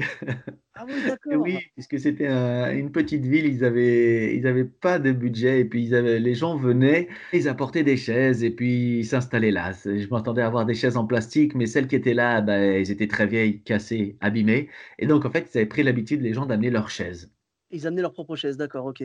Ah 0.74 0.84
oui, 0.86 0.94
d'accord. 1.06 1.42
Oui, 1.42 1.58
puisque 1.74 2.00
c'était 2.00 2.26
une 2.26 2.90
petite 2.90 3.26
ville, 3.26 3.44
ils 3.44 3.60
n'avaient 3.60 4.34
ils 4.34 4.46
avaient 4.46 4.64
pas 4.64 4.98
de 4.98 5.12
budget, 5.12 5.60
et 5.60 5.64
puis 5.66 5.84
ils 5.84 5.94
avaient, 5.94 6.18
les 6.18 6.34
gens 6.34 6.56
venaient, 6.56 7.08
ils 7.34 7.46
apportaient 7.48 7.82
des 7.84 7.98
chaises, 7.98 8.42
et 8.42 8.50
puis 8.50 9.00
ils 9.00 9.04
s'installaient 9.06 9.50
là. 9.50 9.72
Je 9.84 10.08
m'entendais 10.08 10.40
avoir 10.42 10.64
des 10.64 10.74
chaises 10.74 10.96
en 10.96 11.06
plastique, 11.06 11.54
mais 11.54 11.66
celles 11.66 11.88
qui 11.88 11.96
étaient 11.96 12.14
là, 12.14 12.40
bah, 12.40 12.56
elles 12.56 12.90
étaient 12.90 13.06
très 13.08 13.26
vieilles, 13.26 13.62
cassées, 13.62 14.16
abîmées. 14.20 14.70
Et 14.98 15.06
donc, 15.06 15.26
en 15.26 15.30
fait, 15.30 15.50
ils 15.52 15.58
avaient 15.58 15.66
pris 15.66 15.82
l'habitude, 15.82 16.22
les 16.22 16.32
gens, 16.32 16.46
d'amener 16.46 16.70
leurs 16.70 16.88
chaises. 16.90 17.30
Ils 17.72 17.86
amenaient 17.86 18.02
leur 18.02 18.12
propre 18.12 18.36
chaise, 18.36 18.56
d'accord, 18.56 18.84
ok. 18.86 19.02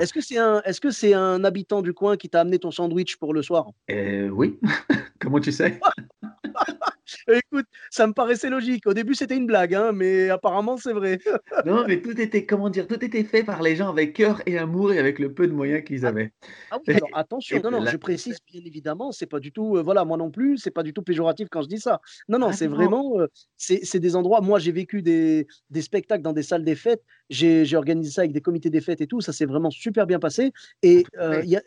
Est-ce 0.00 0.12
que 0.12 0.20
c'est 0.20 0.38
un, 0.38 0.60
est-ce 0.62 0.80
que 0.80 0.90
c'est 0.90 1.14
un 1.14 1.44
habitant 1.44 1.82
du 1.82 1.92
coin 1.94 2.16
qui 2.16 2.28
t'a 2.28 2.40
amené 2.40 2.58
ton 2.58 2.70
sandwich 2.70 3.16
pour 3.16 3.32
le 3.32 3.42
soir? 3.42 3.70
Euh, 3.90 4.28
Oui. 4.28 4.58
Comment 5.20 5.40
tu 5.40 5.52
sais? 5.52 5.80
Écoute, 7.28 7.66
ça 7.90 8.06
me 8.06 8.12
paraissait 8.12 8.50
logique. 8.50 8.86
Au 8.86 8.94
début, 8.94 9.14
c'était 9.14 9.36
une 9.36 9.46
blague, 9.46 9.74
hein, 9.74 9.92
mais 9.92 10.30
apparemment, 10.30 10.76
c'est 10.76 10.92
vrai. 10.92 11.18
non, 11.66 11.84
mais 11.86 12.00
tout 12.00 12.18
était, 12.20 12.44
comment 12.44 12.70
dire, 12.70 12.86
tout 12.86 13.02
était 13.04 13.24
fait 13.24 13.42
par 13.42 13.62
les 13.62 13.76
gens 13.76 13.88
avec 13.88 14.14
cœur 14.14 14.42
et 14.46 14.58
amour 14.58 14.92
et 14.92 14.98
avec 14.98 15.18
le 15.18 15.32
peu 15.32 15.46
de 15.46 15.52
moyens 15.52 15.84
qu'ils 15.84 16.04
ah, 16.04 16.10
avaient. 16.10 16.32
Ah 16.70 16.78
oui, 16.86 16.94
alors 16.94 17.08
attention, 17.14 17.60
non, 17.62 17.70
non, 17.70 17.86
je 17.86 17.96
précise 17.96 18.38
bien 18.50 18.62
évidemment, 18.64 19.12
c'est 19.12 19.26
pas 19.26 19.40
du 19.40 19.52
tout, 19.52 19.76
euh, 19.76 19.82
voilà, 19.82 20.04
moi 20.04 20.16
non 20.16 20.30
plus, 20.30 20.58
c'est 20.58 20.70
pas 20.70 20.82
du 20.82 20.92
tout 20.92 21.02
péjoratif 21.02 21.48
quand 21.50 21.62
je 21.62 21.68
dis 21.68 21.80
ça. 21.80 22.00
Non, 22.28 22.38
non, 22.38 22.48
ah, 22.48 22.52
c'est 22.52 22.66
vraiment, 22.66 23.18
euh, 23.18 23.26
c'est 23.56 23.98
des 23.98 24.16
endroits. 24.16 24.40
Moi, 24.40 24.58
j'ai 24.58 24.72
vécu 24.72 25.02
des, 25.02 25.46
des, 25.70 25.82
spectacles 25.82 26.22
dans 26.22 26.32
des 26.32 26.42
salles 26.42 26.64
des 26.64 26.74
fêtes. 26.74 27.02
J'ai 27.30 27.76
organisé 27.76 28.10
ça 28.10 28.22
avec 28.22 28.32
des 28.32 28.40
comités 28.40 28.70
des 28.70 28.80
fêtes 28.80 29.00
et 29.00 29.06
tout. 29.06 29.20
Ça 29.20 29.32
s'est 29.32 29.46
vraiment 29.46 29.70
super 29.70 30.06
bien 30.06 30.18
passé. 30.18 30.52
Et 30.82 31.04
euh, 31.18 31.42
y 31.44 31.56
a, 31.56 31.62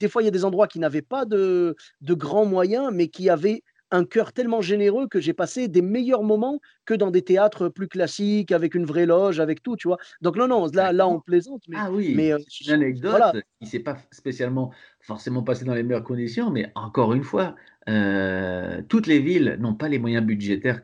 des 0.00 0.08
fois, 0.08 0.22
il 0.22 0.26
y 0.26 0.28
a 0.28 0.32
des 0.32 0.44
endroits 0.44 0.68
qui 0.68 0.78
n'avaient 0.78 1.02
pas 1.02 1.24
de, 1.24 1.76
de 2.00 2.14
grands 2.14 2.46
moyens, 2.46 2.90
mais 2.92 3.08
qui 3.08 3.28
avaient 3.28 3.62
un 3.92 4.04
cœur 4.04 4.32
tellement 4.32 4.60
généreux 4.60 5.06
que 5.06 5.20
j'ai 5.20 5.34
passé 5.34 5.68
des 5.68 5.82
meilleurs 5.82 6.22
moments 6.22 6.60
que 6.86 6.94
dans 6.94 7.10
des 7.10 7.22
théâtres 7.22 7.68
plus 7.68 7.86
classiques, 7.86 8.50
avec 8.50 8.74
une 8.74 8.84
vraie 8.84 9.06
loge, 9.06 9.38
avec 9.38 9.62
tout, 9.62 9.76
tu 9.76 9.86
vois. 9.86 9.98
Donc 10.20 10.36
non, 10.36 10.48
non, 10.48 10.66
là, 10.72 10.92
là 10.92 11.06
on 11.06 11.20
plaisante. 11.20 11.62
Mais, 11.68 11.76
ah 11.78 11.90
oui, 11.92 12.14
mais, 12.16 12.32
une 12.66 12.72
anecdote 12.72 13.22
qui 13.58 13.64
ne 13.64 13.68
s'est 13.68 13.80
pas 13.80 13.98
spécialement 14.10 14.72
forcément 15.00 15.42
passée 15.42 15.64
dans 15.64 15.74
les 15.74 15.82
meilleures 15.82 16.02
conditions, 16.02 16.50
mais 16.50 16.72
encore 16.74 17.12
une 17.12 17.22
fois, 17.22 17.54
euh, 17.88 18.80
toutes 18.88 19.06
les 19.06 19.18
villes 19.18 19.56
n'ont 19.60 19.74
pas 19.74 19.88
les 19.88 19.98
moyens 19.98 20.24
budgétaires 20.24 20.80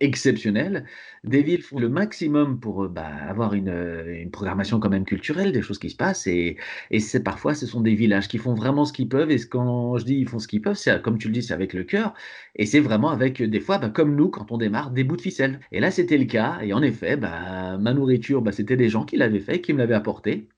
exceptionnels. 0.00 0.84
Des 1.24 1.42
villes 1.42 1.62
font 1.62 1.78
le 1.78 1.88
maximum 1.88 2.60
pour 2.60 2.84
euh, 2.84 2.88
bah, 2.88 3.06
avoir 3.28 3.54
une, 3.54 3.68
une, 4.06 4.30
programmation 4.30 4.80
quand 4.80 4.90
même 4.90 5.04
culturelle, 5.04 5.52
des 5.52 5.62
choses 5.62 5.78
qui 5.78 5.90
se 5.90 5.96
passent. 5.96 6.26
Et, 6.26 6.56
et 6.90 7.00
c'est 7.00 7.22
parfois, 7.22 7.54
ce 7.54 7.66
sont 7.66 7.80
des 7.80 7.94
villages 7.94 8.28
qui 8.28 8.38
font 8.38 8.54
vraiment 8.54 8.84
ce 8.84 8.92
qu'ils 8.92 9.08
peuvent. 9.08 9.30
Et 9.30 9.38
quand 9.38 9.96
je 9.98 10.04
dis 10.04 10.16
ils 10.16 10.28
font 10.28 10.38
ce 10.38 10.48
qu'ils 10.48 10.62
peuvent, 10.62 10.76
c'est 10.76 11.00
comme 11.02 11.18
tu 11.18 11.28
le 11.28 11.34
dis, 11.34 11.42
c'est 11.42 11.54
avec 11.54 11.72
le 11.72 11.84
cœur. 11.84 12.14
Et 12.56 12.66
c'est 12.66 12.80
vraiment 12.80 13.10
avec 13.10 13.42
des 13.42 13.60
fois, 13.60 13.78
bah, 13.78 13.88
comme 13.88 14.14
nous, 14.16 14.28
quand 14.28 14.52
on 14.52 14.58
démarre, 14.58 14.90
des 14.90 15.04
bouts 15.04 15.16
de 15.16 15.22
ficelle. 15.22 15.60
Et 15.72 15.80
là, 15.80 15.90
c'était 15.90 16.18
le 16.18 16.26
cas. 16.26 16.60
Et 16.62 16.72
en 16.72 16.82
effet, 16.82 17.16
bah, 17.16 17.78
ma 17.78 17.94
nourriture, 17.94 18.42
bah, 18.42 18.52
c'était 18.52 18.76
des 18.76 18.88
gens 18.88 19.04
qui 19.04 19.16
l'avaient 19.16 19.40
fait, 19.40 19.60
qui 19.60 19.72
me 19.72 19.78
l'avaient 19.78 19.94
apporté. 19.94 20.48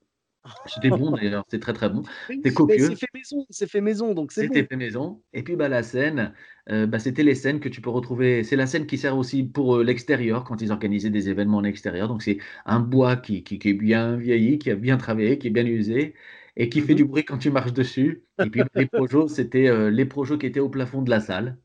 C'était 0.65 0.89
bon 0.89 1.11
d'ailleurs, 1.11 1.43
c'est 1.47 1.59
très 1.59 1.73
très 1.73 1.89
bon. 1.89 2.03
C'était 2.27 2.53
copieux. 2.53 2.89
C'est 2.89 2.95
fait 2.95 3.07
maison, 3.13 3.45
c'est 3.49 3.69
fait 3.69 3.81
maison, 3.81 4.13
donc 4.13 4.31
c'est 4.31 4.41
C'était 4.41 4.63
fait 4.63 4.75
maison. 4.75 5.21
Et 5.33 5.43
puis 5.43 5.55
bah, 5.55 5.69
la 5.69 5.83
scène, 5.83 6.33
euh, 6.69 6.85
bah, 6.85 6.99
c'était 6.99 7.23
les 7.23 7.35
scènes 7.35 7.59
que 7.59 7.69
tu 7.69 7.81
peux 7.81 7.89
retrouver. 7.89 8.43
C'est 8.43 8.55
la 8.55 8.67
scène 8.67 8.85
qui 8.85 8.97
sert 8.97 9.17
aussi 9.17 9.43
pour 9.43 9.77
euh, 9.77 9.83
l'extérieur 9.83 10.43
quand 10.43 10.61
ils 10.61 10.71
organisaient 10.71 11.09
des 11.09 11.29
événements 11.29 11.57
en 11.57 11.63
extérieur. 11.63 12.07
Donc 12.07 12.21
c'est 12.21 12.37
un 12.65 12.79
bois 12.79 13.15
qui, 13.15 13.43
qui, 13.43 13.55
est 13.55 13.73
bien 13.73 14.15
vieilli, 14.15 14.59
qui 14.59 14.71
a 14.71 14.75
bien 14.75 14.97
travaillé, 14.97 15.37
qui 15.37 15.47
est 15.47 15.51
bien 15.51 15.65
usé 15.65 16.15
et 16.57 16.69
qui 16.69 16.81
fait 16.81 16.93
mhm. 16.93 16.97
du 16.97 17.05
bruit 17.05 17.25
quand 17.25 17.37
tu 17.37 17.51
marches 17.51 17.73
dessus. 17.73 18.23
Et 18.43 18.49
puis 18.49 18.61
les 18.75 18.85
projets, 18.85 19.27
c'était 19.27 19.67
euh, 19.67 19.89
les 19.89 20.05
projets 20.05 20.37
qui 20.37 20.45
étaient 20.45 20.59
au 20.59 20.69
plafond 20.69 21.01
de 21.01 21.09
la 21.09 21.19
salle. 21.19 21.57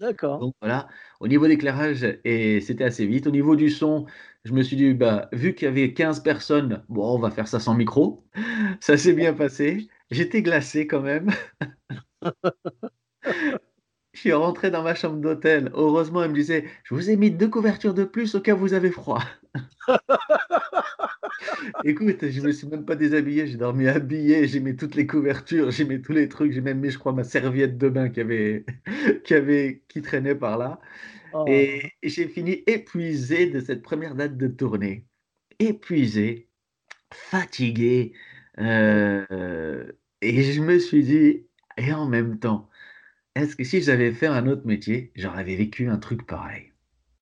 D'accord. 0.00 0.40
Donc 0.40 0.54
voilà, 0.60 0.88
au 1.20 1.28
niveau 1.28 1.46
d'éclairage, 1.46 2.04
et 2.24 2.60
c'était 2.60 2.84
assez 2.84 3.06
vite. 3.06 3.26
Au 3.26 3.30
niveau 3.30 3.54
du 3.56 3.70
son, 3.70 4.06
je 4.44 4.52
me 4.52 4.62
suis 4.62 4.76
dit, 4.76 4.92
bah, 4.92 5.28
vu 5.32 5.54
qu'il 5.54 5.66
y 5.66 5.68
avait 5.68 5.94
15 5.94 6.20
personnes, 6.22 6.84
bon, 6.88 7.14
on 7.14 7.18
va 7.18 7.30
faire 7.30 7.46
ça 7.48 7.60
sans 7.60 7.74
micro. 7.74 8.24
Ça 8.80 8.96
s'est 8.98 9.12
bien 9.14 9.32
passé. 9.34 9.88
J'étais 10.10 10.42
glacé 10.42 10.86
quand 10.86 11.00
même. 11.00 11.30
je 14.12 14.20
suis 14.20 14.32
rentré 14.32 14.70
dans 14.70 14.82
ma 14.82 14.94
chambre 14.94 15.16
d'hôtel. 15.20 15.70
Heureusement, 15.74 16.22
elle 16.22 16.30
me 16.30 16.34
disait, 16.34 16.64
je 16.84 16.94
vous 16.94 17.10
ai 17.10 17.16
mis 17.16 17.30
deux 17.30 17.48
couvertures 17.48 17.94
de 17.94 18.04
plus 18.04 18.34
au 18.34 18.40
cas 18.40 18.54
où 18.54 18.58
vous 18.58 18.72
avez 18.74 18.90
froid. 18.90 19.20
Écoute, 21.84 22.28
je 22.30 22.40
me 22.40 22.52
suis 22.52 22.66
même 22.66 22.84
pas 22.84 22.96
déshabillé, 22.96 23.46
j'ai 23.46 23.56
dormi 23.56 23.88
habillé, 23.88 24.46
j'ai 24.48 24.60
mis 24.60 24.76
toutes 24.76 24.94
les 24.94 25.06
couvertures, 25.06 25.70
j'ai 25.70 25.84
mis 25.84 26.00
tous 26.02 26.12
les 26.12 26.28
trucs, 26.28 26.52
j'ai 26.52 26.60
même 26.60 26.80
mis, 26.80 26.90
je 26.90 26.98
crois, 26.98 27.12
ma 27.12 27.24
serviette 27.24 27.78
de 27.78 27.88
bain 27.88 28.08
qui 28.10 28.20
avait, 28.20 28.64
qui 29.24 29.34
avait, 29.34 29.82
qui 29.88 30.02
traînait 30.02 30.34
par 30.34 30.58
là. 30.58 30.80
Oh. 31.32 31.44
Et 31.48 31.92
j'ai 32.02 32.28
fini 32.28 32.62
épuisé 32.66 33.46
de 33.48 33.60
cette 33.60 33.82
première 33.82 34.14
date 34.14 34.36
de 34.36 34.48
tournée, 34.48 35.06
épuisé, 35.58 36.48
fatigué, 37.12 38.14
euh, 38.60 39.92
et 40.20 40.42
je 40.42 40.60
me 40.62 40.78
suis 40.78 41.04
dit, 41.04 41.46
et 41.76 41.92
en 41.92 42.06
même 42.08 42.38
temps, 42.38 42.70
est-ce 43.36 43.56
que 43.56 43.64
si 43.64 43.82
j'avais 43.82 44.12
fait 44.12 44.26
un 44.28 44.46
autre 44.48 44.66
métier, 44.66 45.12
j'aurais 45.16 45.44
vécu 45.44 45.88
un 45.88 45.98
truc 45.98 46.26
pareil? 46.26 46.73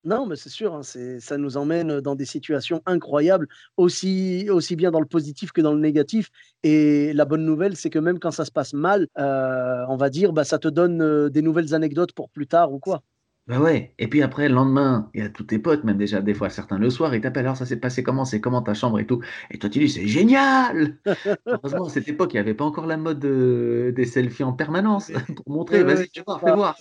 Non, 0.05 0.27
mais 0.27 0.35
c'est 0.35 0.49
sûr, 0.49 0.75
hein, 0.75 0.83
ça 0.83 1.39
nous 1.39 1.57
emmène 1.57 2.01
dans 2.01 2.17
des 2.17 2.25
situations 2.25 2.83
incroyables, 2.87 3.47
aussi, 3.77 4.49
aussi 4.51 4.75
bien 4.75 4.91
dans 4.91 4.99
le 4.99 5.07
positif 5.07 5.53
que 5.53 5.61
dans 5.61 5.73
le 5.75 5.81
négatif. 5.81 6.31
Et 6.65 7.13
la 7.13 7.25
bonne 7.25 7.45
nouvelle, 7.45 7.77
c'est 7.77 7.91
que 7.91 8.01
même 8.01 8.19
quand 8.19 8.33
ça 8.33 8.45
se 8.45 8.51
passe 8.51 8.73
mal, 8.73 9.07
euh, 9.19 9.85
on 9.89 9.97
va 9.97 10.11
dire, 10.11 10.33
bah, 10.33 10.43
ça 10.45 10.59
te 10.59 10.67
donne 10.67 11.01
euh, 11.03 11.31
des 11.31 11.41
nouvelles 11.41 11.73
anecdotes 11.73 12.13
pour 12.15 12.31
plus 12.31 12.49
tard 12.49 12.73
ou 12.73 12.81
quoi. 12.81 13.03
Bah 13.49 13.59
ouais, 13.61 13.93
et 13.99 14.07
puis 14.07 14.23
après, 14.23 14.49
le 14.49 14.55
lendemain, 14.55 15.11
il 15.15 15.21
y 15.21 15.25
a 15.25 15.29
tous 15.29 15.43
tes 15.43 15.59
potes, 15.59 15.83
même 15.83 15.99
déjà 15.99 16.21
des 16.21 16.33
fois 16.33 16.49
certains 16.49 16.79
le 16.79 16.91
soir, 16.91 17.13
ils 17.13 17.21
t'appellent, 17.21 17.47
alors 17.47 17.57
ça 17.57 17.67
s'est 17.67 17.79
passé 17.81 18.05
comment, 18.05 18.25
c'est 18.25 18.41
comment 18.41 18.63
ta 18.63 18.73
chambre 18.73 19.01
et 19.01 19.07
tout? 19.07 19.21
Et 19.51 19.59
toi 19.59 19.69
tu 19.69 19.81
dis, 19.81 19.89
c'est 19.89 20.07
génial 20.07 20.99
Heureusement, 21.47 21.87
à 21.87 21.89
cette 21.89 22.07
époque, 22.07 22.33
il 22.35 22.37
n'y 22.37 22.41
avait 22.41 22.55
pas 22.55 22.65
encore 22.65 22.87
la 22.87 22.97
mode 22.97 23.25
euh, 23.25 23.91
des 23.91 24.05
selfies 24.05 24.45
en 24.45 24.53
permanence 24.53 25.11
pour 25.37 25.51
montrer, 25.53 25.83
vas-y, 25.83 26.09
tu 26.09 26.23
vois, 26.25 26.39
fais 26.39 26.53
voir. 26.55 26.77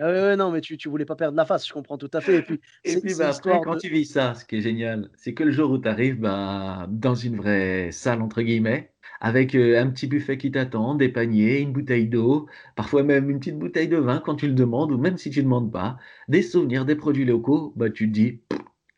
Ah 0.00 0.06
ouais, 0.06 0.36
non, 0.36 0.50
mais 0.50 0.60
tu, 0.60 0.76
tu 0.76 0.88
voulais 0.88 1.04
pas 1.04 1.16
perdre 1.16 1.36
la 1.36 1.44
face, 1.44 1.66
je 1.66 1.72
comprends 1.72 1.98
tout 1.98 2.10
à 2.12 2.20
fait. 2.20 2.36
Et 2.38 2.42
puis, 2.42 2.60
et 2.84 3.00
puis 3.00 3.14
bah, 3.14 3.30
après, 3.30 3.60
quand 3.62 3.76
tu 3.76 3.88
vis 3.88 4.06
ça, 4.06 4.34
ce 4.34 4.44
qui 4.44 4.56
est 4.56 4.60
génial, 4.60 5.10
c'est 5.16 5.34
que 5.34 5.44
le 5.44 5.50
jour 5.50 5.70
où 5.70 5.78
tu 5.78 5.88
arrives 5.88 6.20
bah, 6.20 6.86
dans 6.88 7.14
une 7.14 7.36
vraie 7.36 7.90
salle, 7.92 8.22
entre 8.22 8.42
guillemets, 8.42 8.92
avec 9.20 9.54
euh, 9.54 9.80
un 9.80 9.90
petit 9.90 10.06
buffet 10.06 10.38
qui 10.38 10.50
t'attend, 10.50 10.94
des 10.94 11.08
paniers, 11.08 11.60
une 11.60 11.72
bouteille 11.72 12.08
d'eau, 12.08 12.48
parfois 12.76 13.02
même 13.02 13.30
une 13.30 13.38
petite 13.38 13.58
bouteille 13.58 13.88
de 13.88 13.96
vin 13.96 14.20
quand 14.20 14.36
tu 14.36 14.46
le 14.46 14.54
demandes, 14.54 14.92
ou 14.92 14.98
même 14.98 15.16
si 15.16 15.30
tu 15.30 15.40
ne 15.40 15.44
demandes 15.44 15.72
pas, 15.72 15.96
des 16.28 16.42
souvenirs, 16.42 16.84
des 16.84 16.96
produits 16.96 17.24
locaux, 17.24 17.72
bah, 17.76 17.90
tu 17.90 18.08
te 18.08 18.12
dis, 18.12 18.40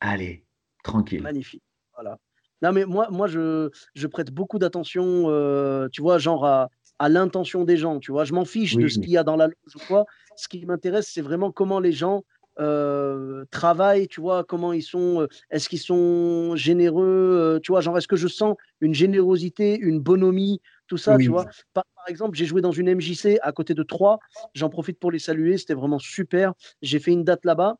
allez, 0.00 0.44
tranquille. 0.82 1.22
Magnifique. 1.22 1.62
Voilà. 1.94 2.18
Non, 2.62 2.72
mais 2.72 2.86
moi, 2.86 3.08
moi 3.10 3.26
je, 3.26 3.70
je 3.94 4.06
prête 4.06 4.30
beaucoup 4.30 4.58
d'attention, 4.58 5.26
euh, 5.28 5.88
tu 5.92 6.00
vois, 6.00 6.18
genre 6.18 6.46
à, 6.46 6.70
à 6.98 7.08
l'intention 7.08 7.64
des 7.64 7.76
gens, 7.76 7.98
tu 7.98 8.12
vois. 8.12 8.24
Je 8.24 8.32
m'en 8.32 8.44
fiche 8.44 8.76
de 8.76 8.88
ce 8.88 8.98
qu'il 8.98 9.10
y 9.10 9.16
a 9.16 9.24
dans 9.24 9.36
la 9.36 9.46
loge 9.46 9.76
ou 9.76 9.78
quoi. 9.86 10.06
Ce 10.36 10.48
qui 10.48 10.64
m'intéresse, 10.66 11.10
c'est 11.12 11.22
vraiment 11.22 11.52
comment 11.52 11.80
les 11.80 11.92
gens 11.92 12.24
euh, 12.58 13.44
travaillent, 13.50 14.08
tu 14.08 14.22
vois, 14.22 14.42
comment 14.42 14.72
ils 14.72 14.82
sont, 14.82 15.20
euh, 15.20 15.28
est-ce 15.50 15.68
qu'ils 15.68 15.78
sont 15.78 16.56
généreux, 16.56 17.04
euh, 17.06 17.60
tu 17.60 17.70
vois, 17.70 17.82
genre 17.82 17.98
est-ce 17.98 18.08
que 18.08 18.16
je 18.16 18.28
sens 18.28 18.56
une 18.80 18.94
générosité, 18.94 19.78
une 19.78 20.00
bonhomie, 20.00 20.62
tout 20.86 20.96
ça, 20.96 21.18
tu 21.18 21.28
vois. 21.28 21.44
Par, 21.74 21.84
exemple, 22.08 22.34
j'ai 22.34 22.46
joué 22.46 22.62
dans 22.62 22.72
une 22.72 22.94
MJC 22.94 23.38
à 23.42 23.52
côté 23.52 23.74
de 23.74 23.82
Troyes, 23.82 24.18
j'en 24.54 24.70
profite 24.70 24.98
pour 24.98 25.10
les 25.10 25.18
saluer, 25.18 25.58
c'était 25.58 25.74
vraiment 25.74 25.98
super. 25.98 26.54
J'ai 26.80 26.98
fait 26.98 27.12
une 27.12 27.24
date 27.24 27.44
là-bas, 27.44 27.76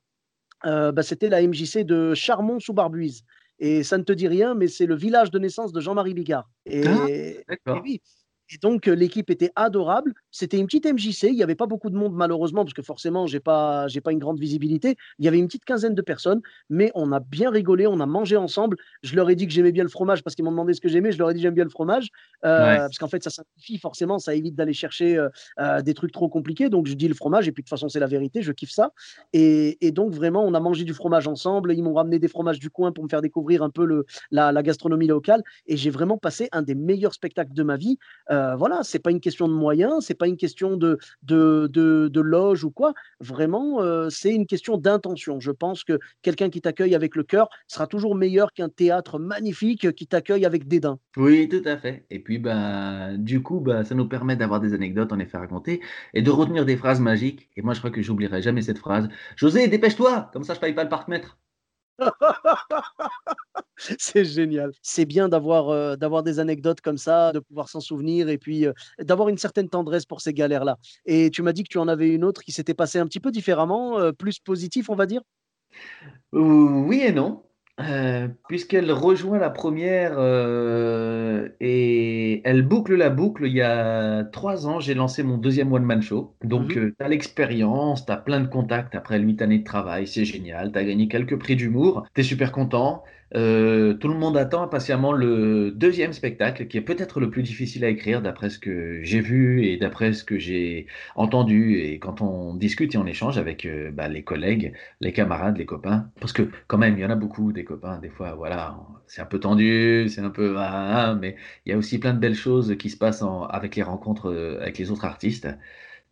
bah, 0.63 1.03
c'était 1.03 1.31
la 1.31 1.41
MJC 1.41 1.85
de 1.85 2.13
Charmont 2.13 2.61
sous 2.61 2.75
Barbuise. 2.75 3.23
Et 3.59 3.83
ça 3.83 3.97
ne 3.97 4.03
te 4.03 4.13
dit 4.13 4.29
rien, 4.29 4.55
mais 4.55 4.69
c'est 4.69 4.85
le 4.85 4.95
village 4.95 5.31
de 5.31 5.39
naissance 5.39 5.73
de 5.73 5.81
Jean-Marie 5.81 6.13
Bigard. 6.13 6.51
Et, 6.67 6.87
ah, 6.87 7.07
et 7.09 7.45
oui, 7.83 8.03
et 8.53 8.59
donc, 8.59 8.87
l'équipe 8.87 9.31
était 9.31 9.51
adorable. 9.57 10.13
C'était 10.31 10.59
une 10.59 10.67
petite 10.67 10.87
MJC. 10.87 11.25
Il 11.25 11.35
n'y 11.35 11.43
avait 11.43 11.57
pas 11.57 11.67
beaucoup 11.67 11.91
de 11.91 11.97
monde, 11.97 12.15
malheureusement, 12.15 12.65
parce 12.65 12.75
que 12.75 12.83
forcément, 12.83 13.27
je 13.27 13.35
n'ai 13.37 13.41
pas, 13.41 13.87
pas 14.05 14.13
une 14.13 14.19
grande 14.19 14.39
visibilité. 14.39 14.97
Il 15.19 15.25
y 15.25 15.29
avait 15.29 15.39
une 15.39 15.47
petite 15.47 15.65
quinzaine 15.65 15.95
de 15.95 16.03
personnes, 16.03 16.41
mais 16.71 16.93
on 16.95 17.11
a 17.13 17.21
bien 17.21 17.51
rigolé, 17.51 17.87
on 17.87 17.99
a 18.01 18.07
mangé 18.07 18.37
ensemble. 18.37 18.77
Je 19.03 19.17
leur 19.17 19.29
ai 19.31 19.35
dit 19.35 19.47
que 19.47 19.53
j'aimais 19.53 19.73
bien 19.73 19.83
le 19.83 19.89
fromage 19.89 20.23
parce 20.23 20.37
qu'ils 20.37 20.45
m'ont 20.45 20.53
demandé 20.53 20.75
ce 20.75 20.81
que 20.81 20.89
j'aimais. 20.89 21.11
Je 21.11 21.19
leur 21.19 21.31
ai 21.31 21.35
dit 21.35 21.41
j'aime 21.41 21.55
bien 21.55 21.65
le 21.65 21.71
fromage, 21.71 22.11
euh, 22.45 22.77
parce 22.77 22.99
qu'en 22.99 23.09
fait, 23.09 23.23
ça 23.23 23.31
simplifie 23.31 23.79
forcément, 23.79 24.19
ça 24.19 24.35
évite 24.35 24.55
d'aller 24.55 24.73
chercher 24.73 25.17
euh, 25.17 25.29
euh, 25.59 25.83
des 25.83 25.95
trucs 25.95 26.13
trop 26.13 26.29
compliqués. 26.29 26.69
Donc, 26.69 26.87
je 26.87 26.95
dis 26.95 27.09
le 27.09 27.15
fromage, 27.15 27.49
et 27.49 27.53
puis 27.53 27.63
de 27.63 27.67
toute 27.67 27.71
façon, 27.71 27.89
c'est 27.89 28.01
la 28.01 28.07
vérité, 28.07 28.43
je 28.43 28.53
kiffe 28.53 28.71
ça. 28.71 28.93
Et, 29.33 29.77
donc, 29.93 30.13
vraiment, 30.13 30.45
on 30.45 30.55
a 30.55 30.61
mangé 30.61 30.85
du 30.85 30.95
fromage 30.95 31.27
ensemble. 31.27 31.73
Ils 31.73 31.83
m'ont 31.83 31.95
ramené 31.95 32.19
des 32.19 32.29
fromages 32.29 32.59
du 32.59 32.71
coin 32.71 32.93
pour 32.93 33.03
me 33.03 33.09
faire 33.09 33.23
découvrir 33.23 33.63
un 33.63 33.71
peu 33.71 33.85
le, 33.85 34.05
la, 34.31 34.53
la 34.53 34.63
gastronomie 34.63 35.07
locale. 35.07 35.43
Et 35.67 35.77
j'ai 35.77 35.91
vraiment 35.91 36.19
passé 36.19 36.49
un 36.53 36.63
des 36.63 36.75
meilleurs 36.75 37.15
spectacles 37.15 37.55
de 37.55 37.63
ma 37.63 37.77
vie. 37.77 37.99
Voilà, 38.59 38.83
c'est 38.83 38.99
pas 38.99 39.11
une 39.11 39.21
question 39.21 39.49
de 39.49 39.53
moyens, 39.53 40.05
c'est 40.05 40.15
pas 40.15 40.27
une 40.27 40.37
question 40.37 40.77
de, 40.77 40.99
de, 41.23 42.21
loge 42.21 42.65
ou 42.65 42.71
quoi. 42.71 42.95
Vraiment, 43.21 43.83
euh, 43.83 44.09
c'est 44.11 44.35
une 44.35 44.47
question 44.47 44.77
d'intention. 44.77 45.41
Je 45.41 45.51
pense 45.51 45.85
que 45.85 45.99
quelqu'un 46.23 46.51
qui 46.51 46.61
t'accueille 46.61 46.95
avec 46.95 47.17
le 47.17 47.23
cœur 47.23 47.49
sera 47.67 47.87
toujours 47.87 48.15
meilleur 48.15 48.53
qu'un 48.53 48.69
théâtre 48.69 49.19
magnifique 49.19 49.93
qui 49.93 50.07
t'accueille 50.07 50.45
avec 50.45 50.67
dédain. 50.67 50.99
Oui, 51.17 51.49
tout 51.49 51.63
à 51.65 51.77
fait. 51.77 52.07
Et 52.11 52.19
puis, 52.19 52.39
bah, 52.39 53.17
du 53.17 53.43
coup, 53.43 53.61
bah, 53.61 53.85
ça 53.85 53.95
nous 53.95 54.09
permet 54.09 54.37
d'avoir 54.37 54.61
des 54.61 54.75
anecdotes, 54.75 55.13
en 55.13 55.19
effet, 55.19 55.39
raconter 55.39 55.81
et 56.15 56.23
de 56.23 56.31
retenir 56.31 56.65
des 56.65 56.77
phrases 56.77 57.01
magiques. 57.01 57.51
Et 57.57 57.63
moi, 57.63 57.75
je 57.75 57.79
crois 57.81 57.91
que 57.91 58.03
j'oublierai 58.03 58.43
jamais 58.43 58.63
cette 58.63 58.79
phrase. 58.79 59.09
José, 59.37 59.69
dépêche-toi, 59.69 60.31
comme 60.33 60.45
ça, 60.45 60.55
je 60.55 60.61
paye 60.61 60.75
pas 60.75 60.85
le 60.85 60.91
parc-mètre. 60.91 61.39
c'est 63.77 64.25
génial. 64.25 64.73
C'est 64.83 65.05
bien 65.05 65.29
d'avoir 65.29 65.71
euh, 65.71 65.97
d'avoir 65.97 66.23
des 66.23 66.39
anecdotes 66.39 66.81
comme 66.81 66.99
ça, 66.99 67.33
de 67.33 67.41
pouvoir 67.41 67.69
s'en 67.69 67.81
souvenir 67.81 68.29
et 68.29 68.39
puis 68.39 68.67
euh, 68.67 68.73
d'avoir 69.01 69.29
une 69.29 69.39
certaine 69.39 69.69
tendresse 69.69 70.05
pour 70.05 70.21
ces 70.21 70.33
galères-là. 70.33 70.79
Et 71.05 71.31
tu 71.31 71.43
m'as 71.43 71.53
dit 71.53 71.65
que 71.65 71.69
tu 71.69 71.79
en 71.79 71.89
avais 71.89 72.11
une 72.11 72.25
autre 72.25 72.43
qui 72.43 72.53
s'était 72.53 72.75
passée 72.75 72.99
un 72.99 73.07
petit 73.07 73.21
peu 73.21 73.31
différemment, 73.31 73.99
euh, 73.99 74.13
plus 74.13 74.39
positif, 74.39 74.91
on 74.91 74.95
va 74.97 75.07
dire? 75.07 75.23
Oui 76.33 77.01
et 77.03 77.13
non. 77.13 77.46
Euh, 77.79 78.29
puisqu'elle 78.49 78.91
rejoint 78.91 79.39
la 79.39 79.51
première 79.51 80.15
euh, 80.17 81.51
et 81.61 82.41
elle 82.49 82.63
boucle 82.63 82.95
la 82.95 83.11
boucle. 83.11 83.45
Il 83.47 83.53
y 83.53 83.61
a 83.61 84.25
trois 84.25 84.67
ans, 84.67 84.81
j'ai 84.81 84.95
lancé 84.95 85.23
mon 85.23 85.37
deuxième 85.37 85.71
one-man 85.73 86.01
show. 86.01 86.35
Donc, 86.43 86.77
euh, 86.79 86.95
tu 86.99 87.05
as 87.05 87.09
l'expérience, 87.09 88.07
tu 88.07 88.13
as 88.13 88.17
plein 88.17 88.41
de 88.41 88.47
contacts 88.47 88.95
après 88.95 89.19
huit 89.19 89.43
années 89.43 89.59
de 89.59 89.65
travail, 89.65 90.07
c'est 90.07 90.25
génial. 90.25 90.73
Tu 90.73 90.79
as 90.79 90.85
gagné 90.85 91.09
quelques 91.09 91.39
prix 91.39 91.55
d'humour, 91.55 92.07
tu 92.15 92.23
es 92.23 92.25
super 92.25 92.51
content. 92.51 93.05
Euh, 93.35 93.95
tout 93.95 94.09
le 94.09 94.15
monde 94.15 94.37
attend 94.37 94.63
impatiemment 94.63 95.13
le 95.13 95.73
deuxième 95.73 96.13
spectacle, 96.13 96.69
qui 96.69 96.77
est 96.77 96.81
peut-être 96.83 97.19
le 97.21 97.29
plus 97.29 97.43
difficile 97.43 97.85
à 97.85 97.89
écrire, 97.89 98.23
d'après 98.23 98.51
ce 98.51 98.59
que 98.59 99.03
j'ai 99.03 99.21
vu 99.21 99.65
et 99.65 99.77
d'après 99.77 100.13
ce 100.13 100.23
que 100.25 100.39
j'ai 100.39 100.87
entendu. 101.17 101.79
Et 101.81 101.99
quand 101.99 102.21
on 102.21 102.55
discute 102.55 102.95
et 102.95 102.99
on 102.99 103.07
échange 103.07 103.37
avec 103.39 103.67
euh, 103.67 103.91
bah, 103.91 104.09
les 104.09 104.23
collègues, 104.23 104.75
les 105.01 105.13
camarades, 105.13 105.59
les 105.59 105.67
copains, 105.67 106.11
parce 106.21 106.33
que 106.33 106.51
quand 106.69 106.79
même, 106.79 106.97
il 106.97 107.01
y 107.01 107.05
en 107.05 107.11
a 107.11 107.17
beaucoup 107.17 107.53
des 107.53 107.65
copains. 107.65 107.99
Des 107.99 108.11
fois, 108.11 108.35
voilà, 108.35 108.79
c'est 109.07 109.21
un 109.23 109.27
peu 109.27 109.41
tendu, 109.41 110.09
c'est 110.09 110.21
un 110.21 110.31
peu, 110.31 110.55
ah, 110.59 111.17
mais 111.21 111.37
il 111.65 111.71
y 111.71 111.73
a 111.75 111.79
aussi 111.79 111.99
plein 111.99 112.15
de 112.15 112.19
belles 112.21 112.35
choses 112.35 112.77
qui 112.79 112.91
se 112.91 112.97
passent 112.97 113.25
avec 113.51 113.77
les 113.77 113.83
rencontres 113.83 114.31
euh, 114.31 114.61
avec 114.61 114.79
les 114.79 114.91
autres 114.91 115.05
artistes. 115.05 115.49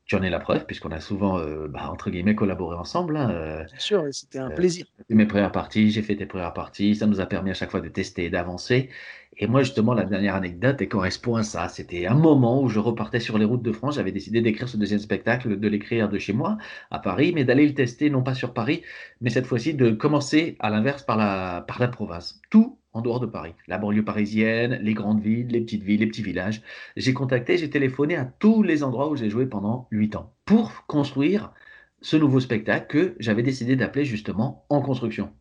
Tu 0.07 0.17
en 0.17 0.23
es 0.23 0.29
la 0.31 0.39
preuve, 0.41 0.67
puisqu'on 0.67 0.93
a 0.93 1.01
souvent, 1.01 1.39
euh, 1.39 1.67
bah, 1.69 1.89
entre 1.91 2.11
guillemets, 2.11 2.35
collaboré 2.35 2.77
ensemble. 2.77 3.17
hein, 3.17 3.31
euh, 3.31 3.65
Bien 3.65 3.79
sûr, 3.79 4.05
c'était 4.13 4.39
un 4.39 4.51
euh, 4.51 4.55
plaisir. 4.55 4.87
mes 5.09 5.25
premières 5.27 5.51
parties, 5.53 5.91
j'ai 5.91 6.03
fait 6.03 6.17
tes 6.17 6.27
premières 6.27 6.53
parties, 6.53 6.95
ça 6.95 7.07
nous 7.07 7.21
a 7.21 7.27
permis 7.27 7.51
à 7.51 7.55
chaque 7.55 7.71
fois 7.71 7.81
de 7.81 7.89
tester 7.89 8.25
et 8.27 8.31
d'avancer. 8.31 8.91
Et 9.39 9.47
moi, 9.47 9.63
justement, 9.63 9.95
la 9.95 10.05
dernière 10.05 10.35
anecdote, 10.35 10.77
elle 10.81 10.89
correspond 10.89 11.37
à 11.37 11.43
ça. 11.43 11.69
C'était 11.69 12.07
un 12.07 12.15
moment 12.15 12.63
où 12.63 12.69
je 12.69 12.79
repartais 12.81 13.19
sur 13.19 13.39
les 13.39 13.45
routes 13.47 13.63
de 13.63 13.73
France. 13.73 13.95
J'avais 13.97 14.13
décidé 14.13 14.43
d'écrire 14.43 14.69
ce 14.69 14.77
deuxième 14.77 15.01
spectacle, 15.01 15.59
de 15.59 15.69
l'écrire 15.69 16.09
de 16.11 16.19
chez 16.19 16.33
moi, 16.35 16.59
à 16.91 16.99
Paris, 16.99 17.33
mais 17.35 17.45
d'aller 17.45 17.67
le 17.67 17.75
tester, 17.75 18.11
non 18.11 18.23
pas 18.23 18.35
sur 18.35 18.53
Paris, 18.55 18.83
mais 19.23 19.31
cette 19.31 19.47
fois-ci 19.47 19.75
de 19.75 19.91
commencer 19.91 20.57
à 20.61 20.71
l'inverse 20.71 21.03
par 21.03 21.17
la, 21.17 21.65
par 21.67 21.81
la 21.81 21.89
province. 21.89 22.41
Tout 22.51 22.79
en 22.95 23.03
dehors 23.03 23.21
de 23.21 23.27
Paris. 23.27 23.55
La 23.67 23.79
banlieue 23.79 24.05
parisienne, 24.05 24.79
les 24.83 24.95
grandes 24.95 25.21
villes, 25.23 25.49
les 25.49 25.61
petites 25.61 25.83
villes, 25.83 26.01
les 26.01 26.07
petits 26.07 26.23
villages. 26.23 26.63
J'ai 26.97 27.13
contacté, 27.15 27.59
j'ai 27.59 27.71
téléphoné 27.71 28.17
à 28.17 28.25
tous 28.25 28.63
les 28.63 28.83
endroits 28.85 29.11
où 29.11 29.17
j'ai 29.17 29.31
joué 29.31 29.47
pendant 29.47 29.89
huit 29.91 30.17
ans 30.17 30.35
pour 30.47 30.87
construire 30.87 31.53
ce 32.01 32.17
nouveau 32.17 32.41
spectacle 32.41 32.87
que 32.87 33.17
j'avais 33.21 33.43
décidé 33.43 33.77
d'appeler 33.77 34.05
justement 34.05 34.65
En 34.71 34.81
construction. 34.83 35.33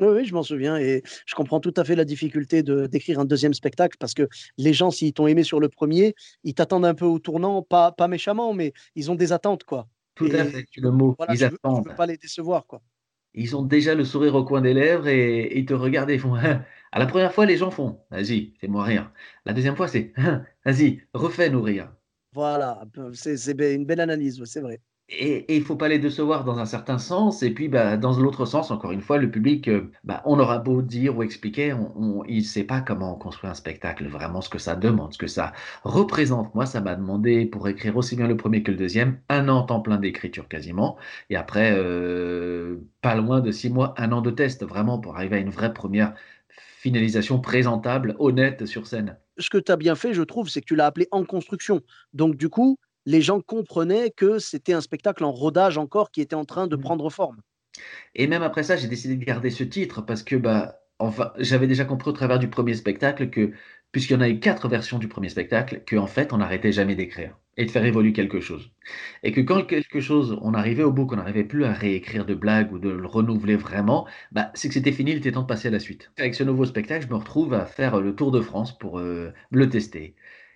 Oui, 0.00 0.06
oui, 0.08 0.24
je 0.24 0.32
m'en 0.32 0.42
souviens 0.42 0.78
et 0.78 1.02
je 1.26 1.34
comprends 1.34 1.60
tout 1.60 1.74
à 1.76 1.84
fait 1.84 1.94
la 1.94 2.06
difficulté 2.06 2.62
de 2.62 2.86
d'écrire 2.86 3.20
un 3.20 3.26
deuxième 3.26 3.52
spectacle 3.52 3.98
parce 4.00 4.14
que 4.14 4.26
les 4.56 4.72
gens, 4.72 4.90
s'ils 4.90 5.12
t'ont 5.12 5.26
aimé 5.26 5.42
sur 5.44 5.60
le 5.60 5.68
premier, 5.68 6.14
ils 6.44 6.54
t'attendent 6.54 6.86
un 6.86 6.94
peu 6.94 7.04
au 7.04 7.18
tournant, 7.18 7.62
pas, 7.62 7.92
pas 7.92 8.08
méchamment, 8.08 8.54
mais 8.54 8.72
ils 8.94 9.10
ont 9.10 9.14
des 9.16 9.32
attentes, 9.32 9.64
quoi. 9.64 9.88
Tout 10.14 10.30
à 10.32 10.44
Et 10.44 10.46
fait, 10.46 10.64
c'est 10.72 10.80
le 10.80 10.90
mot. 10.90 11.16
voilà, 11.18 11.34
Ils 11.34 11.44
je 11.44 11.48
veux, 11.48 11.58
je 11.74 11.80
attendent. 11.80 11.84
veux 11.84 11.92
pas 11.94 12.06
les 12.06 12.16
décevoir, 12.18 12.66
quoi. 12.66 12.82
Ils 13.34 13.56
ont 13.56 13.62
déjà 13.62 13.94
le 13.94 14.04
sourire 14.04 14.34
au 14.34 14.44
coin 14.44 14.60
des 14.60 14.74
lèvres 14.74 15.08
et, 15.08 15.58
ils 15.58 15.64
te 15.66 15.74
regardent 15.74 16.10
et 16.10 16.14
ils 16.14 16.20
font 16.20 16.34
À 16.92 16.98
la 16.98 17.06
première 17.06 17.32
fois, 17.32 17.46
les 17.46 17.56
gens 17.56 17.70
font 17.70 18.00
Vas-y, 18.10 18.54
fais-moi 18.60 18.84
rire. 18.84 19.10
La 19.46 19.52
deuxième 19.52 19.76
fois, 19.76 19.88
c'est 19.88 20.12
Vas-y, 20.64 21.02
refais-nous 21.14 21.62
rire. 21.62 21.92
Voilà, 22.32 22.84
c'est 23.14 23.74
une 23.74 23.84
belle 23.84 24.00
analyse, 24.00 24.42
c'est 24.44 24.60
vrai. 24.60 24.80
Et, 25.08 25.54
il 25.56 25.62
faut 25.64 25.76
pas 25.76 25.88
les 25.88 25.98
décevoir 25.98 26.44
dans 26.44 26.58
un 26.58 26.64
certain 26.64 26.96
sens. 26.98 27.42
Et 27.42 27.50
puis, 27.52 27.68
bah, 27.68 27.96
dans 27.98 28.18
l'autre 28.18 28.46
sens, 28.46 28.70
encore 28.70 28.92
une 28.92 29.02
fois, 29.02 29.18
le 29.18 29.30
public, 29.30 29.68
euh, 29.68 29.90
bah, 30.04 30.22
on 30.24 30.38
aura 30.40 30.58
beau 30.58 30.80
dire 30.80 31.16
ou 31.18 31.22
expliquer, 31.22 31.74
on, 31.74 31.92
on- 32.20 32.24
il 32.24 32.38
ne 32.38 32.42
sait 32.42 32.64
pas 32.64 32.80
comment 32.80 33.14
on 33.14 33.18
construit 33.18 33.50
un 33.50 33.54
spectacle, 33.54 34.06
vraiment 34.08 34.40
ce 34.40 34.48
que 34.48 34.58
ça 34.58 34.74
demande, 34.74 35.12
ce 35.12 35.18
que 35.18 35.26
ça 35.26 35.52
représente. 35.84 36.54
Moi, 36.54 36.64
ça 36.66 36.80
m'a 36.80 36.94
demandé, 36.94 37.44
pour 37.46 37.68
écrire 37.68 37.96
aussi 37.98 38.16
bien 38.16 38.26
le 38.26 38.36
premier 38.38 38.62
que 38.62 38.70
le 38.70 38.76
deuxième, 38.78 39.20
un 39.28 39.48
an 39.48 39.62
temps 39.64 39.80
plein 39.82 39.98
d'écriture 39.98 40.48
quasiment. 40.48 40.96
Et 41.28 41.36
après, 41.36 41.72
euh, 41.76 42.78
pas 43.02 43.14
loin 43.14 43.40
de 43.40 43.50
six 43.50 43.68
mois, 43.70 43.92
un 43.98 44.12
an 44.12 44.22
de 44.22 44.30
test, 44.30 44.64
vraiment, 44.64 44.98
pour 44.98 45.16
arriver 45.16 45.36
à 45.36 45.40
une 45.40 45.50
vraie 45.50 45.74
première 45.74 46.14
finalisation 46.82 47.40
présentable, 47.40 48.16
honnête 48.18 48.66
sur 48.66 48.86
scène. 48.88 49.16
Ce 49.38 49.48
que 49.50 49.58
tu 49.58 49.70
as 49.72 49.76
bien 49.76 49.94
fait, 49.94 50.14
je 50.14 50.22
trouve, 50.22 50.48
c'est 50.48 50.60
que 50.60 50.66
tu 50.66 50.74
l'as 50.76 50.86
appelé 50.86 51.06
en 51.12 51.24
construction. 51.24 51.80
Donc, 52.12 52.36
du 52.36 52.48
coup, 52.48 52.78
les 53.06 53.22
gens 53.22 53.40
comprenaient 53.40 54.10
que 54.10 54.38
c'était 54.38 54.72
un 54.72 54.80
spectacle 54.80 55.24
en 55.24 55.32
rodage 55.32 55.78
encore 55.78 56.10
qui 56.10 56.20
était 56.20 56.34
en 56.36 56.44
train 56.44 56.66
de 56.66 56.76
Mm. 56.76 56.80
prendre 56.80 57.08
forme. 57.10 57.40
Et 58.14 58.26
même 58.26 58.42
après 58.42 58.62
ça, 58.62 58.76
j'ai 58.76 58.88
décidé 58.88 59.16
de 59.16 59.24
garder 59.24 59.50
ce 59.50 59.64
titre 59.64 60.02
parce 60.02 60.22
que 60.22 60.36
bah, 60.36 60.80
enfin, 60.98 61.32
j'avais 61.38 61.66
déjà 61.66 61.84
compris 61.84 62.10
au 62.10 62.12
travers 62.12 62.38
du 62.38 62.48
premier 62.50 62.74
spectacle 62.74 63.30
que, 63.30 63.52
puisqu'il 63.92 64.14
y 64.14 64.16
en 64.16 64.20
a 64.20 64.28
eu 64.28 64.40
quatre 64.40 64.68
versions 64.68 64.98
du 64.98 65.08
premier 65.08 65.28
spectacle, 65.28 65.82
qu'en 65.88 66.06
fait, 66.06 66.32
on 66.32 66.38
n'arrêtait 66.38 66.72
jamais 66.72 66.94
d'écrire 66.96 67.36
et 67.58 67.66
de 67.66 67.70
faire 67.70 67.84
évoluer 67.84 68.12
quelque 68.14 68.40
chose. 68.40 68.72
Et 69.22 69.32
que 69.32 69.40
quand 69.40 69.64
quelque 69.66 70.00
chose, 70.00 70.38
on 70.42 70.54
arrivait 70.54 70.82
au 70.82 70.92
bout, 70.92 71.06
qu'on 71.06 71.16
n'arrivait 71.16 71.44
plus 71.44 71.64
à 71.64 71.72
réécrire 71.72 72.24
de 72.24 72.34
blagues 72.34 72.72
ou 72.72 72.78
de 72.78 72.88
le 72.88 73.06
renouveler 73.06 73.56
vraiment, 73.56 74.06
bah, 74.32 74.50
c'est 74.54 74.68
que 74.68 74.74
c'était 74.74 74.92
fini, 74.92 75.12
il 75.12 75.18
était 75.18 75.32
temps 75.32 75.42
de 75.42 75.46
passer 75.46 75.68
à 75.68 75.70
la 75.70 75.78
suite. 75.80 76.10
Avec 76.18 76.34
ce 76.34 76.44
nouveau 76.44 76.64
spectacle, 76.64 77.04
je 77.06 77.10
me 77.10 77.16
retrouve 77.16 77.54
à 77.54 77.66
faire 77.66 78.00
le 78.00 78.14
tour 78.14 78.30
de 78.32 78.40
France 78.40 78.76
pour 78.78 78.98
euh, 78.98 79.32
le 79.50 79.68
tester. 79.68 80.14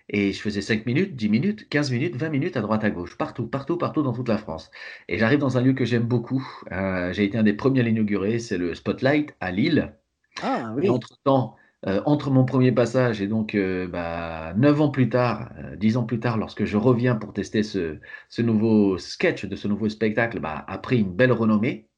Et 0.08 0.32
je 0.32 0.40
faisais 0.40 0.62
5 0.62 0.86
minutes, 0.86 1.16
10 1.16 1.28
minutes, 1.28 1.68
15 1.68 1.90
minutes, 1.90 2.16
20 2.16 2.28
minutes 2.30 2.56
à 2.56 2.60
droite 2.60 2.84
à 2.84 2.90
gauche, 2.90 3.16
partout, 3.18 3.46
partout, 3.48 3.76
partout 3.76 4.02
dans 4.02 4.12
toute 4.12 4.28
la 4.28 4.38
France. 4.38 4.70
Et 5.08 5.18
j'arrive 5.18 5.40
dans 5.40 5.58
un 5.58 5.62
lieu 5.62 5.72
que 5.72 5.84
j'aime 5.84 6.04
beaucoup. 6.04 6.46
Euh, 6.72 7.12
j'ai 7.12 7.24
été 7.24 7.36
un 7.38 7.42
des 7.42 7.52
premiers 7.54 7.80
à 7.80 7.82
l'inaugurer, 7.82 8.38
c'est 8.38 8.58
le 8.58 8.74
Spotlight 8.74 9.34
à 9.40 9.50
Lille. 9.50 9.94
Ah 10.40 10.72
Et 10.80 10.88
oui, 10.88 10.90
entre-temps, 10.90 11.56
euh, 11.86 12.00
entre 12.06 12.30
mon 12.30 12.44
premier 12.44 12.72
passage 12.72 13.20
et 13.20 13.26
donc 13.28 13.54
euh, 13.54 13.86
bah, 13.86 14.54
9 14.56 14.80
ans 14.80 14.88
plus 14.90 15.08
tard, 15.08 15.50
euh, 15.58 15.76
10 15.76 15.98
ans 15.98 16.04
plus 16.04 16.18
tard, 16.20 16.38
lorsque 16.38 16.64
je 16.64 16.76
reviens 16.76 17.16
pour 17.16 17.32
tester 17.34 17.62
ce, 17.62 17.98
nouveau 18.38 18.98
sketch 18.98 19.44
de 19.44 19.56
ce 19.56 19.68
nouveau 19.68 19.88
spectacle, 19.88 20.40
bah, 20.40 20.64
a 20.66 20.78
pris 20.78 20.98
une 21.00 21.12
belle 21.14 21.32
renommée 21.32 21.88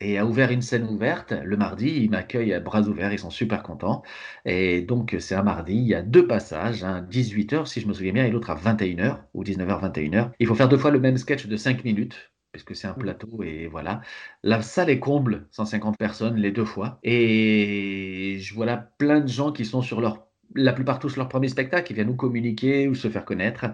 et 0.00 0.18
a 0.18 0.26
ouvert 0.26 0.50
une 0.50 0.62
scène 0.62 0.84
ouverte 0.88 1.32
le 1.32 1.56
mardi. 1.56 1.88
Ils 2.04 2.10
m'accueillent 2.10 2.54
à 2.54 2.60
bras 2.60 2.82
ouverts, 2.88 3.12
ils 3.12 3.18
sont 3.18 3.30
super 3.30 3.62
contents. 3.62 4.02
Et 4.46 4.82
donc, 4.82 5.16
c'est 5.20 5.34
un 5.34 5.42
mardi, 5.42 5.74
il 5.74 5.86
y 5.86 5.94
a 5.94 6.02
deux 6.02 6.26
passages, 6.26 6.84
un 6.84 7.02
18h 7.02 7.66
si 7.66 7.80
je 7.80 7.88
me 7.88 7.92
souviens 7.92 8.12
bien, 8.12 8.24
et 8.24 8.30
l'autre 8.30 8.50
à 8.50 8.56
21h 8.56 9.18
ou 9.34 9.44
19h, 9.44 9.92
21h. 9.92 10.30
Il 10.40 10.46
faut 10.46 10.54
faire 10.54 10.68
deux 10.68 10.78
fois 10.78 10.90
le 10.90 11.00
même 11.00 11.18
sketch 11.18 11.46
de 11.46 11.56
5 11.56 11.84
minutes. 11.84 12.29
Puisque 12.52 12.74
c'est 12.74 12.88
un 12.88 12.94
Mhm. 12.96 12.98
plateau 12.98 13.42
et 13.44 13.68
voilà. 13.68 14.00
La 14.42 14.60
salle 14.60 14.90
est 14.90 14.98
comble, 14.98 15.46
150 15.52 15.96
personnes 15.98 16.36
les 16.36 16.50
deux 16.50 16.64
fois. 16.64 16.98
Et 17.04 18.38
je 18.40 18.54
vois 18.54 18.66
là 18.66 18.76
plein 18.76 19.20
de 19.20 19.28
gens 19.28 19.52
qui 19.52 19.64
sont 19.64 19.82
sur 19.82 20.00
leur, 20.00 20.26
la 20.56 20.72
plupart 20.72 20.98
tous 20.98 21.16
leur 21.16 21.28
premier 21.28 21.46
spectacle, 21.48 21.86
qui 21.86 21.94
viennent 21.94 22.08
nous 22.08 22.16
communiquer 22.16 22.88
ou 22.88 22.94
se 22.96 23.08
faire 23.08 23.24
connaître 23.24 23.66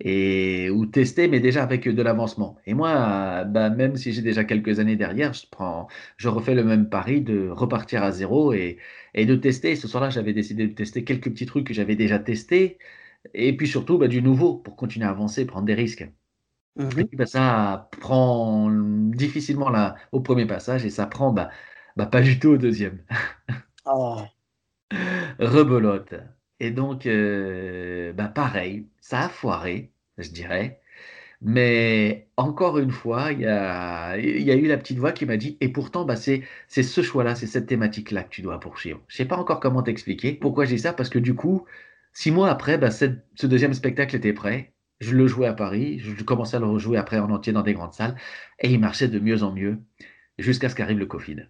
et 0.00 0.68
ou 0.70 0.84
tester, 0.86 1.28
mais 1.28 1.38
déjà 1.38 1.62
avec 1.62 1.88
de 1.88 2.02
l'avancement. 2.02 2.56
Et 2.66 2.74
moi, 2.74 3.44
bah, 3.44 3.70
même 3.70 3.94
si 3.96 4.12
j'ai 4.12 4.22
déjà 4.22 4.42
quelques 4.44 4.80
années 4.80 4.96
derrière, 4.96 5.32
je 5.32 5.46
prends, 5.48 5.86
je 6.16 6.28
refais 6.28 6.54
le 6.56 6.64
même 6.64 6.88
pari 6.88 7.20
de 7.22 7.48
repartir 7.48 8.02
à 8.02 8.10
zéro 8.10 8.52
et, 8.52 8.78
et 9.14 9.26
de 9.26 9.36
tester. 9.36 9.76
Ce 9.76 9.86
soir-là, 9.86 10.10
j'avais 10.10 10.32
décidé 10.32 10.66
de 10.66 10.74
tester 10.74 11.04
quelques 11.04 11.30
petits 11.30 11.46
trucs 11.46 11.66
que 11.68 11.74
j'avais 11.74 11.94
déjà 11.96 12.18
testés, 12.18 12.78
et 13.34 13.56
puis 13.56 13.68
surtout 13.68 13.98
bah, 13.98 14.08
du 14.08 14.22
nouveau 14.22 14.56
pour 14.58 14.76
continuer 14.76 15.06
à 15.06 15.10
avancer, 15.10 15.46
prendre 15.46 15.66
des 15.66 15.74
risques. 15.74 16.08
Et 16.96 17.04
puis 17.04 17.16
bah, 17.16 17.26
ça 17.26 17.88
prend 18.00 18.70
difficilement 18.70 19.70
là, 19.70 19.96
au 20.12 20.20
premier 20.20 20.46
passage 20.46 20.84
et 20.84 20.90
ça 20.90 21.06
prend 21.06 21.32
bah, 21.32 21.50
bah, 21.96 22.06
pas 22.06 22.22
du 22.22 22.38
tout 22.38 22.48
au 22.50 22.58
deuxième. 22.58 23.04
Ah, 23.86 24.30
Rebelote. 25.38 26.14
Et 26.60 26.70
donc, 26.70 27.06
euh, 27.06 28.12
bah, 28.12 28.28
pareil, 28.28 28.88
ça 29.00 29.22
a 29.22 29.28
foiré, 29.28 29.92
je 30.18 30.30
dirais. 30.30 30.80
Mais 31.42 32.28
encore 32.38 32.78
une 32.78 32.92
fois, 32.92 33.32
il 33.32 33.42
y 33.42 33.46
a, 33.46 34.18
il 34.18 34.42
y 34.42 34.52
a 34.52 34.56
eu 34.56 34.68
la 34.68 34.78
petite 34.78 34.98
voix 34.98 35.12
qui 35.12 35.26
m'a 35.26 35.38
dit, 35.38 35.58
et 35.62 35.70
pourtant, 35.70 36.06
bah, 36.06 36.16
c'est, 36.16 36.44
c'est 36.68 36.84
ce 36.84 37.02
choix-là, 37.02 37.36
c'est 37.36 37.48
cette 37.48 37.68
thématique-là 37.68 38.24
que 38.24 38.30
tu 38.30 38.42
dois 38.42 38.60
poursuivre. 38.60 39.02
Je 39.08 39.16
sais 39.18 39.26
pas 39.26 39.38
encore 39.38 39.60
comment 39.60 39.84
t'expliquer. 39.84 40.34
Pourquoi 40.34 40.66
j'ai 40.66 40.78
ça? 40.78 40.94
Parce 40.94 41.10
que 41.10 41.20
du 41.20 41.36
coup, 41.36 41.66
six 42.14 42.32
mois 42.32 42.50
après, 42.50 42.78
bah, 42.78 42.92
cette- 42.92 43.26
ce 43.36 43.48
deuxième 43.48 43.74
spectacle 43.74 44.16
était 44.16 44.34
prêt. 44.34 44.73
Je 45.00 45.14
le 45.16 45.26
jouais 45.28 45.46
à 45.46 45.54
Paris, 45.54 45.98
je 46.00 46.22
commençais 46.24 46.56
à 46.56 46.60
le 46.60 46.66
rejouer 46.66 46.96
après 46.98 47.18
en 47.20 47.30
entier 47.30 47.52
dans 47.52 47.62
des 47.62 47.74
grandes 47.74 47.94
salles, 47.94 48.16
et 48.58 48.72
il 48.72 48.80
marchait 48.80 49.08
de 49.08 49.18
mieux 49.20 49.42
en 49.44 49.52
mieux 49.52 49.80
jusqu'à 50.38 50.68
ce 50.68 50.74
qu'arrive 50.74 50.98
le 50.98 51.06
Covid. 51.06 51.48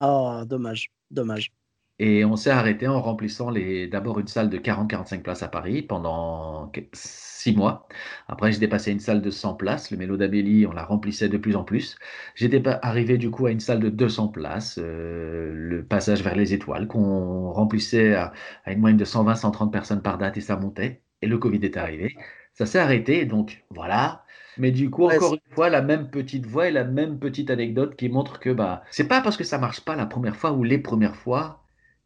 ah, 0.00 0.44
dommage, 0.46 0.90
dommage. 1.10 1.52
Et 1.98 2.26
on 2.26 2.36
s'est 2.36 2.50
arrêté 2.50 2.86
en 2.88 3.00
remplissant 3.00 3.48
les, 3.48 3.88
d'abord 3.88 4.18
une 4.20 4.26
salle 4.26 4.50
de 4.50 4.58
40-45 4.58 5.22
places 5.22 5.42
à 5.42 5.48
Paris 5.48 5.80
pendant 5.80 6.70
six 6.92 7.56
mois. 7.56 7.88
Après, 8.28 8.52
j'ai 8.52 8.58
dépassé 8.58 8.92
une 8.92 9.00
salle 9.00 9.22
de 9.22 9.30
100 9.30 9.54
places. 9.54 9.90
Le 9.90 9.96
Mélo 9.96 10.18
d'Abelli, 10.18 10.66
on 10.66 10.72
la 10.72 10.84
remplissait 10.84 11.30
de 11.30 11.38
plus 11.38 11.56
en 11.56 11.64
plus. 11.64 11.96
J'étais 12.34 12.62
arrivé 12.82 13.16
du 13.16 13.30
coup 13.30 13.46
à 13.46 13.50
une 13.50 13.60
salle 13.60 13.80
de 13.80 13.88
200 13.88 14.28
places, 14.28 14.78
euh, 14.78 15.52
le 15.54 15.86
passage 15.86 16.22
vers 16.22 16.36
les 16.36 16.52
étoiles, 16.52 16.86
qu'on 16.86 17.50
remplissait 17.52 18.12
à, 18.14 18.32
à 18.66 18.72
une 18.72 18.80
moyenne 18.80 18.98
de 18.98 19.04
120-130 19.06 19.70
personnes 19.70 20.02
par 20.02 20.18
date 20.18 20.36
et 20.36 20.42
ça 20.42 20.56
montait. 20.56 21.02
Et 21.22 21.26
le 21.26 21.38
Covid 21.38 21.60
est 21.64 21.78
arrivé. 21.78 22.14
Ça 22.56 22.64
s'est 22.66 22.78
arrêté, 22.78 23.26
donc 23.26 23.64
voilà. 23.70 24.24
Mais 24.56 24.70
du 24.70 24.88
coup, 24.88 25.04
encore 25.04 25.34
une 25.34 25.54
fois, 25.54 25.68
la 25.68 25.82
même 25.82 26.10
petite 26.10 26.46
voix 26.46 26.68
et 26.68 26.72
la 26.72 26.84
même 26.84 27.18
petite 27.18 27.50
anecdote 27.50 27.96
qui 27.96 28.08
montre 28.08 28.40
que 28.40 28.50
bah, 28.50 28.82
c'est 28.90 29.06
pas 29.06 29.20
parce 29.20 29.36
que 29.36 29.44
ça 29.44 29.58
marche 29.58 29.82
pas 29.82 29.94
la 29.94 30.06
première 30.06 30.36
fois 30.36 30.52
ou 30.52 30.64
les 30.64 30.78
premières 30.78 31.16
fois 31.16 31.62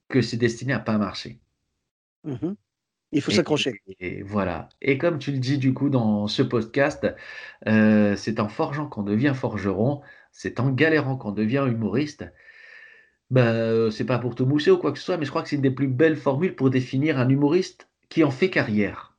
que 0.08 0.20
c'est 0.20 0.36
destiné 0.36 0.72
à 0.72 0.80
pas 0.80 0.98
marcher. 0.98 1.38
Mhm. 2.24 2.56
Il 3.12 3.22
faut 3.22 3.30
s'accrocher. 3.30 3.80
et 4.00 4.22
voilà. 4.22 4.68
Et 4.82 4.98
comme 4.98 5.18
tu 5.18 5.32
le 5.32 5.38
dis 5.38 5.58
du 5.58 5.72
coup 5.74 5.88
dans 5.88 6.26
ce 6.26 6.42
podcast, 6.42 7.06
euh, 7.66 8.14
c'est 8.16 8.38
en 8.40 8.48
forgeant 8.48 8.88
qu'on 8.88 9.02
devient 9.02 9.32
forgeron, 9.34 10.00
c'est 10.32 10.60
en 10.60 10.70
galérant 10.70 11.16
qu'on 11.16 11.32
devient 11.32 11.64
humoriste. 11.68 12.24
Bah, 13.30 13.52
euh, 13.52 13.90
c'est 13.90 14.04
pas 14.04 14.18
pour 14.18 14.34
te 14.34 14.42
mousser 14.42 14.72
ou 14.72 14.78
quoi 14.78 14.92
que 14.92 14.98
ce 14.98 15.04
soit, 15.04 15.16
mais 15.16 15.24
je 15.24 15.30
crois 15.30 15.42
que 15.42 15.48
c'est 15.48 15.56
une 15.56 15.62
des 15.62 15.70
plus 15.70 15.88
belles 15.88 16.16
formules 16.16 16.56
pour 16.56 16.70
définir 16.70 17.18
un 17.18 17.28
humoriste 17.28 17.88
qui 18.08 18.24
en 18.24 18.30
fait 18.32 18.50
carrière. 18.50 19.09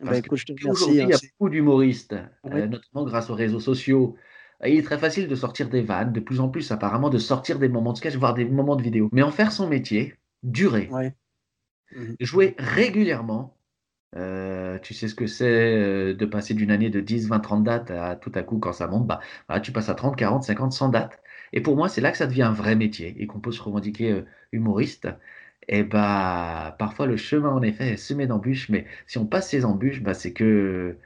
Bah, 0.00 0.16
Parce 0.16 0.20
que 0.20 0.28
écoute, 0.28 0.40
je 0.40 0.44
te 0.46 0.52
remercie. 0.52 0.90
aujourd'hui, 0.90 1.00
hein, 1.00 1.04
il 1.04 1.10
y 1.10 1.12
a 1.12 1.18
c'est- 1.18 1.32
beaucoup 1.38 1.50
d'humoristes, 1.50 2.14
euh, 2.52 2.66
notamment 2.66 3.04
grâce 3.04 3.30
aux 3.30 3.34
réseaux 3.34 3.60
sociaux. 3.60 4.16
Et 4.64 4.72
il 4.74 4.78
est 4.78 4.82
très 4.82 4.98
facile 4.98 5.28
de 5.28 5.34
sortir 5.36 5.68
des 5.68 5.82
vannes, 5.82 6.12
de 6.12 6.20
plus 6.20 6.40
en 6.40 6.48
plus 6.48 6.70
apparemment 6.72 7.10
de 7.10 7.18
sortir 7.18 7.58
des 7.58 7.68
moments 7.68 7.92
de 7.92 7.98
sketch, 7.98 8.16
voire 8.16 8.34
des 8.34 8.44
moments 8.44 8.76
de 8.76 8.82
vidéo. 8.82 9.08
Mais 9.12 9.22
en 9.22 9.30
faire 9.30 9.52
son 9.52 9.68
métier, 9.68 10.14
durer, 10.42 10.90
Ouais. 10.90 11.14
Mhm. 11.90 12.16
jouer 12.20 12.54
régulièrement, 12.58 13.56
euh, 14.16 14.78
tu 14.80 14.94
sais 14.94 15.08
ce 15.08 15.14
que 15.16 15.26
c'est 15.26 15.46
euh, 15.76 16.14
de 16.14 16.26
passer 16.26 16.54
d'une 16.54 16.70
année 16.70 16.90
de 16.90 17.00
10, 17.00 17.28
20, 17.28 17.40
30 17.40 17.64
dates 17.64 17.90
à 17.90 18.16
tout 18.16 18.32
à 18.36 18.42
coup 18.42 18.58
quand 18.60 18.72
ça 18.74 18.86
monte, 18.88 19.06
bah, 19.06 19.20
voilà, 19.48 19.60
tu 19.62 19.72
passes 19.72 19.88
à 19.90 19.94
30, 19.96 20.16
40, 20.16 20.44
50, 20.44 20.72
100 20.72 20.88
dates. 20.90 21.20
Et 21.52 21.60
pour 21.62 21.76
moi, 21.76 21.88
c'est 21.88 22.00
là 22.02 22.12
que 22.12 22.18
ça 22.18 22.26
devient 22.26 22.42
un 22.44 22.52
vrai 22.52 22.76
métier 22.76 23.16
et 23.22 23.26
qu'on 23.26 23.40
peut 23.40 23.52
se 23.52 23.62
revendiquer 23.62 24.12
euh, 24.12 24.26
humoriste. 24.52 25.08
Et 25.68 25.82
bah, 25.84 26.76
parfois 26.78 27.06
le 27.06 27.16
chemin 27.16 27.50
en 27.50 27.62
effet 27.62 27.92
est 27.92 27.96
semé 27.96 28.26
d'embûches, 28.26 28.68
mais 28.70 28.86
si 29.06 29.18
on 29.18 29.26
passe 29.26 29.50
ces 29.50 29.64
embûches, 29.64 30.02
bah, 30.02 30.14
c'est 30.14 30.32
que 30.32 30.96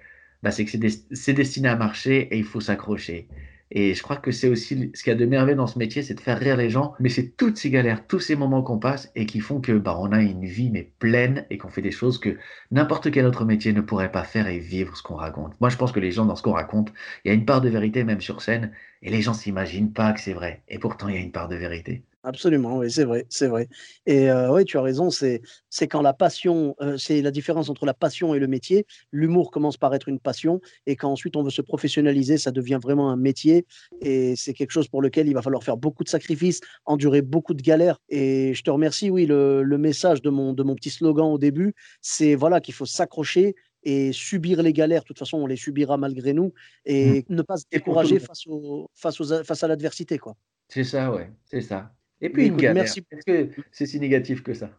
bah, 0.42 0.50
c'est 0.52 1.32
destiné 1.32 1.68
à 1.68 1.76
marcher 1.76 2.28
et 2.34 2.38
il 2.38 2.44
faut 2.44 2.60
s'accrocher. 2.60 3.28
Et 3.74 3.94
je 3.94 4.02
crois 4.02 4.16
que 4.16 4.32
c'est 4.32 4.48
aussi 4.48 4.90
ce 4.94 5.02
qu'il 5.02 5.12
y 5.12 5.16
a 5.16 5.18
de 5.18 5.24
merveilleux 5.24 5.56
dans 5.56 5.66
ce 5.66 5.78
métier, 5.78 6.02
c'est 6.02 6.14
de 6.14 6.20
faire 6.20 6.38
rire 6.38 6.58
les 6.58 6.68
gens. 6.68 6.94
Mais 7.00 7.08
c'est 7.08 7.36
toutes 7.38 7.56
ces 7.56 7.70
galères, 7.70 8.06
tous 8.06 8.20
ces 8.20 8.36
moments 8.36 8.62
qu'on 8.62 8.78
passe 8.78 9.10
et 9.16 9.24
qui 9.24 9.40
font 9.40 9.60
que 9.62 9.72
bah, 9.72 9.96
on 9.98 10.12
a 10.12 10.20
une 10.20 10.44
vie 10.44 10.70
mais 10.70 10.92
pleine 10.98 11.46
et 11.48 11.56
qu'on 11.58 11.70
fait 11.70 11.80
des 11.80 11.90
choses 11.90 12.18
que 12.20 12.36
n'importe 12.70 13.10
quel 13.10 13.24
autre 13.26 13.46
métier 13.46 13.72
ne 13.72 13.80
pourrait 13.80 14.12
pas 14.12 14.24
faire 14.24 14.46
et 14.46 14.58
vivre 14.58 14.96
ce 14.96 15.02
qu'on 15.02 15.14
raconte. 15.16 15.58
Moi, 15.60 15.70
je 15.70 15.76
pense 15.78 15.90
que 15.92 16.00
les 16.00 16.12
gens 16.12 16.26
dans 16.26 16.36
ce 16.36 16.42
qu'on 16.42 16.52
raconte, 16.52 16.92
il 17.24 17.28
y 17.28 17.30
a 17.30 17.34
une 17.34 17.46
part 17.46 17.62
de 17.62 17.70
vérité 17.70 18.04
même 18.04 18.20
sur 18.20 18.42
scène 18.42 18.72
et 19.00 19.10
les 19.10 19.22
gens 19.22 19.34
s'imaginent 19.34 19.92
pas 19.92 20.12
que 20.12 20.20
c'est 20.20 20.34
vrai. 20.34 20.62
Et 20.68 20.78
pourtant, 20.78 21.08
il 21.08 21.14
y 21.14 21.18
a 21.18 21.22
une 21.22 21.32
part 21.32 21.48
de 21.48 21.56
vérité. 21.56 22.04
Absolument, 22.24 22.78
oui, 22.78 22.88
c'est 22.88 23.04
vrai, 23.04 23.26
c'est 23.30 23.48
vrai. 23.48 23.68
Et 24.06 24.30
oui, 24.32 24.64
tu 24.64 24.78
as 24.78 24.82
raison, 24.82 25.10
c'est 25.10 25.42
quand 25.88 26.02
la 26.02 26.12
passion, 26.12 26.76
c'est 26.96 27.20
la 27.20 27.32
différence 27.32 27.68
entre 27.68 27.84
la 27.84 27.94
passion 27.94 28.32
et 28.34 28.38
le 28.38 28.46
métier. 28.46 28.86
L'humour 29.10 29.50
commence 29.50 29.76
par 29.76 29.92
être 29.92 30.08
une 30.08 30.20
passion 30.20 30.60
et 30.86 30.94
quand 30.94 31.10
ensuite 31.10 31.36
on 31.36 31.42
veut 31.42 31.50
se 31.50 31.62
professionnaliser, 31.62 32.38
ça 32.38 32.52
devient 32.52 32.78
vraiment 32.80 33.10
un 33.10 33.16
métier 33.16 33.66
et 34.00 34.36
c'est 34.36 34.52
quelque 34.52 34.70
chose 34.70 34.86
pour 34.86 35.02
lequel 35.02 35.26
il 35.26 35.34
va 35.34 35.42
falloir 35.42 35.64
faire 35.64 35.76
beaucoup 35.76 36.04
de 36.04 36.08
sacrifices, 36.08 36.60
endurer 36.84 37.22
beaucoup 37.22 37.54
de 37.54 37.62
galères. 37.62 37.98
Et 38.08 38.54
je 38.54 38.62
te 38.62 38.70
remercie, 38.70 39.10
oui, 39.10 39.26
le, 39.26 39.64
le 39.64 39.78
message 39.78 40.22
de 40.22 40.30
mon, 40.30 40.52
de 40.52 40.62
mon 40.62 40.76
petit 40.76 40.90
slogan 40.90 41.26
au 41.26 41.38
début, 41.38 41.74
c'est 42.02 42.36
voilà 42.36 42.60
qu'il 42.60 42.74
faut 42.74 42.86
s'accrocher, 42.86 43.56
et 43.82 44.12
subir 44.12 44.62
les 44.62 44.72
galères. 44.72 45.02
De 45.02 45.06
toute 45.06 45.18
façon, 45.18 45.38
on 45.38 45.46
les 45.46 45.56
subira 45.56 45.96
malgré 45.96 46.32
nous 46.32 46.52
et 46.84 47.24
mmh. 47.28 47.34
ne 47.34 47.42
pas 47.42 47.56
se 47.56 47.64
décourager 47.70 48.20
face, 48.20 48.46
au, 48.46 48.88
face, 48.94 49.20
aux, 49.20 49.42
face 49.42 49.62
à 49.64 49.66
l'adversité. 49.66 50.18
quoi. 50.18 50.36
C'est 50.68 50.84
ça, 50.84 51.12
ouais, 51.12 51.30
c'est 51.44 51.60
ça. 51.60 51.92
Et 52.22 52.30
puis 52.30 52.46
une 52.46 52.56
galère. 52.56 52.84
Merci. 52.84 53.04
Est-ce 53.10 53.26
que 53.26 53.62
c'est 53.70 53.86
si 53.86 54.00
négatif 54.00 54.42
que 54.42 54.54
ça 54.54 54.70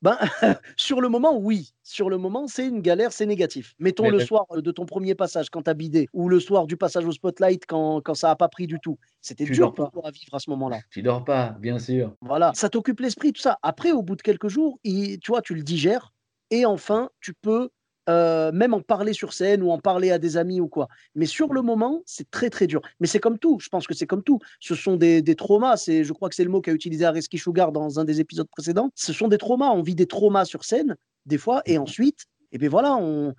ben, 0.00 0.16
sur 0.76 1.00
le 1.00 1.08
moment, 1.08 1.36
oui. 1.36 1.74
Sur 1.82 2.08
le 2.08 2.18
moment, 2.18 2.46
c'est 2.46 2.66
une 2.66 2.80
galère, 2.80 3.12
c'est 3.12 3.26
négatif. 3.26 3.74
Mettons 3.78 4.10
le 4.10 4.20
soir 4.20 4.46
de 4.54 4.70
ton 4.70 4.86
premier 4.86 5.14
passage 5.14 5.50
quand 5.50 5.62
tu 5.62 5.70
as 5.70 5.74
bidé, 5.74 6.08
ou 6.12 6.28
le 6.28 6.38
soir 6.38 6.66
du 6.66 6.76
passage 6.76 7.04
au 7.04 7.12
spotlight 7.12 7.64
quand, 7.66 8.00
quand 8.00 8.14
ça 8.14 8.28
n'a 8.28 8.36
pas 8.36 8.48
pris 8.48 8.66
du 8.66 8.78
tout. 8.78 8.98
C'était 9.20 9.44
dur 9.44 9.74
pour 9.74 9.90
toi 9.90 10.02
à 10.06 10.10
vivre 10.10 10.34
à 10.34 10.38
ce 10.38 10.50
moment-là. 10.50 10.78
Tu 10.90 11.02
dors 11.02 11.24
pas, 11.24 11.56
bien 11.58 11.78
sûr. 11.78 12.14
Voilà, 12.20 12.52
ça 12.54 12.68
t'occupe 12.68 13.00
l'esprit, 13.00 13.32
tout 13.32 13.42
ça. 13.42 13.58
Après, 13.62 13.90
au 13.90 14.02
bout 14.02 14.14
de 14.14 14.22
quelques 14.22 14.48
jours, 14.48 14.78
tu 14.84 15.18
vois, 15.26 15.42
tu 15.42 15.54
le 15.54 15.62
digères, 15.62 16.12
et 16.50 16.64
enfin, 16.64 17.10
tu 17.20 17.34
peux 17.34 17.70
euh, 18.08 18.52
même 18.52 18.74
en 18.74 18.80
parler 18.80 19.12
sur 19.12 19.32
scène 19.32 19.62
ou 19.62 19.70
en 19.70 19.78
parler 19.78 20.10
à 20.10 20.18
des 20.18 20.36
amis 20.36 20.60
ou 20.60 20.68
quoi. 20.68 20.88
Mais 21.14 21.26
sur 21.26 21.52
le 21.52 21.62
moment, 21.62 22.02
c'est 22.06 22.30
très 22.30 22.50
très 22.50 22.66
dur. 22.66 22.80
Mais 23.00 23.06
c'est 23.06 23.20
comme 23.20 23.38
tout, 23.38 23.58
je 23.60 23.68
pense 23.68 23.86
que 23.86 23.94
c'est 23.94 24.06
comme 24.06 24.22
tout. 24.22 24.38
Ce 24.60 24.74
sont 24.74 24.96
des, 24.96 25.22
des 25.22 25.34
traumas, 25.34 25.76
je 25.86 26.12
crois 26.12 26.28
que 26.28 26.34
c'est 26.34 26.44
le 26.44 26.50
mot 26.50 26.60
qu'a 26.60 26.72
utilisé 26.72 27.04
Areski 27.04 27.38
Sugar 27.38 27.72
dans 27.72 28.00
un 28.00 28.04
des 28.04 28.20
épisodes 28.20 28.48
précédents. 28.48 28.90
Ce 28.94 29.12
sont 29.12 29.28
des 29.28 29.38
traumas, 29.38 29.70
on 29.70 29.82
vit 29.82 29.94
des 29.94 30.06
traumas 30.06 30.44
sur 30.44 30.64
scène, 30.64 30.96
des 31.26 31.38
fois, 31.38 31.62
et 31.66 31.78
ensuite, 31.78 32.22
et 32.50 32.56
eh 32.56 32.58
bien 32.58 32.70
voilà, 32.70 32.96
on, 32.96 33.34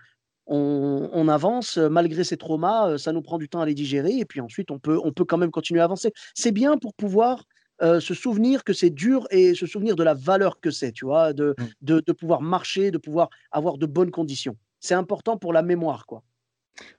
on, 0.45 1.10
on, 1.12 1.27
avance 1.27 1.77
malgré 1.77 2.23
ces 2.23 2.38
traumas, 2.38 2.89
euh, 2.89 2.97
ça 2.97 3.12
nous 3.12 3.23
prend 3.23 3.39
du 3.39 3.49
temps 3.49 3.62
à 3.62 3.65
les 3.65 3.73
digérer, 3.73 4.17
et 4.17 4.25
puis 4.25 4.39
ensuite, 4.41 4.69
on 4.71 4.77
peut, 4.77 4.99
on 5.03 5.12
peut 5.12 5.25
quand 5.25 5.38
même 5.38 5.51
continuer 5.51 5.82
à 5.82 5.86
avancer. 5.86 6.12
C'est 6.36 6.51
bien 6.51 6.77
pour 6.77 6.93
pouvoir 6.93 7.45
euh, 7.82 8.00
se 8.00 8.13
souvenir 8.13 8.63
que 8.63 8.74
c'est 8.74 8.89
dur 8.89 9.28
et 9.32 9.54
se 9.54 9.65
souvenir 9.65 9.96
de 9.96 10.04
la 10.04 10.13
valeur 10.13 10.60
que 10.60 10.72
c'est, 10.72 10.92
tu 10.92 11.06
vois, 11.06 11.34
de, 11.34 11.56
mmh. 11.58 11.63
de, 11.82 12.04
de, 12.06 12.12
pouvoir 12.12 12.42
marcher, 12.42 12.92
de 12.92 12.98
pouvoir 12.98 13.30
avoir 13.52 13.78
de 13.78 13.86
bonnes 13.86 14.12
conditions. 14.12 14.56
C'est 14.80 14.96
important 14.96 15.38
pour 15.38 15.54
la 15.54 15.62
mémoire, 15.62 16.06
quoi. 16.06 16.24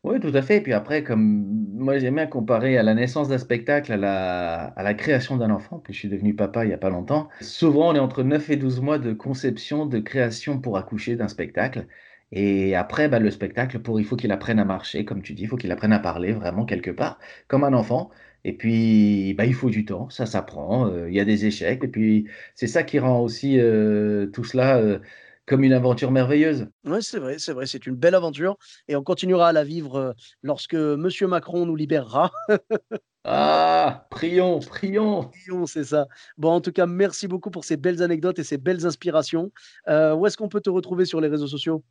Oui, 0.04 0.20
tout 0.20 0.32
à 0.34 0.42
fait. 0.42 0.58
Et 0.58 0.60
puis 0.60 0.72
après, 0.72 1.02
comme 1.02 1.46
moi 1.74 1.98
j'aime 1.98 2.16
bien 2.16 2.26
comparer 2.26 2.76
à 2.76 2.82
la 2.82 2.94
naissance 2.94 3.28
d'un 3.28 3.38
spectacle 3.38 3.92
à 3.92 3.96
la, 3.96 4.64
à 4.64 4.82
la 4.82 4.94
création 4.94 5.36
d'un 5.36 5.50
enfant, 5.50 5.78
puis 5.78 5.94
je 5.94 5.98
suis 5.98 6.08
devenu 6.08 6.34
papa 6.34 6.64
il 6.64 6.68
n'y 6.68 6.74
a 6.74 6.78
pas 6.78 6.90
longtemps. 6.90 7.28
Souvent, 7.40 7.90
on 7.90 7.94
est 7.94 7.98
entre 7.98 8.22
9 8.22 8.50
et 8.50 8.56
12 8.56 8.80
mois 8.80 8.98
de 8.98 9.12
conception, 9.12 9.86
de 9.86 9.98
création 9.98 10.60
pour 10.60 10.76
accoucher 10.76 11.16
d'un 11.16 11.28
spectacle. 11.28 11.86
Et 12.32 12.76
après, 12.76 13.08
bah, 13.08 13.18
le 13.18 13.30
spectacle, 13.30 13.80
pour, 13.80 13.98
il 13.98 14.04
faut 14.04 14.16
qu'il 14.16 14.30
apprenne 14.30 14.60
à 14.60 14.64
marcher, 14.64 15.04
comme 15.04 15.22
tu 15.22 15.34
dis, 15.34 15.42
il 15.42 15.48
faut 15.48 15.56
qu'il 15.56 15.72
apprenne 15.72 15.92
à 15.92 15.98
parler 15.98 16.32
vraiment 16.32 16.64
quelque 16.64 16.90
part, 16.90 17.18
comme 17.48 17.64
un 17.64 17.72
enfant. 17.72 18.10
Et 18.44 18.56
puis, 18.56 19.34
bah, 19.34 19.44
il 19.44 19.54
faut 19.54 19.70
du 19.70 19.84
temps, 19.84 20.08
ça 20.10 20.26
s'apprend, 20.26 20.86
euh, 20.88 21.08
il 21.08 21.14
y 21.14 21.20
a 21.20 21.24
des 21.24 21.46
échecs. 21.46 21.84
Et 21.84 21.88
puis, 21.88 22.26
c'est 22.54 22.66
ça 22.66 22.82
qui 22.82 22.98
rend 22.98 23.20
aussi 23.20 23.58
euh, 23.58 24.26
tout 24.28 24.44
cela 24.44 24.78
euh, 24.78 24.98
comme 25.46 25.62
une 25.62 25.72
aventure 25.72 26.10
merveilleuse. 26.10 26.68
Oui, 26.84 27.02
c'est 27.02 27.18
vrai, 27.18 27.38
c'est 27.38 27.52
vrai, 27.52 27.66
c'est 27.66 27.86
une 27.86 27.96
belle 27.96 28.14
aventure. 28.14 28.56
Et 28.88 28.96
on 28.96 29.02
continuera 29.02 29.48
à 29.48 29.52
la 29.52 29.64
vivre 29.64 30.14
lorsque 30.42 30.74
Monsieur 30.74 31.26
Macron 31.26 31.66
nous 31.66 31.76
libérera. 31.76 32.30
ah, 33.24 34.06
prions, 34.10 34.60
prions. 34.60 35.24
Prions, 35.24 35.66
c'est 35.66 35.84
ça. 35.84 36.06
Bon, 36.38 36.50
en 36.50 36.60
tout 36.60 36.72
cas, 36.72 36.86
merci 36.86 37.28
beaucoup 37.28 37.50
pour 37.50 37.64
ces 37.64 37.76
belles 37.76 38.02
anecdotes 38.02 38.38
et 38.38 38.44
ces 38.44 38.58
belles 38.58 38.86
inspirations. 38.86 39.52
où 39.86 40.26
est-ce 40.26 40.36
qu'on 40.36 40.48
peut 40.48 40.60
te 40.60 40.70
retrouver 40.70 41.04
sur 41.04 41.20
les 41.20 41.28
réseaux 41.28 41.48
sociaux? 41.48 41.84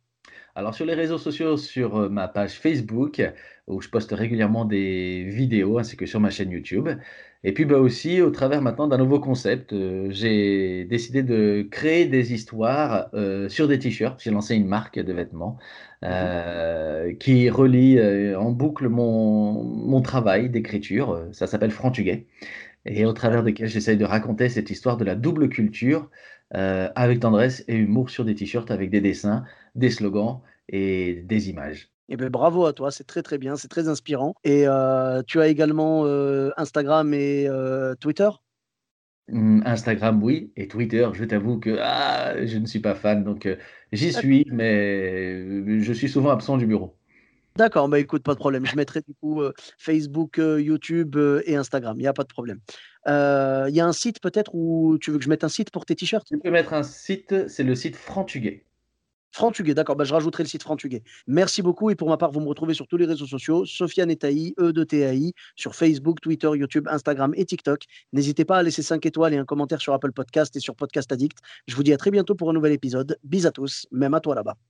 Alors 0.54 0.74
sur 0.74 0.84
les 0.84 0.94
réseaux 0.94 1.18
sociaux, 1.18 1.56
sur 1.56 1.96
euh, 1.96 2.08
ma 2.08 2.28
page 2.28 2.52
Facebook, 2.58 3.22
où 3.66 3.80
je 3.80 3.88
poste 3.88 4.12
régulièrement 4.12 4.64
des 4.64 5.24
vidéos, 5.24 5.78
ainsi 5.78 5.96
que 5.96 6.06
sur 6.06 6.20
ma 6.20 6.30
chaîne 6.30 6.50
YouTube. 6.50 6.88
Et 7.44 7.52
puis 7.54 7.64
bah, 7.64 7.78
aussi 7.78 8.20
au 8.20 8.30
travers 8.30 8.60
maintenant 8.60 8.86
d'un 8.88 8.98
nouveau 8.98 9.20
concept, 9.20 9.72
euh, 9.72 10.08
j'ai 10.10 10.84
décidé 10.84 11.22
de 11.22 11.66
créer 11.70 12.06
des 12.06 12.34
histoires 12.34 13.08
euh, 13.14 13.48
sur 13.48 13.68
des 13.68 13.78
t-shirts. 13.78 14.20
J'ai 14.22 14.30
lancé 14.30 14.54
une 14.56 14.66
marque 14.66 14.98
de 14.98 15.12
vêtements 15.12 15.58
qui 17.20 17.50
relie 17.50 18.00
en 18.34 18.50
boucle 18.52 18.88
mon, 18.88 19.62
mon 19.64 20.00
travail 20.00 20.48
d'écriture. 20.48 21.26
Ça 21.32 21.46
s'appelle 21.46 21.70
Frantuguet. 21.70 22.26
Et 22.86 23.04
au 23.04 23.12
travers 23.12 23.42
desquels 23.42 23.68
j'essaye 23.68 23.98
de 23.98 24.06
raconter 24.06 24.48
cette 24.48 24.70
histoire 24.70 24.96
de 24.96 25.04
la 25.04 25.14
double 25.14 25.50
culture 25.50 26.08
avec 26.52 27.20
tendresse 27.20 27.64
et 27.68 27.76
humour 27.76 28.08
sur 28.08 28.24
des 28.24 28.34
t-shirts 28.34 28.70
avec 28.70 28.88
des 28.88 29.02
dessins 29.02 29.44
des 29.74 29.90
slogans 29.90 30.40
et 30.68 31.22
des 31.24 31.50
images. 31.50 31.90
Eh 32.12 32.16
ben, 32.16 32.28
bravo 32.28 32.66
à 32.66 32.72
toi, 32.72 32.90
c'est 32.90 33.04
très 33.04 33.22
très 33.22 33.38
bien, 33.38 33.54
c'est 33.54 33.68
très 33.68 33.88
inspirant. 33.88 34.34
Et 34.42 34.66
euh, 34.66 35.22
tu 35.24 35.40
as 35.40 35.46
également 35.46 36.04
euh, 36.06 36.50
Instagram 36.56 37.14
et 37.14 37.46
euh, 37.46 37.94
Twitter? 37.94 38.28
Mmh, 39.28 39.62
Instagram, 39.64 40.20
oui, 40.20 40.52
et 40.56 40.66
Twitter, 40.66 41.08
je 41.12 41.24
t'avoue 41.24 41.60
que 41.60 41.78
ah, 41.80 42.44
je 42.44 42.58
ne 42.58 42.66
suis 42.66 42.80
pas 42.80 42.96
fan, 42.96 43.22
donc 43.22 43.48
j'y 43.92 44.12
suis, 44.12 44.44
mais 44.50 45.80
je 45.80 45.92
suis 45.92 46.08
souvent 46.08 46.30
absent 46.30 46.56
du 46.56 46.66
bureau. 46.66 46.96
D'accord, 47.54 47.88
bah 47.88 48.00
écoute, 48.00 48.24
pas 48.24 48.34
de 48.34 48.38
problème. 48.38 48.66
Je 48.66 48.74
mettrai 48.74 49.02
du 49.06 49.14
coup 49.14 49.42
Facebook, 49.78 50.38
YouTube 50.38 51.16
et 51.44 51.54
Instagram, 51.54 51.96
il 51.98 52.02
n'y 52.02 52.08
a 52.08 52.12
pas 52.12 52.24
de 52.24 52.28
problème. 52.28 52.58
Il 53.06 53.72
y 53.72 53.80
a 53.80 53.86
un 53.86 53.92
site 53.92 54.20
peut-être 54.20 54.52
où 54.52 54.98
tu 55.00 55.12
veux 55.12 55.18
que 55.18 55.24
je 55.24 55.28
mette 55.28 55.44
un 55.44 55.48
site 55.48 55.70
pour 55.70 55.86
tes 55.86 55.94
t-shirts? 55.94 56.26
Tu 56.26 56.38
peux 56.38 56.50
mettre 56.50 56.74
un 56.74 56.82
site, 56.82 57.46
c'est 57.46 57.62
le 57.62 57.76
site 57.76 57.94
Frantuguet. 57.94 58.64
Frantuguet, 59.32 59.74
d'accord, 59.74 59.96
bah, 59.96 60.04
je 60.04 60.12
rajouterai 60.12 60.42
le 60.42 60.48
site 60.48 60.62
Frantuguet. 60.62 61.02
Merci 61.26 61.62
beaucoup 61.62 61.90
et 61.90 61.94
pour 61.94 62.08
ma 62.08 62.16
part, 62.16 62.32
vous 62.32 62.40
me 62.40 62.48
retrouvez 62.48 62.74
sur 62.74 62.86
tous 62.86 62.96
les 62.96 63.06
réseaux 63.06 63.26
sociaux, 63.26 63.64
Sofiane 63.64 64.10
Etaï, 64.10 64.54
E 64.58 64.72
de 64.72 64.84
TAI, 64.84 65.32
sur 65.56 65.74
Facebook, 65.74 66.20
Twitter, 66.20 66.50
YouTube, 66.54 66.88
Instagram 66.88 67.32
et 67.36 67.44
TikTok. 67.44 67.84
N'hésitez 68.12 68.44
pas 68.44 68.58
à 68.58 68.62
laisser 68.62 68.82
5 68.82 69.04
étoiles 69.06 69.34
et 69.34 69.38
un 69.38 69.44
commentaire 69.44 69.80
sur 69.80 69.92
Apple 69.92 70.12
Podcast 70.12 70.56
et 70.56 70.60
sur 70.60 70.74
Podcast 70.74 71.12
Addict. 71.12 71.38
Je 71.66 71.76
vous 71.76 71.82
dis 71.82 71.92
à 71.92 71.96
très 71.96 72.10
bientôt 72.10 72.34
pour 72.34 72.50
un 72.50 72.52
nouvel 72.52 72.72
épisode. 72.72 73.18
Bis 73.24 73.46
à 73.46 73.50
tous, 73.50 73.86
même 73.92 74.14
à 74.14 74.20
toi 74.20 74.34
là-bas. 74.34 74.69